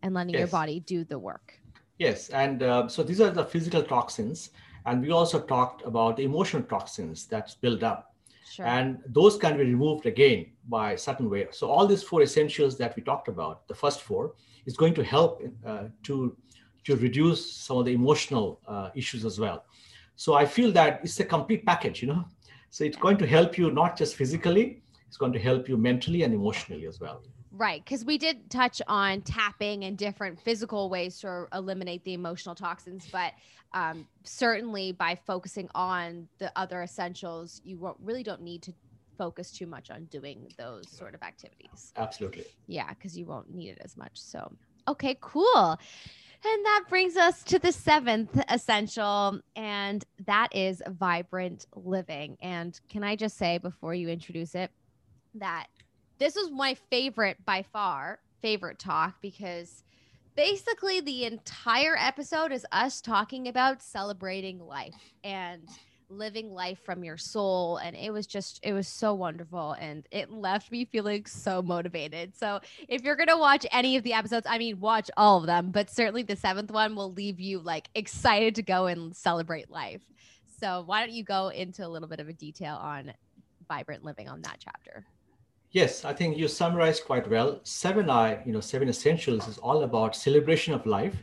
and 0.02 0.14
letting 0.14 0.34
yes. 0.34 0.40
your 0.40 0.48
body 0.48 0.80
do 0.80 1.04
the 1.04 1.20
work 1.20 1.60
yes 2.00 2.30
and 2.30 2.64
uh, 2.64 2.88
so 2.88 3.04
these 3.04 3.20
are 3.20 3.30
the 3.30 3.44
physical 3.44 3.84
toxins 3.84 4.52
and 4.86 5.02
we 5.02 5.12
also 5.12 5.40
talked 5.40 5.86
about 5.86 6.18
the 6.18 6.24
emotional 6.24 6.64
toxins 6.64 7.26
that's 7.26 7.56
built 7.56 7.84
up 7.84 8.16
Sure. 8.56 8.66
And 8.66 9.00
those 9.08 9.38
can 9.38 9.58
be 9.58 9.64
removed 9.64 10.06
again 10.06 10.46
by 10.70 10.96
certain 10.96 11.30
way. 11.30 11.48
So 11.52 11.70
all 11.70 11.86
these 11.88 12.04
four 12.04 12.22
essentials 12.22 12.78
that 12.78 12.96
we 12.96 13.04
talked 13.04 13.28
about, 13.28 13.68
the 13.68 13.76
first 13.76 14.02
four, 14.02 14.34
is 14.66 14.78
going 14.78 14.94
to 14.96 15.04
help 15.04 15.42
uh, 15.66 15.86
to 16.04 16.38
to 16.86 16.96
reduce 16.98 17.52
some 17.52 17.78
of 17.78 17.86
the 17.86 17.94
emotional 17.94 18.62
uh, 18.68 18.92
issues 18.96 19.26
as 19.26 19.40
well. 19.40 19.66
So 20.16 20.36
I 20.36 20.46
feel 20.46 20.72
that 20.74 21.02
it's 21.04 21.20
a 21.20 21.26
complete 21.26 21.66
package, 21.66 22.02
you 22.02 22.08
know. 22.08 22.26
So 22.70 22.84
it's 22.84 22.98
going 22.98 23.18
to 23.18 23.28
help 23.28 23.58
you 23.58 23.72
not 23.72 23.98
just 23.98 24.16
physically, 24.16 24.84
it's 25.08 25.18
going 25.18 25.34
to 25.34 25.40
help 25.40 25.68
you 25.68 25.78
mentally 25.78 26.24
and 26.24 26.34
emotionally 26.34 26.86
as 26.86 27.00
well. 27.00 27.24
Right, 27.58 27.84
because 27.84 28.04
we 28.04 28.18
did 28.18 28.50
touch 28.50 28.82
on 28.88 29.22
tapping 29.22 29.86
and 29.86 29.98
different 29.98 30.42
physical 30.42 30.90
ways 30.90 31.20
to 31.20 31.48
eliminate 31.54 32.04
the 32.04 32.14
emotional 32.14 32.54
toxins, 32.54 33.08
but 33.12 33.32
um, 33.74 34.08
certainly 34.24 34.92
by 34.92 35.16
focusing 35.16 35.70
on 35.74 36.28
the 36.40 36.52
other 36.58 36.82
essentials, 36.84 37.62
you 37.64 37.96
really 38.04 38.24
don't 38.24 38.42
need 38.42 38.62
to 38.64 38.74
focus 39.18 39.52
too 39.52 39.68
much 39.68 39.90
on 39.90 40.04
doing 40.06 40.50
those 40.58 40.90
sort 40.90 41.16
of 41.16 41.24
activities. 41.24 41.94
Absolutely. 41.96 42.44
Yeah, 42.68 42.90
because 42.90 43.18
you 43.18 43.26
won't 43.26 43.54
need 43.54 43.70
it 43.70 43.82
as 43.86 43.96
much. 43.96 44.12
So, 44.16 44.52
okay, 44.90 45.18
cool. 45.22 45.80
And 46.46 46.66
that 46.66 46.84
brings 46.90 47.16
us 47.16 47.42
to 47.44 47.58
the 47.58 47.72
seventh 47.72 48.38
essential, 48.50 49.40
and 49.56 50.04
that 50.26 50.54
is 50.54 50.82
vibrant 50.88 51.66
living. 51.74 52.36
And 52.42 52.78
can 52.90 53.04
I 53.06 53.16
just 53.16 53.38
say 53.38 53.60
before 53.60 53.96
you 53.96 54.10
introduce 54.10 54.56
it 54.56 54.72
that 55.36 55.68
this 56.20 56.36
was 56.36 56.50
my 56.52 56.76
favorite 56.90 57.38
by 57.46 57.64
far 57.74 58.20
favorite 58.42 58.80
talk 58.80 59.16
because 59.22 59.84
basically 60.36 61.02
the 61.02 61.26
entire 61.26 61.96
episode 61.98 62.52
is 62.52 62.66
us 62.72 63.02
talking 63.02 63.48
about 63.48 63.82
celebrating 63.82 64.60
life 64.60 65.14
and 65.24 65.68
living 66.10 66.54
life 66.54 66.80
from 66.86 67.04
your 67.04 67.18
soul. 67.18 67.78
And 67.78 67.96
it 67.96 68.12
was 68.12 68.28
just 68.28 68.60
it 68.64 68.74
was 68.74 68.88
so 68.88 69.14
wonderful 69.14 69.74
and 69.74 70.06
it 70.12 70.32
left 70.32 70.72
me 70.72 70.86
feeling 70.86 71.26
so 71.26 71.62
motivated. 71.62 72.36
So 72.36 72.60
if 72.88 73.02
you're 73.02 73.16
gonna 73.16 73.38
watch 73.38 73.66
any 73.72 73.98
of 73.98 74.04
the 74.04 74.14
episodes 74.14 74.46
i 74.48 74.58
mean 74.58 74.80
watch 74.80 75.10
all 75.18 75.40
of 75.40 75.48
them 75.48 75.72
but 75.72 75.90
certainly 75.90 76.24
the 76.24 76.36
seventh 76.36 76.72
one 76.72 76.96
will 76.96 77.12
leave 77.12 77.40
you 77.40 77.60
like 77.60 77.90
excited 77.96 78.56
to 78.56 78.64
go 78.64 78.86
and 78.86 79.16
celebrate 79.16 79.70
life. 79.70 80.04
So 80.60 80.84
why 80.86 81.02
don't 81.06 81.16
you 81.16 81.24
go 81.24 81.50
into 81.50 81.86
a 81.86 81.90
little 81.90 82.08
bit 82.08 82.20
of 82.20 82.30
a 82.30 82.34
detail 82.34 82.76
on 82.76 83.14
vibrant 83.68 84.04
living 84.06 84.30
on 84.30 84.42
that 84.44 84.58
chapter 84.60 85.06
Yes, 85.76 86.06
I 86.06 86.14
think 86.14 86.38
you 86.38 86.48
summarized 86.48 87.04
quite 87.04 87.30
well. 87.30 87.60
Seven 87.64 88.10
I, 88.10 88.42
you 88.46 88.54
know, 88.54 88.62
seven 88.62 88.88
essentials 88.88 89.46
is 89.50 89.58
all 89.58 89.84
about 89.84 90.16
celebration 90.16 90.74
of 90.74 90.86
life 90.86 91.18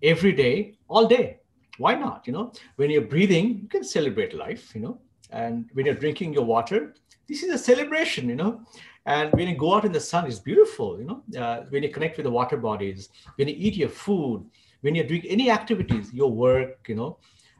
every 0.00 0.30
day, 0.30 0.74
all 0.86 1.08
day. 1.08 1.40
Why 1.78 1.96
not? 1.96 2.22
You 2.24 2.34
know, 2.34 2.52
when 2.76 2.88
you're 2.88 3.10
breathing, 3.14 3.58
you 3.62 3.68
can 3.68 3.82
celebrate 3.82 4.32
life, 4.32 4.76
you 4.76 4.80
know, 4.80 5.00
and 5.32 5.68
when 5.72 5.86
you're 5.86 5.96
drinking 5.96 6.34
your 6.34 6.44
water, 6.44 6.94
this 7.28 7.42
is 7.42 7.52
a 7.52 7.58
celebration, 7.58 8.28
you 8.28 8.36
know. 8.36 8.60
And 9.06 9.32
when 9.32 9.48
you 9.48 9.56
go 9.56 9.74
out 9.74 9.84
in 9.84 9.90
the 9.90 9.98
sun, 9.98 10.24
it's 10.28 10.38
beautiful, 10.38 11.00
you 11.00 11.06
know. 11.06 11.24
Uh, 11.36 11.64
when 11.70 11.82
you 11.82 11.88
connect 11.88 12.16
with 12.16 12.26
the 12.26 12.30
water 12.30 12.58
bodies, 12.58 13.08
when 13.34 13.48
you 13.48 13.56
eat 13.58 13.74
your 13.74 13.88
food, 13.88 14.48
when 14.82 14.94
you're 14.94 15.04
doing 15.04 15.24
any 15.26 15.50
activities, 15.50 16.14
your 16.14 16.30
work, 16.30 16.86
you 16.86 16.94
know, 16.94 17.18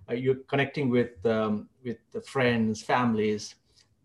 uh, 0.09 0.15
you're 0.15 0.43
connecting 0.47 0.91
with 0.91 1.27
um, 1.27 1.69
with 1.85 1.99
the 2.13 2.21
friends, 2.21 2.83
families. 2.83 3.57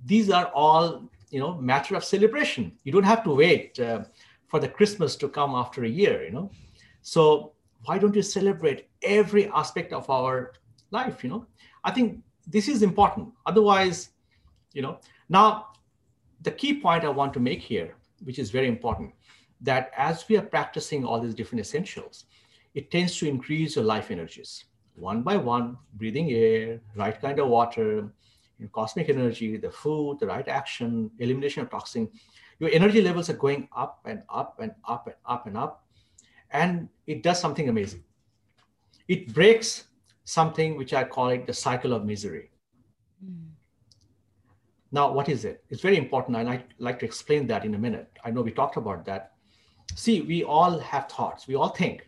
These 0.03 0.31
are 0.31 0.47
all 0.55 1.07
you 1.35 1.41
know 1.41 1.55
matter 1.55 1.95
of 1.97 2.03
celebration. 2.05 2.71
You 2.85 2.93
don't 2.93 3.11
have 3.13 3.23
to 3.25 3.31
wait 3.35 3.77
uh, 3.77 4.05
for 4.47 4.61
the 4.61 4.69
christmas 4.69 5.17
to 5.17 5.27
come 5.27 5.53
after 5.53 5.83
a 5.83 5.95
year 6.01 6.23
you 6.23 6.31
know. 6.31 6.49
So 7.01 7.51
why 7.83 7.97
don't 7.97 8.15
you 8.15 8.21
celebrate 8.21 8.87
every 9.01 9.49
aspect 9.49 9.91
of 9.91 10.09
our 10.09 10.53
life 10.91 11.25
you 11.25 11.29
know? 11.29 11.45
I 11.83 11.91
think 11.91 12.23
this 12.47 12.69
is 12.69 12.83
important. 12.83 13.33
Otherwise 13.45 13.97
you 14.71 14.81
know 14.81 14.99
now 15.27 15.47
the 16.47 16.51
key 16.51 16.73
point 16.85 17.03
i 17.03 17.09
want 17.09 17.33
to 17.33 17.41
make 17.49 17.61
here 17.61 17.89
which 18.23 18.39
is 18.39 18.49
very 18.57 18.67
important 18.67 19.11
that 19.59 19.91
as 19.97 20.25
we 20.29 20.37
are 20.37 20.47
practicing 20.55 21.03
all 21.03 21.19
these 21.19 21.37
different 21.39 21.61
essentials 21.65 22.25
it 22.75 22.91
tends 22.91 23.17
to 23.17 23.27
increase 23.27 23.75
your 23.75 23.85
life 23.85 24.11
energies. 24.11 24.65
One 24.95 25.21
by 25.21 25.35
one 25.35 25.77
breathing 25.95 26.31
air 26.31 26.79
right 26.95 27.19
kind 27.19 27.39
of 27.39 27.49
water 27.49 28.09
cosmic 28.71 29.09
energy, 29.09 29.57
the 29.57 29.71
food, 29.71 30.19
the 30.19 30.27
right 30.27 30.47
action, 30.47 31.11
elimination 31.19 31.63
of 31.63 31.69
toxin, 31.69 32.09
your 32.59 32.69
energy 32.71 33.01
levels 33.01 33.29
are 33.29 33.37
going 33.37 33.67
up 33.75 33.99
and 34.05 34.23
up 34.29 34.59
and 34.59 34.71
up 34.87 35.07
and 35.07 35.15
up 35.25 35.47
and 35.47 35.57
up. 35.57 35.85
And 36.51 36.89
it 37.05 37.23
does 37.23 37.39
something 37.39 37.69
amazing. 37.69 38.03
It 39.07 39.33
breaks 39.33 39.85
something 40.23 40.77
which 40.77 40.93
I 40.93 41.03
call 41.03 41.29
it 41.29 41.45
the 41.45 41.53
cycle 41.53 41.93
of 41.93 42.05
misery. 42.05 42.49
Mm. 43.23 43.49
Now, 44.91 45.11
what 45.11 45.29
is 45.29 45.45
it? 45.45 45.63
It's 45.69 45.81
very 45.81 45.97
important. 45.97 46.37
And 46.37 46.49
I'd 46.49 46.73
like 46.79 46.99
to 46.99 47.05
explain 47.05 47.47
that 47.47 47.65
in 47.65 47.75
a 47.75 47.77
minute. 47.77 48.09
I 48.23 48.31
know 48.31 48.41
we 48.41 48.51
talked 48.51 48.77
about 48.77 49.05
that. 49.05 49.33
See, 49.93 50.21
we 50.21 50.43
all 50.43 50.79
have 50.79 51.09
thoughts, 51.09 51.47
we 51.47 51.55
all 51.55 51.69
think. 51.69 52.07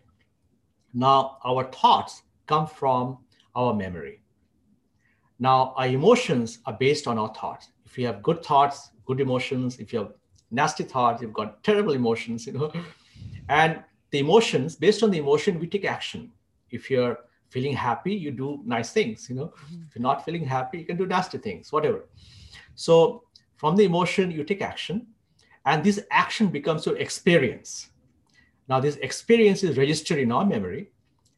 Now, 0.94 1.38
our 1.44 1.64
thoughts 1.64 2.22
come 2.46 2.66
from 2.66 3.18
our 3.54 3.74
memory. 3.74 4.22
Now, 5.38 5.74
our 5.76 5.86
emotions 5.86 6.58
are 6.66 6.72
based 6.72 7.06
on 7.06 7.18
our 7.18 7.32
thoughts. 7.34 7.68
If 7.86 7.96
you 7.96 8.06
have 8.06 8.22
good 8.22 8.44
thoughts, 8.44 8.90
good 9.06 9.20
emotions, 9.20 9.78
if 9.78 9.92
you 9.92 10.00
have 10.00 10.12
nasty 10.50 10.84
thoughts, 10.84 11.22
you've 11.22 11.32
got 11.32 11.62
terrible 11.62 11.92
emotions, 11.92 12.46
you 12.46 12.54
know. 12.54 12.72
And 13.48 13.82
the 14.10 14.18
emotions, 14.18 14.76
based 14.76 15.02
on 15.02 15.10
the 15.10 15.18
emotion, 15.18 15.58
we 15.58 15.66
take 15.66 15.84
action. 15.84 16.32
If 16.70 16.90
you're 16.90 17.18
feeling 17.50 17.74
happy, 17.74 18.14
you 18.14 18.30
do 18.30 18.60
nice 18.64 18.90
things, 18.90 19.28
you 19.30 19.36
know. 19.36 19.46
Mm-hmm. 19.46 19.82
If 19.88 19.94
you're 19.94 20.02
not 20.02 20.24
feeling 20.24 20.44
happy, 20.44 20.78
you 20.78 20.84
can 20.84 20.96
do 20.96 21.06
nasty 21.06 21.38
things, 21.38 21.72
whatever. 21.72 22.04
So 22.74 23.24
from 23.56 23.76
the 23.76 23.84
emotion, 23.84 24.30
you 24.30 24.44
take 24.44 24.60
action, 24.60 25.06
and 25.66 25.84
this 25.84 26.00
action 26.10 26.48
becomes 26.48 26.84
your 26.86 26.96
experience. 26.96 27.88
Now, 28.68 28.80
this 28.80 28.96
experience 28.96 29.62
is 29.62 29.78
registered 29.78 30.18
in 30.18 30.32
our 30.32 30.44
memory, 30.44 30.90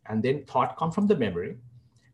and 0.07 0.23
then 0.23 0.45
thought 0.45 0.77
come 0.77 0.91
from 0.91 1.07
the 1.07 1.17
memory, 1.17 1.57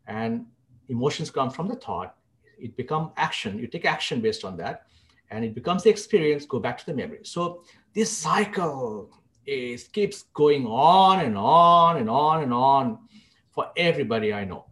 and 0.05 0.45
emotions 0.89 1.29
come 1.29 1.49
from 1.49 1.67
the 1.67 1.75
thought 1.75 2.15
it 2.59 2.75
become 2.75 3.11
action 3.17 3.59
you 3.59 3.67
take 3.67 3.85
action 3.85 4.21
based 4.21 4.43
on 4.43 4.57
that 4.57 4.87
and 5.29 5.43
it 5.43 5.53
becomes 5.53 5.83
the 5.83 5.89
experience 5.89 6.45
go 6.45 6.59
back 6.59 6.77
to 6.77 6.85
the 6.85 6.93
memory. 6.93 7.19
So 7.23 7.63
this 7.93 8.09
cycle 8.09 9.11
is 9.45 9.87
keeps 9.87 10.23
going 10.33 10.65
on 10.65 11.19
and 11.21 11.37
on 11.37 11.97
and 11.97 12.09
on 12.09 12.43
and 12.43 12.53
on 12.53 12.99
for 13.51 13.69
everybody 13.75 14.33
i 14.33 14.43
know. 14.43 14.65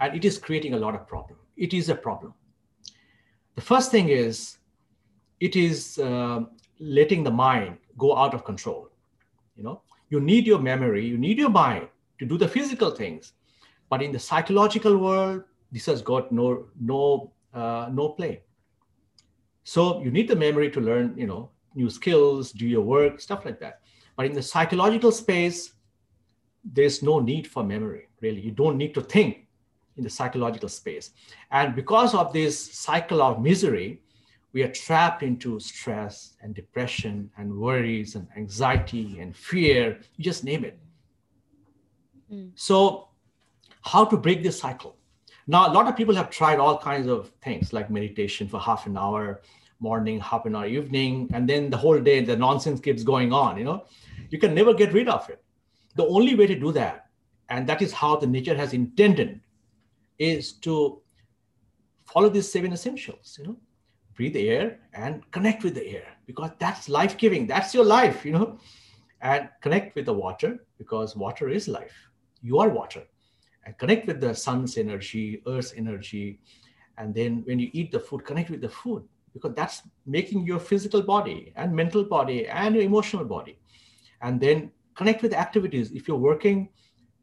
And 0.00 0.14
it 0.14 0.24
is 0.24 0.38
creating 0.38 0.74
a 0.74 0.78
lot 0.78 0.94
of 0.94 1.06
problem. 1.06 1.38
It 1.56 1.74
is 1.74 1.88
a 1.88 1.94
problem. 1.94 2.34
The 3.54 3.60
first 3.60 3.90
thing 3.90 4.08
is 4.08 4.58
it 5.40 5.56
is 5.56 5.98
uh, 5.98 6.40
letting 6.78 7.22
the 7.24 7.30
mind 7.30 7.78
go 7.98 8.16
out 8.16 8.32
of 8.32 8.44
control. 8.44 8.88
You 9.56 9.64
know 9.64 9.82
you 10.12 10.20
need 10.20 10.46
your 10.46 10.58
memory 10.58 11.04
you 11.06 11.16
need 11.16 11.38
your 11.38 11.50
mind 11.50 11.88
to 12.18 12.26
do 12.26 12.36
the 12.36 12.46
physical 12.46 12.90
things 12.90 13.32
but 13.92 14.00
in 14.00 14.10
the 14.10 14.18
psychological 14.18 14.96
world, 14.96 15.42
this 15.70 15.84
has 15.84 16.00
got 16.00 16.32
no 16.32 16.68
no 16.80 17.30
uh, 17.52 17.90
no 17.92 18.08
play. 18.08 18.40
So 19.64 20.00
you 20.02 20.10
need 20.10 20.28
the 20.28 20.36
memory 20.44 20.70
to 20.70 20.80
learn, 20.80 21.12
you 21.14 21.26
know, 21.26 21.50
new 21.74 21.90
skills, 21.90 22.52
do 22.52 22.66
your 22.66 22.80
work, 22.80 23.20
stuff 23.20 23.44
like 23.44 23.60
that. 23.60 23.82
But 24.16 24.24
in 24.24 24.32
the 24.32 24.40
psychological 24.40 25.12
space, 25.12 25.74
there's 26.64 27.02
no 27.02 27.20
need 27.20 27.46
for 27.46 27.62
memory, 27.62 28.08
really. 28.22 28.40
You 28.40 28.52
don't 28.52 28.78
need 28.78 28.94
to 28.94 29.02
think 29.02 29.46
in 29.98 30.04
the 30.04 30.14
psychological 30.18 30.70
space. 30.70 31.10
And 31.50 31.76
because 31.76 32.14
of 32.14 32.32
this 32.32 32.56
cycle 32.72 33.20
of 33.20 33.42
misery, 33.42 34.00
we 34.54 34.62
are 34.62 34.72
trapped 34.72 35.22
into 35.22 35.60
stress 35.60 36.32
and 36.40 36.54
depression 36.54 37.30
and 37.36 37.54
worries 37.54 38.14
and 38.14 38.26
anxiety 38.38 39.20
and 39.20 39.36
fear, 39.36 40.00
you 40.16 40.24
just 40.24 40.44
name 40.44 40.64
it. 40.64 40.78
Mm. 42.32 42.52
So 42.54 43.11
how 43.84 44.04
to 44.04 44.16
break 44.16 44.42
this 44.42 44.58
cycle. 44.58 44.96
Now, 45.46 45.70
a 45.70 45.72
lot 45.72 45.88
of 45.88 45.96
people 45.96 46.14
have 46.14 46.30
tried 46.30 46.58
all 46.58 46.78
kinds 46.78 47.08
of 47.08 47.30
things 47.42 47.72
like 47.72 47.90
meditation 47.90 48.48
for 48.48 48.60
half 48.60 48.86
an 48.86 48.96
hour, 48.96 49.42
morning, 49.80 50.20
half 50.20 50.46
an 50.46 50.54
hour, 50.54 50.66
evening, 50.66 51.28
and 51.34 51.48
then 51.48 51.68
the 51.68 51.76
whole 51.76 51.98
day 51.98 52.24
the 52.24 52.36
nonsense 52.36 52.80
keeps 52.80 53.02
going 53.02 53.32
on. 53.32 53.58
You 53.58 53.64
know, 53.64 53.86
you 54.30 54.38
can 54.38 54.54
never 54.54 54.72
get 54.72 54.92
rid 54.92 55.08
of 55.08 55.28
it. 55.28 55.42
The 55.96 56.06
only 56.06 56.34
way 56.36 56.46
to 56.46 56.58
do 56.58 56.72
that, 56.72 57.06
and 57.48 57.68
that 57.68 57.82
is 57.82 57.92
how 57.92 58.16
the 58.16 58.26
nature 58.26 58.54
has 58.54 58.72
intended, 58.72 59.40
is 60.18 60.52
to 60.60 61.02
follow 62.04 62.28
these 62.28 62.50
seven 62.50 62.72
essentials. 62.72 63.36
You 63.38 63.48
know, 63.48 63.56
breathe 64.14 64.36
air 64.36 64.78
and 64.94 65.28
connect 65.32 65.64
with 65.64 65.74
the 65.74 65.86
air 65.86 66.06
because 66.26 66.50
that's 66.60 66.88
life 66.88 67.18
giving. 67.18 67.48
That's 67.48 67.74
your 67.74 67.84
life. 67.84 68.24
You 68.24 68.32
know, 68.32 68.58
and 69.22 69.48
connect 69.60 69.96
with 69.96 70.06
the 70.06 70.14
water 70.14 70.64
because 70.78 71.16
water 71.16 71.48
is 71.48 71.66
life. 71.66 72.08
You 72.42 72.58
are 72.60 72.68
water 72.68 73.02
and 73.64 73.76
connect 73.78 74.06
with 74.06 74.20
the 74.20 74.34
sun's 74.34 74.76
energy, 74.76 75.42
earth's 75.46 75.72
energy. 75.76 76.40
And 76.98 77.14
then 77.14 77.42
when 77.46 77.58
you 77.58 77.70
eat 77.72 77.92
the 77.92 78.00
food, 78.00 78.24
connect 78.24 78.50
with 78.50 78.60
the 78.60 78.68
food 78.68 79.04
because 79.32 79.54
that's 79.54 79.82
making 80.06 80.46
your 80.46 80.58
physical 80.58 81.02
body 81.02 81.52
and 81.56 81.74
mental 81.74 82.04
body 82.04 82.46
and 82.48 82.74
your 82.74 82.84
emotional 82.84 83.24
body. 83.24 83.58
And 84.20 84.40
then 84.40 84.70
connect 84.94 85.22
with 85.22 85.32
activities. 85.32 85.92
If 85.92 86.06
you're 86.06 86.16
working, 86.16 86.68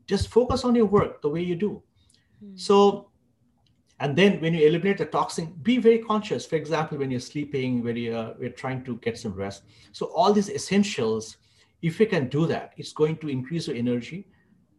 just 0.08 0.30
focus 0.30 0.64
on 0.64 0.76
your 0.76 0.86
work 0.86 1.22
the 1.22 1.30
way 1.30 1.42
you 1.42 1.56
do. 1.56 1.84
Mm-hmm. 2.44 2.58
So, 2.58 3.10
and 4.00 4.16
then 4.16 4.40
when 4.42 4.54
you 4.54 4.66
eliminate 4.66 4.98
the 4.98 5.06
toxin, 5.06 5.54
be 5.62 5.78
very 5.78 6.00
conscious. 6.00 6.46
For 6.46 6.56
example, 6.56 6.98
when 6.98 7.12
you're 7.12 7.20
sleeping, 7.20 7.84
when 7.84 7.98
you're, 7.98 8.34
you're 8.40 8.50
trying 8.50 8.84
to 8.86 8.96
get 8.98 9.18
some 9.18 9.34
rest. 9.34 9.64
So, 9.92 10.08
all 10.08 10.34
these 10.34 10.50
essentials, 10.50 11.38
if 11.82 12.00
you 12.00 12.08
can 12.08 12.30
do 12.30 12.48
that, 12.48 12.74
it's 12.78 12.94
going 12.94 13.18
to 13.18 13.28
increase 13.28 13.68
your 13.68 13.76
energy 13.76 14.28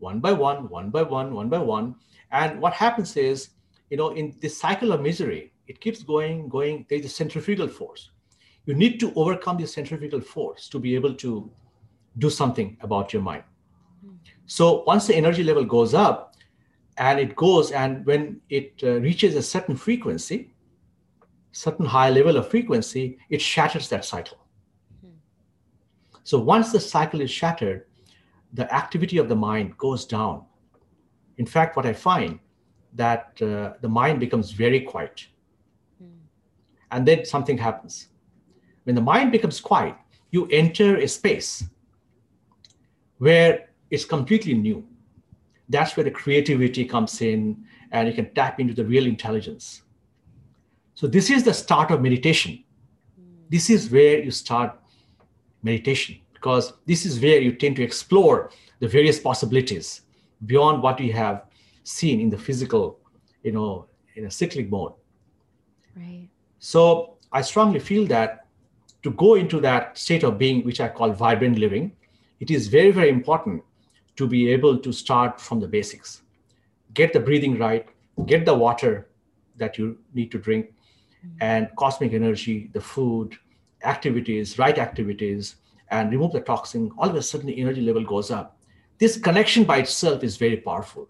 one 0.00 0.20
by 0.20 0.32
one, 0.32 0.68
one 0.68 0.90
by 0.90 1.02
one, 1.02 1.34
one 1.34 1.48
by 1.48 1.58
one. 1.58 1.94
And 2.32 2.60
what 2.60 2.72
happens 2.72 3.16
is, 3.16 3.50
you 3.90 3.96
know, 3.96 4.10
in 4.10 4.36
this 4.40 4.58
cycle 4.58 4.92
of 4.92 5.00
misery, 5.00 5.52
it 5.66 5.80
keeps 5.80 6.02
going, 6.02 6.48
going. 6.48 6.86
There's 6.88 7.04
a 7.04 7.08
centrifugal 7.08 7.68
force. 7.68 8.10
You 8.66 8.74
need 8.74 8.98
to 9.00 9.12
overcome 9.14 9.56
the 9.56 9.66
centrifugal 9.66 10.20
force 10.20 10.68
to 10.68 10.78
be 10.78 10.94
able 10.94 11.14
to 11.14 11.50
do 12.18 12.30
something 12.30 12.76
about 12.80 13.12
your 13.12 13.22
mind. 13.22 13.44
So 14.46 14.82
once 14.86 15.06
the 15.06 15.14
energy 15.14 15.44
level 15.44 15.64
goes 15.64 15.94
up, 15.94 16.34
and 16.96 17.18
it 17.18 17.34
goes, 17.36 17.70
and 17.70 18.04
when 18.04 18.40
it 18.50 18.74
uh, 18.82 19.00
reaches 19.00 19.34
a 19.34 19.42
certain 19.42 19.76
frequency, 19.76 20.52
certain 21.52 21.86
high 21.86 22.10
level 22.10 22.36
of 22.36 22.48
frequency, 22.48 23.18
it 23.30 23.40
shatters 23.40 23.88
that 23.88 24.04
cycle. 24.04 24.38
So 26.24 26.38
once 26.38 26.72
the 26.72 26.80
cycle 26.80 27.20
is 27.20 27.30
shattered, 27.30 27.86
the 28.52 28.72
activity 28.74 29.18
of 29.18 29.28
the 29.28 29.36
mind 29.36 29.76
goes 29.78 30.04
down. 30.04 30.44
In 31.38 31.46
fact, 31.46 31.76
what 31.76 31.86
I 31.86 31.92
find 31.92 32.38
that 32.94 33.40
uh, 33.40 33.74
the 33.80 33.88
mind 33.88 34.20
becomes 34.20 34.50
very 34.50 34.80
quiet. 34.80 35.26
Mm. 36.02 36.10
And 36.90 37.06
then 37.06 37.24
something 37.24 37.56
happens. 37.56 38.08
When 38.84 38.94
the 38.94 39.00
mind 39.00 39.30
becomes 39.30 39.60
quiet, 39.60 39.94
you 40.30 40.48
enter 40.48 40.96
a 40.96 41.06
space 41.06 41.64
where 43.18 43.70
it's 43.90 44.04
completely 44.04 44.54
new. 44.54 44.86
That's 45.68 45.96
where 45.96 46.04
the 46.04 46.10
creativity 46.10 46.84
comes 46.84 47.20
in 47.20 47.64
and 47.92 48.08
you 48.08 48.14
can 48.14 48.34
tap 48.34 48.58
into 48.58 48.74
the 48.74 48.84
real 48.84 49.06
intelligence. 49.06 49.82
So, 50.94 51.06
this 51.06 51.30
is 51.30 51.44
the 51.44 51.54
start 51.54 51.90
of 51.90 52.02
meditation. 52.02 52.64
Mm. 53.18 53.50
This 53.50 53.70
is 53.70 53.90
where 53.90 54.18
you 54.18 54.30
start 54.30 54.78
meditation 55.62 56.19
because 56.40 56.72
this 56.86 57.04
is 57.04 57.20
where 57.20 57.38
you 57.38 57.52
tend 57.52 57.76
to 57.76 57.82
explore 57.82 58.50
the 58.78 58.88
various 58.88 59.20
possibilities 59.20 60.02
beyond 60.46 60.82
what 60.82 60.98
you 60.98 61.12
have 61.12 61.44
seen 61.84 62.18
in 62.18 62.30
the 62.30 62.38
physical, 62.38 62.98
you 63.42 63.52
know, 63.52 63.86
in 64.16 64.24
a 64.24 64.30
cyclic 64.30 64.70
mode. 64.70 64.94
Right. 65.94 66.28
So 66.58 67.18
I 67.30 67.42
strongly 67.42 67.78
feel 67.78 68.06
that 68.06 68.46
to 69.02 69.10
go 69.10 69.34
into 69.34 69.60
that 69.60 69.98
state 69.98 70.22
of 70.22 70.38
being, 70.38 70.64
which 70.64 70.80
I 70.80 70.88
call 70.88 71.12
vibrant 71.12 71.58
living, 71.58 71.92
it 72.38 72.50
is 72.50 72.68
very, 72.68 72.90
very 72.90 73.10
important 73.10 73.62
to 74.16 74.26
be 74.26 74.50
able 74.50 74.78
to 74.78 74.92
start 74.92 75.38
from 75.38 75.60
the 75.60 75.68
basics. 75.68 76.22
Get 76.94 77.12
the 77.12 77.20
breathing 77.20 77.58
right, 77.58 77.86
get 78.24 78.46
the 78.46 78.54
water 78.54 79.08
that 79.58 79.76
you 79.76 79.98
need 80.14 80.32
to 80.32 80.38
drink, 80.38 80.66
mm-hmm. 80.66 81.36
and 81.42 81.68
cosmic 81.76 82.14
energy, 82.14 82.70
the 82.72 82.80
food, 82.80 83.36
activities, 83.84 84.58
right 84.58 84.78
activities, 84.78 85.56
and 85.90 86.10
remove 86.10 86.32
the 86.32 86.40
toxin, 86.40 86.90
all 86.98 87.08
of 87.08 87.16
a 87.16 87.22
sudden 87.22 87.46
the 87.46 87.60
energy 87.60 87.80
level 87.80 88.04
goes 88.04 88.30
up. 88.30 88.58
This 88.98 89.16
connection 89.16 89.64
by 89.64 89.78
itself 89.78 90.22
is 90.22 90.36
very 90.36 90.58
powerful. 90.58 91.08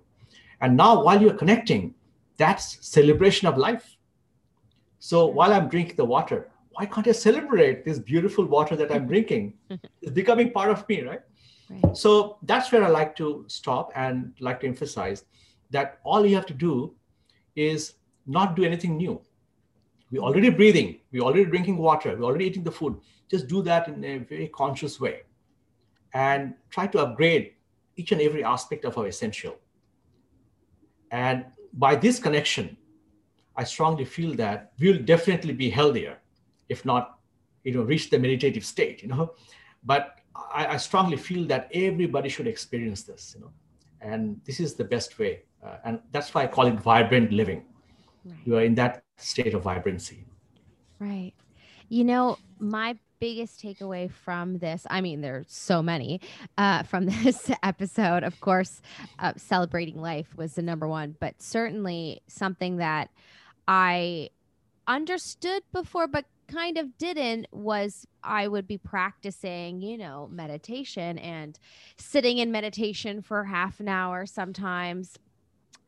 And 0.60 0.76
now, 0.76 1.02
while 1.02 1.20
you're 1.20 1.34
connecting, 1.34 1.94
that's 2.36 2.86
celebration 2.86 3.48
of 3.48 3.56
life. 3.56 3.96
So 4.98 5.26
while 5.26 5.52
I'm 5.52 5.68
drinking 5.68 5.96
the 5.96 6.04
water, 6.04 6.50
why 6.70 6.86
can't 6.86 7.08
I 7.08 7.12
celebrate 7.12 7.84
this 7.84 7.98
beautiful 7.98 8.44
water 8.44 8.76
that 8.76 8.92
I'm 8.92 9.06
drinking? 9.06 9.54
it's 10.02 10.12
becoming 10.12 10.52
part 10.52 10.70
of 10.70 10.88
me, 10.88 11.02
right? 11.02 11.20
right? 11.70 11.96
So 11.96 12.38
that's 12.42 12.70
where 12.70 12.84
I 12.84 12.88
like 12.88 13.16
to 13.16 13.44
stop 13.48 13.92
and 13.96 14.32
like 14.40 14.60
to 14.60 14.66
emphasize 14.66 15.24
that 15.70 15.98
all 16.04 16.24
you 16.24 16.34
have 16.34 16.46
to 16.46 16.54
do 16.54 16.94
is 17.56 17.94
not 18.26 18.56
do 18.56 18.64
anything 18.64 18.96
new. 18.96 19.20
We're 20.10 20.22
already 20.22 20.50
breathing, 20.50 21.00
we're 21.12 21.22
already 21.22 21.44
drinking 21.44 21.76
water, 21.76 22.16
we're 22.16 22.24
already 22.24 22.46
eating 22.46 22.64
the 22.64 22.72
food 22.72 23.00
just 23.30 23.46
do 23.46 23.62
that 23.62 23.88
in 23.88 24.04
a 24.04 24.18
very 24.18 24.48
conscious 24.48 25.00
way 25.00 25.22
and 26.12 26.54
try 26.70 26.86
to 26.88 26.98
upgrade 26.98 27.52
each 27.96 28.12
and 28.12 28.20
every 28.20 28.42
aspect 28.42 28.84
of 28.84 28.98
our 28.98 29.06
essential. 29.06 29.56
And 31.10 31.44
by 31.74 31.94
this 31.94 32.18
connection, 32.18 32.76
I 33.56 33.64
strongly 33.64 34.04
feel 34.04 34.34
that 34.36 34.72
we'll 34.80 35.02
definitely 35.02 35.52
be 35.52 35.70
healthier, 35.70 36.18
if 36.68 36.84
not, 36.84 37.18
you 37.62 37.72
know, 37.74 37.82
reach 37.82 38.10
the 38.10 38.18
meditative 38.18 38.64
state, 38.64 39.02
you 39.02 39.08
know. 39.08 39.34
But 39.82 40.18
I, 40.34 40.74
I 40.74 40.76
strongly 40.76 41.16
feel 41.16 41.46
that 41.46 41.70
everybody 41.72 42.28
should 42.28 42.46
experience 42.46 43.02
this, 43.02 43.34
you 43.34 43.40
know, 43.40 43.50
and 44.02 44.38
this 44.44 44.60
is 44.60 44.74
the 44.74 44.84
best 44.84 45.18
way. 45.18 45.44
Uh, 45.64 45.76
and 45.84 46.00
that's 46.12 46.34
why 46.34 46.42
I 46.42 46.46
call 46.46 46.66
it 46.66 46.78
vibrant 46.78 47.32
living. 47.32 47.64
Right. 48.24 48.36
You 48.44 48.56
are 48.56 48.62
in 48.62 48.74
that 48.74 49.02
state 49.16 49.54
of 49.54 49.62
vibrancy. 49.62 50.26
Right. 50.98 51.32
You 51.88 52.04
know, 52.04 52.36
my 52.58 52.98
biggest 53.20 53.62
takeaway 53.62 54.10
from 54.10 54.58
this 54.58 54.86
i 54.90 55.00
mean 55.00 55.20
there's 55.20 55.46
so 55.48 55.82
many 55.82 56.20
uh, 56.56 56.82
from 56.82 57.06
this 57.22 57.50
episode 57.62 58.22
of 58.22 58.40
course 58.40 58.80
uh, 59.18 59.32
celebrating 59.36 60.00
life 60.00 60.34
was 60.36 60.54
the 60.54 60.62
number 60.62 60.88
one 60.88 61.14
but 61.20 61.40
certainly 61.40 62.22
something 62.26 62.78
that 62.78 63.10
i 63.68 64.28
understood 64.86 65.62
before 65.72 66.08
but 66.08 66.24
kind 66.50 66.78
of 66.78 66.98
didn't 66.98 67.46
was 67.52 68.06
I 68.22 68.48
would 68.48 68.66
be 68.66 68.78
practicing, 68.78 69.80
you 69.80 69.96
know, 69.96 70.28
meditation 70.30 71.18
and 71.18 71.58
sitting 71.96 72.38
in 72.38 72.50
meditation 72.50 73.22
for 73.22 73.44
half 73.44 73.80
an 73.80 73.88
hour 73.88 74.26
sometimes. 74.26 75.16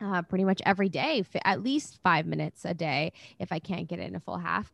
Uh, 0.01 0.21
pretty 0.21 0.45
much 0.45 0.61
every 0.67 0.89
day, 0.89 1.25
at 1.45 1.63
least 1.63 2.01
five 2.03 2.27
minutes 2.27 2.65
a 2.65 2.75
day, 2.75 3.13
if 3.39 3.53
I 3.53 3.61
can't 3.61 3.87
get 3.87 4.01
in 4.01 4.17
a 4.17 4.21
full 4.21 4.39
half. 4.39 4.73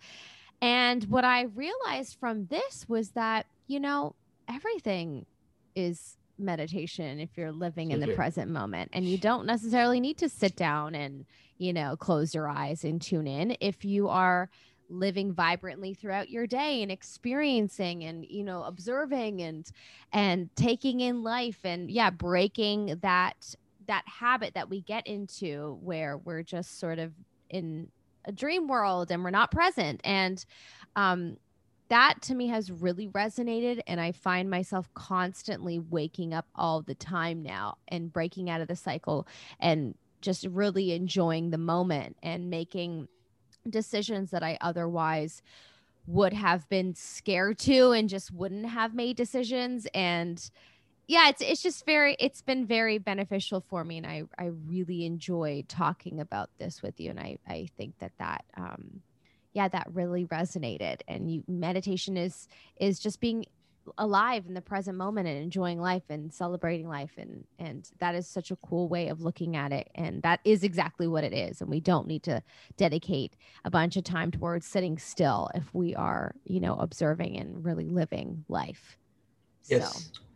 And 0.60 1.04
what 1.04 1.24
I 1.24 1.42
realized 1.42 2.16
from 2.18 2.46
this 2.46 2.88
was 2.88 3.10
that, 3.10 3.46
you 3.66 3.80
know, 3.80 4.14
everything 4.48 5.26
is 5.74 6.16
meditation 6.38 7.20
if 7.20 7.30
you're 7.36 7.52
living 7.52 7.90
in 7.90 8.00
the 8.00 8.14
present 8.14 8.50
moment. 8.50 8.90
And 8.92 9.04
you 9.04 9.18
don't 9.18 9.46
necessarily 9.46 10.00
need 10.00 10.18
to 10.18 10.28
sit 10.28 10.56
down 10.56 10.94
and, 10.94 11.26
you 11.58 11.72
know, 11.72 11.96
close 11.96 12.34
your 12.34 12.48
eyes 12.48 12.84
and 12.84 13.00
tune 13.00 13.26
in. 13.26 13.56
If 13.60 13.84
you 13.84 14.08
are 14.08 14.48
living 14.90 15.32
vibrantly 15.32 15.94
throughout 15.94 16.30
your 16.30 16.46
day 16.46 16.82
and 16.82 16.90
experiencing 16.90 18.04
and 18.04 18.24
you 18.24 18.42
know 18.42 18.62
observing 18.62 19.42
and 19.42 19.70
and 20.12 20.48
taking 20.56 21.00
in 21.00 21.22
life 21.22 21.58
and 21.64 21.90
yeah 21.90 22.08
breaking 22.08 22.98
that 23.02 23.54
that 23.86 24.02
habit 24.06 24.54
that 24.54 24.70
we 24.70 24.80
get 24.80 25.06
into 25.06 25.78
where 25.82 26.16
we're 26.18 26.42
just 26.42 26.78
sort 26.78 26.98
of 26.98 27.12
in 27.50 27.88
a 28.28 28.32
dream 28.32 28.68
world 28.68 29.10
and 29.10 29.24
we're 29.24 29.30
not 29.30 29.50
present. 29.50 30.00
And 30.04 30.44
um, 30.94 31.38
that 31.88 32.20
to 32.22 32.34
me 32.34 32.48
has 32.48 32.70
really 32.70 33.08
resonated. 33.08 33.80
And 33.86 34.00
I 34.00 34.12
find 34.12 34.50
myself 34.50 34.88
constantly 34.94 35.78
waking 35.78 36.34
up 36.34 36.46
all 36.54 36.82
the 36.82 36.94
time 36.94 37.42
now 37.42 37.78
and 37.88 38.12
breaking 38.12 38.50
out 38.50 38.60
of 38.60 38.68
the 38.68 38.76
cycle 38.76 39.26
and 39.58 39.94
just 40.20 40.46
really 40.46 40.92
enjoying 40.92 41.50
the 41.50 41.58
moment 41.58 42.16
and 42.22 42.50
making 42.50 43.08
decisions 43.68 44.30
that 44.30 44.42
I 44.42 44.58
otherwise 44.60 45.42
would 46.06 46.32
have 46.32 46.68
been 46.68 46.94
scared 46.94 47.58
to 47.58 47.92
and 47.92 48.08
just 48.08 48.32
wouldn't 48.32 48.66
have 48.66 48.94
made 48.94 49.16
decisions 49.16 49.86
and 49.94 50.50
yeah, 51.08 51.30
it's 51.30 51.40
it's 51.40 51.62
just 51.62 51.86
very 51.86 52.14
it's 52.18 52.42
been 52.42 52.66
very 52.66 52.98
beneficial 52.98 53.64
for 53.66 53.82
me, 53.82 53.96
and 53.96 54.06
I 54.06 54.24
I 54.38 54.50
really 54.66 55.06
enjoy 55.06 55.64
talking 55.66 56.20
about 56.20 56.50
this 56.58 56.82
with 56.82 57.00
you, 57.00 57.10
and 57.10 57.18
I 57.18 57.38
I 57.48 57.68
think 57.78 57.98
that 57.98 58.12
that 58.18 58.44
um 58.56 59.00
yeah 59.54 59.68
that 59.68 59.88
really 59.92 60.26
resonated, 60.26 61.00
and 61.08 61.32
you 61.32 61.44
meditation 61.48 62.18
is 62.18 62.46
is 62.78 63.00
just 63.00 63.20
being 63.20 63.46
alive 63.96 64.44
in 64.46 64.52
the 64.52 64.60
present 64.60 64.98
moment 64.98 65.26
and 65.26 65.38
enjoying 65.38 65.80
life 65.80 66.02
and 66.10 66.30
celebrating 66.30 66.86
life 66.86 67.12
and 67.16 67.44
and 67.58 67.88
that 68.00 68.14
is 68.14 68.28
such 68.28 68.50
a 68.50 68.56
cool 68.56 68.86
way 68.86 69.08
of 69.08 69.22
looking 69.22 69.56
at 69.56 69.72
it 69.72 69.88
and 69.94 70.20
that 70.20 70.40
is 70.44 70.62
exactly 70.62 71.06
what 71.06 71.24
it 71.24 71.32
is 71.32 71.62
and 71.62 71.70
we 71.70 71.80
don't 71.80 72.06
need 72.06 72.22
to 72.22 72.42
dedicate 72.76 73.34
a 73.64 73.70
bunch 73.70 73.96
of 73.96 74.04
time 74.04 74.30
towards 74.30 74.66
sitting 74.66 74.98
still 74.98 75.48
if 75.54 75.72
we 75.72 75.94
are 75.94 76.34
you 76.44 76.60
know 76.60 76.74
observing 76.74 77.38
and 77.38 77.64
really 77.64 77.88
living 77.88 78.44
life 78.46 78.98
yes 79.68 80.10
so. 80.12 80.27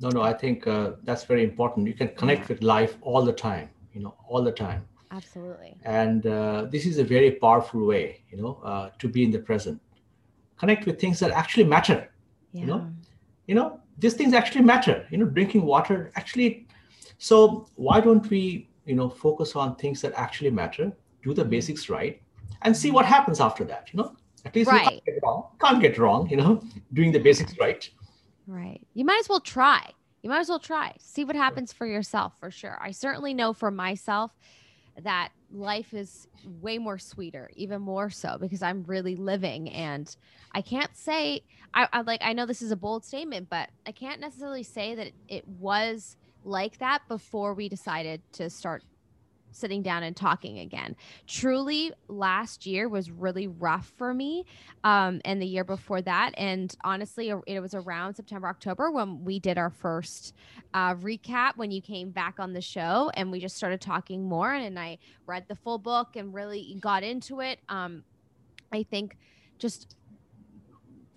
No 0.00 0.08
no 0.08 0.22
i 0.22 0.32
think 0.32 0.66
uh, 0.66 0.92
that's 1.04 1.24
very 1.24 1.44
important 1.44 1.86
you 1.86 1.94
can 1.94 2.08
connect 2.20 2.42
yeah. 2.42 2.48
with 2.48 2.62
life 2.62 2.96
all 3.02 3.22
the 3.22 3.32
time 3.32 3.68
you 3.92 4.00
know 4.00 4.14
all 4.28 4.42
the 4.42 4.52
time 4.52 4.82
absolutely 5.12 5.76
and 5.84 6.26
uh, 6.26 6.66
this 6.70 6.86
is 6.86 6.98
a 6.98 7.04
very 7.04 7.32
powerful 7.32 7.86
way 7.86 8.22
you 8.30 8.40
know 8.40 8.60
uh, 8.64 8.90
to 8.98 9.08
be 9.08 9.24
in 9.24 9.30
the 9.30 9.38
present 9.38 9.80
connect 10.56 10.86
with 10.86 11.00
things 11.00 11.18
that 11.18 11.30
actually 11.30 11.64
matter 11.64 12.08
yeah. 12.52 12.60
you 12.60 12.66
know 12.66 12.80
you 13.46 13.54
know 13.54 13.80
these 13.98 14.14
things 14.14 14.32
actually 14.32 14.62
matter 14.62 15.06
you 15.10 15.18
know 15.18 15.26
drinking 15.26 15.62
water 15.62 16.10
actually 16.16 16.66
so 17.18 17.66
why 17.76 18.00
don't 18.00 18.28
we 18.30 18.68
you 18.86 18.94
know 18.94 19.08
focus 19.08 19.56
on 19.56 19.76
things 19.76 20.00
that 20.00 20.12
actually 20.14 20.50
matter 20.50 20.92
do 21.22 21.34
the 21.34 21.42
mm-hmm. 21.42 21.50
basics 21.50 21.88
right 21.88 22.22
and 22.62 22.76
see 22.76 22.90
what 22.90 23.04
happens 23.04 23.40
after 23.40 23.64
that 23.64 23.88
you 23.92 23.98
know 23.98 24.14
at 24.44 24.54
least 24.54 24.70
right. 24.70 24.84
can't 24.84 25.04
get 25.04 25.18
wrong 25.22 25.48
can't 25.60 25.80
get 25.82 25.98
wrong 25.98 26.28
you 26.30 26.36
know 26.36 26.62
doing 26.94 27.12
the 27.12 27.18
basics 27.18 27.58
right 27.58 27.90
right. 28.50 28.80
You 28.94 29.04
might 29.04 29.20
as 29.20 29.28
well 29.28 29.40
try. 29.40 29.90
You 30.22 30.30
might 30.30 30.40
as 30.40 30.48
well 30.48 30.58
try. 30.58 30.94
See 30.98 31.24
what 31.24 31.36
happens 31.36 31.72
for 31.72 31.86
yourself 31.86 32.34
for 32.38 32.50
sure. 32.50 32.78
I 32.80 32.90
certainly 32.90 33.32
know 33.32 33.52
for 33.52 33.70
myself 33.70 34.32
that 35.02 35.30
life 35.52 35.94
is 35.94 36.28
way 36.44 36.78
more 36.78 36.98
sweeter, 36.98 37.50
even 37.54 37.80
more 37.80 38.10
so 38.10 38.36
because 38.38 38.62
I'm 38.62 38.84
really 38.84 39.16
living. 39.16 39.70
And 39.70 40.14
I 40.52 40.62
can't 40.62 40.94
say, 40.96 41.42
I, 41.74 41.88
I 41.92 42.00
like, 42.02 42.20
I 42.22 42.32
know 42.32 42.46
this 42.46 42.62
is 42.62 42.70
a 42.70 42.76
bold 42.76 43.04
statement, 43.04 43.48
but 43.48 43.70
I 43.86 43.92
can't 43.92 44.20
necessarily 44.20 44.62
say 44.62 44.94
that 44.94 45.12
it 45.28 45.46
was 45.46 46.16
like 46.44 46.78
that 46.78 47.02
before 47.08 47.54
we 47.54 47.68
decided 47.68 48.20
to 48.32 48.50
start 48.50 48.82
sitting 49.52 49.82
down 49.82 50.02
and 50.02 50.16
talking 50.16 50.58
again. 50.58 50.96
Truly, 51.26 51.92
last 52.08 52.66
year 52.66 52.88
was 52.88 53.10
really 53.10 53.46
rough 53.46 53.92
for 53.96 54.12
me, 54.14 54.44
um, 54.84 55.20
and 55.24 55.40
the 55.40 55.46
year 55.46 55.64
before 55.64 56.02
that. 56.02 56.32
And 56.36 56.74
honestly, 56.84 57.32
it 57.46 57.60
was 57.60 57.74
around 57.74 58.14
September, 58.14 58.48
October 58.48 58.90
when 58.90 59.24
we 59.24 59.38
did 59.38 59.58
our 59.58 59.70
first 59.70 60.34
uh, 60.74 60.94
recap 60.94 61.56
when 61.56 61.70
you 61.70 61.80
came 61.80 62.10
back 62.10 62.38
on 62.38 62.52
the 62.52 62.60
show, 62.60 63.10
and 63.14 63.30
we 63.30 63.40
just 63.40 63.56
started 63.56 63.80
talking 63.80 64.28
more. 64.28 64.52
And, 64.52 64.80
I 64.80 64.98
read 65.26 65.44
the 65.46 65.56
full 65.56 65.78
book 65.78 66.16
and 66.16 66.32
really 66.32 66.76
got 66.80 67.02
into 67.02 67.40
it. 67.40 67.58
Um, 67.68 68.02
I 68.72 68.82
think 68.82 69.18
just 69.58 69.96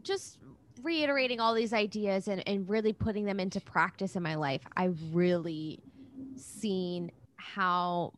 just 0.01 0.37
reiterating 0.81 1.39
all 1.39 1.53
these 1.53 1.71
ideas 1.71 2.27
and, 2.27 2.45
and 2.47 2.67
really 2.67 2.93
putting 2.93 3.25
them 3.25 3.39
into 3.39 3.61
practice 3.61 4.15
in 4.15 4.23
my 4.23 4.35
life, 4.35 4.61
I've 4.75 4.99
really 5.13 5.79
seen 6.35 7.11
how 7.37 8.13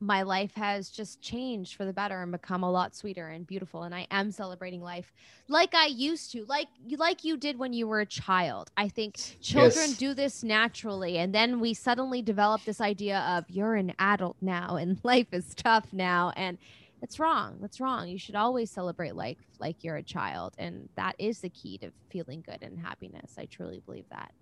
my 0.00 0.22
life 0.22 0.54
has 0.54 0.90
just 0.90 1.20
changed 1.20 1.76
for 1.76 1.84
the 1.84 1.92
better 1.92 2.22
and 2.22 2.32
become 2.32 2.62
a 2.62 2.70
lot 2.70 2.94
sweeter 2.94 3.28
and 3.28 3.46
beautiful 3.46 3.84
and 3.84 3.94
I 3.94 4.06
am 4.10 4.30
celebrating 4.30 4.82
life 4.82 5.12
like 5.48 5.74
I 5.74 5.86
used 5.86 6.32
to 6.32 6.44
like 6.46 6.68
like 6.96 7.24
you 7.24 7.36
did 7.36 7.58
when 7.58 7.72
you 7.72 7.86
were 7.86 8.00
a 8.00 8.06
child. 8.06 8.70
I 8.76 8.88
think 8.88 9.16
children 9.40 9.90
yes. 9.90 9.98
do 9.98 10.14
this 10.14 10.42
naturally 10.42 11.18
and 11.18 11.34
then 11.34 11.60
we 11.60 11.74
suddenly 11.74 12.22
develop 12.22 12.64
this 12.64 12.80
idea 12.80 13.20
of 13.20 13.48
you're 13.48 13.74
an 13.74 13.94
adult 13.98 14.36
now 14.40 14.76
and 14.76 14.98
life 15.04 15.28
is 15.32 15.54
tough 15.54 15.92
now 15.92 16.32
and 16.36 16.58
it's 17.00 17.18
wrong. 17.18 17.58
That's 17.60 17.80
wrong. 17.80 18.08
You 18.08 18.18
should 18.18 18.34
always 18.34 18.70
celebrate 18.70 19.14
life 19.14 19.38
like 19.58 19.84
you're 19.84 19.96
a 19.96 20.02
child 20.02 20.54
and 20.58 20.88
that 20.96 21.14
is 21.18 21.40
the 21.40 21.50
key 21.50 21.78
to 21.78 21.90
feeling 22.10 22.42
good 22.44 22.62
and 22.62 22.78
happiness. 22.78 23.34
I 23.38 23.46
truly 23.46 23.80
believe 23.84 24.08
that. 24.10 24.32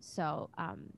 So, 0.00 0.50
um 0.58 0.90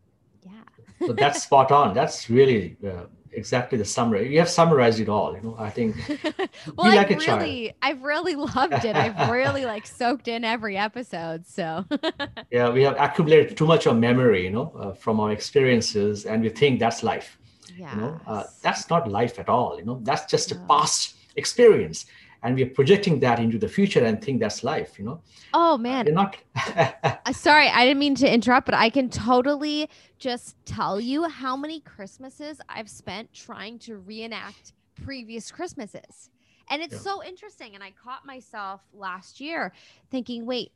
yeah. 0.43 1.07
so 1.07 1.13
that's 1.13 1.43
spot 1.43 1.73
on. 1.73 1.95
That's 1.95 2.31
really 2.31 2.77
uh, 2.87 3.05
exactly 3.33 3.79
the 3.79 3.85
summary. 3.85 4.33
You 4.33 4.39
have 4.39 4.49
summarized 4.49 5.01
it 5.01 5.09
all. 5.09 5.35
You 5.35 5.43
know, 5.43 5.57
I 5.59 5.71
think. 5.71 5.97
well, 6.77 6.87
I've 6.87 7.11
like 7.11 7.27
really, 7.27 7.73
I've 7.83 8.03
really 8.03 8.35
loved 8.35 8.85
it. 8.85 8.97
I've 8.97 9.31
really 9.31 9.65
like 9.65 9.87
soaked 10.01 10.29
in 10.29 10.45
every 10.45 10.77
episode. 10.77 11.47
So. 11.47 11.85
yeah, 12.51 12.71
we 12.71 12.83
have 12.83 12.97
accumulated 12.99 13.57
too 13.57 13.67
much 13.67 13.87
of 13.87 13.97
memory, 13.97 14.45
you 14.45 14.51
know, 14.51 14.73
uh, 14.79 14.93
from 14.93 15.21
our 15.21 15.33
experiences, 15.33 16.27
and 16.27 16.43
we 16.43 16.49
think 16.49 16.81
that's 16.81 17.03
life. 17.03 17.39
Yeah. 17.77 17.95
You 17.95 18.01
know, 18.01 18.21
uh, 18.27 18.45
that's 18.63 18.91
not 18.91 19.11
life 19.11 19.39
at 19.39 19.49
all. 19.49 19.79
You 19.79 19.85
know, 19.85 20.01
that's 20.03 20.31
just 20.31 20.55
no. 20.55 20.63
a 20.63 20.67
past 20.67 21.17
experience 21.37 22.07
and 22.43 22.57
we're 22.57 22.67
projecting 22.67 23.21
that 23.21 23.39
into 23.39 23.59
the 23.59 23.69
future 23.69 24.05
and 24.05 24.23
think 24.23 24.41
that's 24.41 24.63
life 24.65 24.99
you 24.99 25.05
know? 25.05 25.21
Oh 25.53 25.77
man. 25.79 26.07
you're 26.07 26.15
not 26.15 26.37
uh, 26.77 27.33
sorry 27.33 27.69
i 27.69 27.85
didn't 27.85 27.99
mean 27.99 28.15
to 28.17 28.33
interrupt 28.33 28.67
but 28.67 28.75
i 28.75 28.91
can 28.91 29.09
totally 29.09 29.89
just 30.19 30.57
tell 30.65 31.01
you 31.01 31.25
how 31.29 31.57
many 31.57 31.81
christmases 31.81 32.61
i've 32.69 32.91
spent 32.91 33.33
trying 33.33 33.79
to 33.81 33.97
reenact 33.97 34.73
previous 35.05 35.51
christmases. 35.51 36.31
And 36.73 36.83
it's 36.83 36.95
yeah. 36.95 37.01
so 37.01 37.25
interesting 37.25 37.75
and 37.75 37.83
i 37.83 37.91
caught 37.91 38.25
myself 38.25 38.83
last 38.93 39.41
year 39.41 39.73
thinking 40.11 40.47
wait 40.47 40.73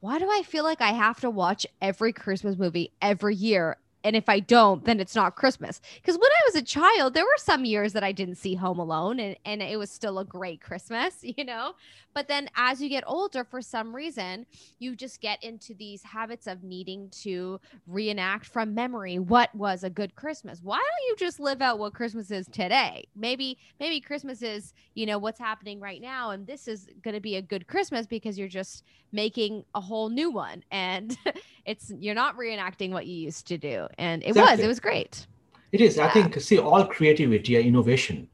why 0.00 0.18
do 0.18 0.28
I 0.30 0.42
feel 0.42 0.62
like 0.62 0.80
I 0.80 0.92
have 0.92 1.20
to 1.20 1.30
watch 1.30 1.66
every 1.80 2.12
Christmas 2.12 2.56
movie 2.58 2.92
every 3.00 3.34
year 3.34 3.78
and 4.04 4.14
if 4.14 4.28
I 4.28 4.40
don't, 4.40 4.84
then 4.84 5.00
it's 5.00 5.14
not 5.16 5.34
Christmas. 5.34 5.80
Because 5.96 6.14
when 6.14 6.30
I 6.30 6.42
was 6.46 6.54
a 6.54 6.62
child, 6.62 7.14
there 7.14 7.24
were 7.24 7.38
some 7.38 7.64
years 7.64 7.92
that 7.92 8.04
I 8.04 8.12
didn't 8.12 8.36
see 8.36 8.54
Home 8.54 8.78
Alone 8.78 9.18
and, 9.18 9.36
and 9.44 9.62
it 9.62 9.78
was 9.78 9.90
still 9.90 10.18
a 10.18 10.24
great 10.24 10.60
Christmas, 10.60 11.16
you 11.22 11.44
know? 11.44 11.74
But 12.16 12.28
then 12.28 12.48
as 12.56 12.80
you 12.80 12.88
get 12.88 13.04
older, 13.06 13.44
for 13.44 13.60
some 13.60 13.94
reason, 13.94 14.46
you 14.78 14.96
just 14.96 15.20
get 15.20 15.42
into 15.44 15.74
these 15.74 16.02
habits 16.02 16.46
of 16.46 16.62
needing 16.62 17.10
to 17.10 17.60
reenact 17.86 18.46
from 18.46 18.74
memory 18.74 19.18
what 19.18 19.54
was 19.54 19.84
a 19.84 19.90
good 19.90 20.14
Christmas. 20.14 20.60
Why 20.62 20.76
don't 20.76 21.08
you 21.08 21.16
just 21.18 21.38
live 21.40 21.60
out 21.60 21.78
what 21.78 21.92
Christmas 21.92 22.30
is 22.30 22.46
today? 22.46 23.06
Maybe, 23.14 23.58
maybe 23.78 24.00
Christmas 24.00 24.40
is, 24.40 24.72
you 24.94 25.04
know, 25.04 25.18
what's 25.18 25.38
happening 25.38 25.78
right 25.78 26.00
now. 26.00 26.30
And 26.30 26.46
this 26.46 26.68
is 26.68 26.88
going 27.02 27.14
to 27.14 27.20
be 27.20 27.36
a 27.36 27.42
good 27.42 27.66
Christmas 27.66 28.06
because 28.06 28.38
you're 28.38 28.48
just 28.48 28.84
making 29.12 29.64
a 29.74 29.80
whole 29.80 30.08
new 30.08 30.30
one. 30.30 30.62
And 30.70 31.18
it's, 31.66 31.92
you're 31.98 32.14
not 32.14 32.38
reenacting 32.38 32.92
what 32.92 33.06
you 33.06 33.16
used 33.16 33.46
to 33.48 33.58
do. 33.58 33.88
And 33.98 34.22
it 34.22 34.28
exactly. 34.28 34.56
was, 34.56 34.64
it 34.64 34.68
was 34.68 34.80
great. 34.80 35.26
It 35.72 35.80
is. 35.80 35.96
Yeah. 35.96 36.06
I 36.06 36.10
think, 36.10 36.40
see, 36.40 36.58
all 36.58 36.84
creativity, 36.84 37.56
and 37.56 37.66
innovation 37.66 38.28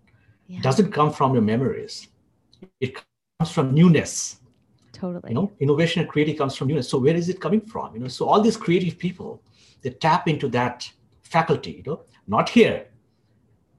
yeah. 0.47 0.61
doesn't 0.61 0.93
come 0.93 1.13
from 1.13 1.33
your 1.35 1.43
memories. 1.43 2.09
It 2.81 2.95
comes 3.39 3.51
from 3.51 3.75
newness. 3.75 4.41
Totally. 4.93 5.31
You 5.31 5.35
know, 5.35 5.53
innovation 5.61 6.03
and 6.03 6.09
creativity 6.09 6.39
comes 6.39 6.57
from 6.57 6.69
newness. 6.69 6.89
So 6.89 6.99
where 6.99 7.15
is 7.15 7.29
it 7.29 7.41
coming 7.41 7.61
from? 7.61 7.95
You 7.95 8.01
know, 8.01 8.09
so 8.09 8.29
all 8.29 8.41
these 8.41 8.57
creative 8.57 8.99
people, 8.99 9.43
they 9.83 9.91
tap 9.91 10.29
into 10.29 10.49
that 10.49 10.89
faculty, 11.23 11.83
you 11.85 11.91
know, 11.91 12.03
not 12.29 12.49
here, 12.49 12.87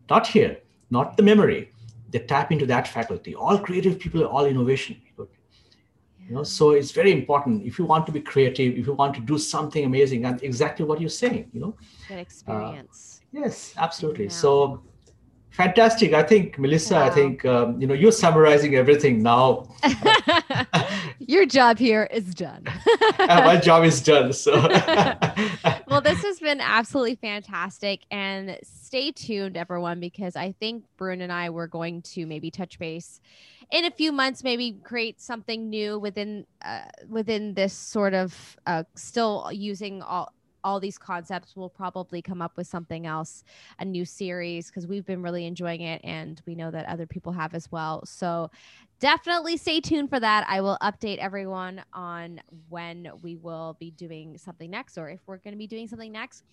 not 0.09 0.27
here, 0.27 0.57
not 0.89 1.15
the 1.15 1.23
memory. 1.23 1.69
They 2.09 2.19
tap 2.19 2.51
into 2.51 2.65
that 2.67 2.87
faculty. 2.87 3.35
All 3.35 3.57
creative 3.57 3.99
people 3.99 4.23
are 4.23 4.27
all 4.27 4.45
innovation. 4.45 5.01
You 5.05 5.11
know, 5.17 5.29
so 6.43 6.71
it's 6.71 6.91
very 6.91 7.11
important 7.11 7.65
if 7.65 7.77
you 7.79 7.85
want 7.85 8.05
to 8.05 8.11
be 8.11 8.21
creative, 8.21 8.77
if 8.77 8.87
you 8.87 8.93
want 8.93 9.13
to 9.15 9.21
do 9.21 9.37
something 9.37 9.83
amazing, 9.85 10.25
and 10.25 10.41
exactly 10.43 10.85
what 10.85 10.99
you're 10.99 11.09
saying, 11.09 11.49
you 11.53 11.59
know. 11.59 11.75
That 12.09 12.19
experience. 12.19 13.21
Uh, 13.21 13.39
yes, 13.39 13.73
absolutely. 13.77 14.25
Yeah. 14.25 14.31
So 14.31 14.83
fantastic 15.53 16.13
i 16.13 16.23
think 16.23 16.57
melissa 16.57 16.95
wow. 16.95 17.03
i 17.03 17.09
think 17.11 17.45
um, 17.45 17.79
you 17.79 17.85
know 17.85 17.93
you're 17.93 18.11
summarizing 18.11 18.75
everything 18.75 19.21
now 19.21 19.67
your 21.19 21.45
job 21.45 21.77
here 21.77 22.09
is 22.11 22.33
done 22.33 22.63
my 23.19 23.55
job 23.57 23.83
is 23.83 24.01
done 24.01 24.33
so 24.33 24.51
well 25.87 26.01
this 26.01 26.23
has 26.23 26.39
been 26.39 26.59
absolutely 26.59 27.13
fantastic 27.13 28.01
and 28.09 28.57
stay 28.63 29.11
tuned 29.11 29.55
everyone 29.55 29.99
because 29.99 30.35
i 30.35 30.51
think 30.53 30.83
Barun 30.99 31.21
and 31.21 31.31
i 31.31 31.51
were 31.51 31.67
going 31.67 32.01
to 32.01 32.25
maybe 32.25 32.49
touch 32.49 32.79
base 32.79 33.21
in 33.71 33.85
a 33.85 33.91
few 33.91 34.11
months 34.11 34.43
maybe 34.43 34.77
create 34.83 35.21
something 35.21 35.69
new 35.69 35.99
within 35.99 36.45
uh, 36.63 36.83
within 37.07 37.53
this 37.53 37.73
sort 37.73 38.13
of 38.13 38.57
uh, 38.65 38.83
still 38.95 39.49
using 39.51 40.01
all 40.01 40.31
all 40.63 40.79
these 40.79 40.97
concepts 40.97 41.55
we'll 41.55 41.69
probably 41.69 42.21
come 42.21 42.41
up 42.41 42.55
with 42.55 42.65
something 42.65 43.05
else 43.05 43.43
a 43.79 43.85
new 43.85 44.05
series 44.05 44.67
because 44.67 44.87
we've 44.87 45.05
been 45.05 45.21
really 45.21 45.45
enjoying 45.45 45.81
it 45.81 45.99
and 46.03 46.41
we 46.45 46.55
know 46.55 46.71
that 46.71 46.85
other 46.85 47.05
people 47.05 47.33
have 47.33 47.53
as 47.53 47.71
well. 47.71 48.01
So 48.05 48.49
definitely 49.03 49.57
stay 49.57 49.81
tuned 49.81 50.09
for 50.09 50.17
that 50.17 50.45
i 50.47 50.61
will 50.61 50.77
update 50.81 51.17
everyone 51.17 51.83
on 51.91 52.39
when 52.69 53.11
we 53.21 53.35
will 53.35 53.75
be 53.77 53.91
doing 53.91 54.37
something 54.37 54.71
next 54.71 54.97
or 54.97 55.09
if 55.09 55.19
we're 55.27 55.35
going 55.39 55.51
to 55.51 55.57
be 55.57 55.67
doing 55.67 55.89
something 55.89 56.09
next 56.09 56.43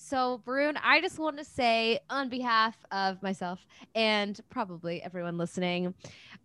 so, 0.00 0.40
Barun, 0.46 0.76
I 0.82 1.00
just 1.00 1.18
want 1.18 1.38
to 1.38 1.44
say 1.44 1.98
on 2.08 2.28
behalf 2.28 2.76
of 2.92 3.20
myself 3.20 3.66
and 3.96 4.38
probably 4.48 5.02
everyone 5.02 5.36
listening, 5.36 5.92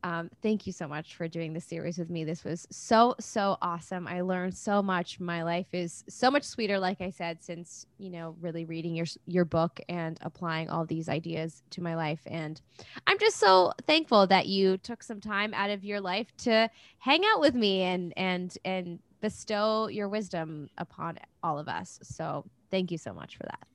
um, 0.04 0.32
thank 0.42 0.66
you 0.66 0.74
so 0.74 0.88
much 0.88 1.16
for 1.16 1.28
doing 1.28 1.54
this 1.54 1.64
series 1.66 2.00
with 2.00 2.10
me. 2.10 2.24
This 2.24 2.44
was 2.44 2.68
so, 2.72 3.14
so 3.20 3.58
awesome. 3.62 4.08
I 4.08 4.22
learned 4.22 4.58
so 4.58 4.82
much. 4.82 5.20
My 5.20 5.44
life 5.44 5.68
is 5.72 6.04
so 6.10 6.32
much 6.32 6.44
sweeter, 6.44 6.80
like 6.80 7.00
I 7.00 7.12
said, 7.12 7.44
since, 7.44 7.86
you 8.00 8.10
know, 8.10 8.36
really 8.42 8.66
reading 8.66 8.96
your, 8.96 9.06
your 9.28 9.46
book 9.46 9.80
and 9.88 10.18
applying 10.22 10.72
all 10.72 10.86
these 10.86 11.08
ideas 11.08 11.62
to 11.70 11.84
my 11.84 11.96
life. 11.96 12.22
And 12.26 12.60
I'm 13.06 13.20
just 13.20 13.38
so 13.38 13.72
thankful 13.86 14.26
that 14.28 14.48
you 14.48 14.78
took 14.80 15.04
some 15.04 15.22
time 15.22 15.53
out 15.54 15.70
of 15.70 15.84
your 15.84 16.02
life 16.02 16.28
to 16.38 16.70
hang 17.00 17.22
out 17.34 17.40
with 17.40 17.56
me 17.56 17.82
and, 17.82 18.14
and, 18.18 18.58
and, 18.66 19.00
bestow 19.24 19.88
your 19.88 20.10
wisdom 20.10 20.70
upon 20.78 21.18
all 21.42 21.58
of 21.58 21.70
us. 21.70 21.98
So 22.04 22.44
thank 22.70 22.92
you 22.92 22.98
so 22.98 23.14
much 23.14 23.38
for 23.38 23.44
that. 23.44 23.73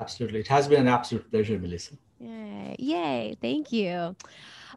Absolutely. 0.00 0.40
It 0.40 0.48
has 0.48 0.68
been 0.68 0.80
an 0.80 0.88
absolute 0.88 1.30
pleasure, 1.30 1.58
Melissa. 1.58 1.94
Yay. 2.20 2.76
Yay. 2.78 3.36
Thank 3.40 3.72
you. 3.72 4.16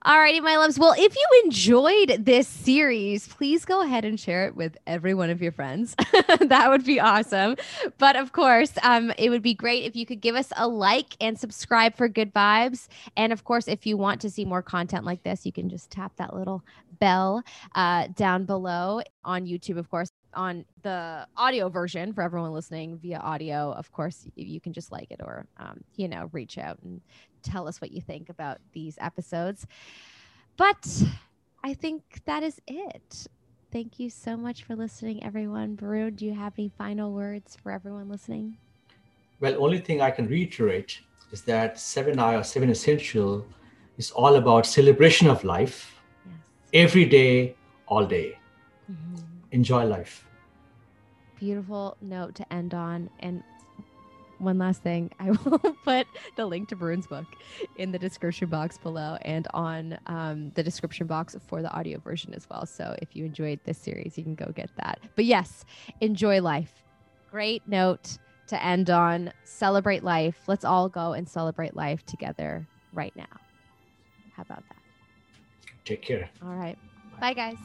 All 0.04 0.18
righty, 0.18 0.40
my 0.40 0.56
loves. 0.56 0.80
Well, 0.80 0.96
if 0.98 1.14
you 1.14 1.42
enjoyed 1.44 2.24
this 2.24 2.48
series, 2.48 3.28
please 3.28 3.66
go 3.66 3.82
ahead 3.82 4.06
and 4.06 4.18
share 4.18 4.48
it 4.48 4.56
with 4.56 4.78
every 4.88 5.14
one 5.14 5.30
of 5.30 5.42
your 5.42 5.52
friends. 5.52 5.94
that 6.40 6.70
would 6.70 6.86
be 6.86 7.02
awesome. 7.02 7.58
But 7.98 8.16
of 8.16 8.32
course, 8.32 8.72
um, 8.82 9.12
it 9.18 9.30
would 9.30 9.42
be 9.42 9.54
great 9.54 9.84
if 9.84 9.98
you 9.98 10.06
could 10.06 10.22
give 10.22 10.36
us 10.36 10.54
a 10.56 10.70
like 10.70 11.18
and 11.20 11.38
subscribe 11.38 11.98
for 11.98 12.08
good 12.08 12.34
vibes. 12.34 12.88
And 13.18 13.34
of 13.34 13.44
course, 13.44 13.68
if 13.68 13.86
you 13.86 13.98
want 13.98 14.22
to 14.22 14.30
see 14.30 14.46
more 14.46 14.62
content 14.62 15.04
like 15.04 15.24
this, 15.24 15.46
you 15.46 15.52
can 15.52 15.68
just 15.68 15.92
tap 15.92 16.14
that 16.16 16.34
little 16.34 16.64
bell 17.00 17.44
uh, 17.76 18.08
down 18.16 18.46
below 18.46 19.02
on 19.26 19.46
YouTube, 19.46 19.78
of 19.78 19.90
course 19.90 20.12
on 20.34 20.66
the 20.84 21.28
audio 21.36 21.70
version 21.70 22.14
for 22.14 22.22
everyone 22.22 22.54
listening 22.54 22.98
via 22.98 23.18
audio 23.20 23.72
of 23.74 23.92
course 23.92 24.28
you 24.36 24.60
can 24.60 24.74
just 24.74 24.92
like 24.92 25.10
it 25.12 25.22
or 25.24 25.46
um, 25.58 25.82
you 25.96 26.08
know 26.08 26.30
reach 26.32 26.58
out 26.58 26.78
and 26.84 27.02
tell 27.42 27.68
us 27.68 27.82
what 27.82 27.92
you 27.92 28.02
think 28.02 28.30
about 28.30 28.58
these 28.74 28.98
episodes. 29.00 29.66
But 30.58 31.04
i 31.64 31.74
think 31.74 32.04
that 32.26 32.44
is 32.44 32.62
it. 32.68 33.28
Thank 33.72 34.00
you 34.00 34.10
so 34.10 34.36
much 34.36 34.64
for 34.64 34.76
listening 34.76 35.24
everyone. 35.24 35.78
Barun, 35.78 36.16
do 36.16 36.26
you 36.26 36.34
have 36.34 36.54
any 36.58 36.70
final 36.70 37.14
words 37.14 37.56
for 37.62 37.72
everyone 37.72 38.10
listening? 38.10 38.58
Well 39.40 39.64
only 39.64 39.80
thing 39.80 40.02
i 40.02 40.12
can 40.12 40.28
reiterate 40.28 41.00
is 41.32 41.42
that 41.44 41.76
7i 41.76 42.40
or 42.40 42.44
7 42.44 42.70
essential 42.70 43.46
is 43.98 44.12
all 44.12 44.36
about 44.36 44.66
celebration 44.66 45.30
of 45.30 45.44
life 45.44 45.94
yes. 46.26 46.36
every 46.74 47.06
day 47.06 47.56
all 47.88 48.06
day. 48.06 48.38
Mm-hmm 48.92 49.29
enjoy 49.52 49.86
life. 49.86 50.26
Beautiful 51.40 51.98
note 52.02 52.36
to 52.36 52.54
end 52.54 52.74
on. 52.74 53.10
And 53.20 53.44
one 54.40 54.58
last 54.58 54.82
thing, 54.82 55.12
I 55.20 55.32
will 55.32 55.60
put 55.84 56.08
the 56.36 56.46
link 56.46 56.70
to 56.70 56.76
Barun's 56.76 57.08
book 57.08 57.26
in 57.78 57.92
the 57.92 58.00
description 58.00 58.50
box 58.50 58.78
below 58.78 59.18
and 59.22 59.48
on 59.54 59.98
um, 60.08 60.52
the 60.56 60.64
description 60.64 61.08
box 61.08 61.36
for 61.48 61.62
the 61.62 61.72
audio 61.72 62.00
version 62.00 62.34
as 62.34 62.48
well. 62.50 62.66
So 62.66 62.96
if 63.02 63.16
you 63.16 63.26
enjoyed 63.26 63.60
this 63.64 63.78
series, 63.78 64.18
you 64.18 64.24
can 64.24 64.36
go 64.36 64.52
get 64.56 64.70
that. 64.78 65.00
But 65.16 65.26
yes, 65.26 65.66
enjoy 66.02 66.42
life. 66.42 66.84
Great 67.32 67.68
note 67.68 68.18
to 68.48 68.64
end 68.64 68.90
on. 68.90 69.32
Celebrate 69.44 70.04
life. 70.04 70.38
Let's 70.48 70.66
all 70.66 70.90
go 70.90 71.14
and 71.14 71.28
celebrate 71.28 71.76
life 71.76 72.06
together 72.06 72.68
right 72.94 73.16
now. 73.16 73.26
How 74.36 74.42
about 74.44 74.64
that? 74.70 74.78
Take 75.86 76.02
care. 76.02 76.30
All 76.42 76.56
right. 76.56 76.78
Bye, 77.20 77.20
Bye 77.20 77.34
guys. 77.34 77.58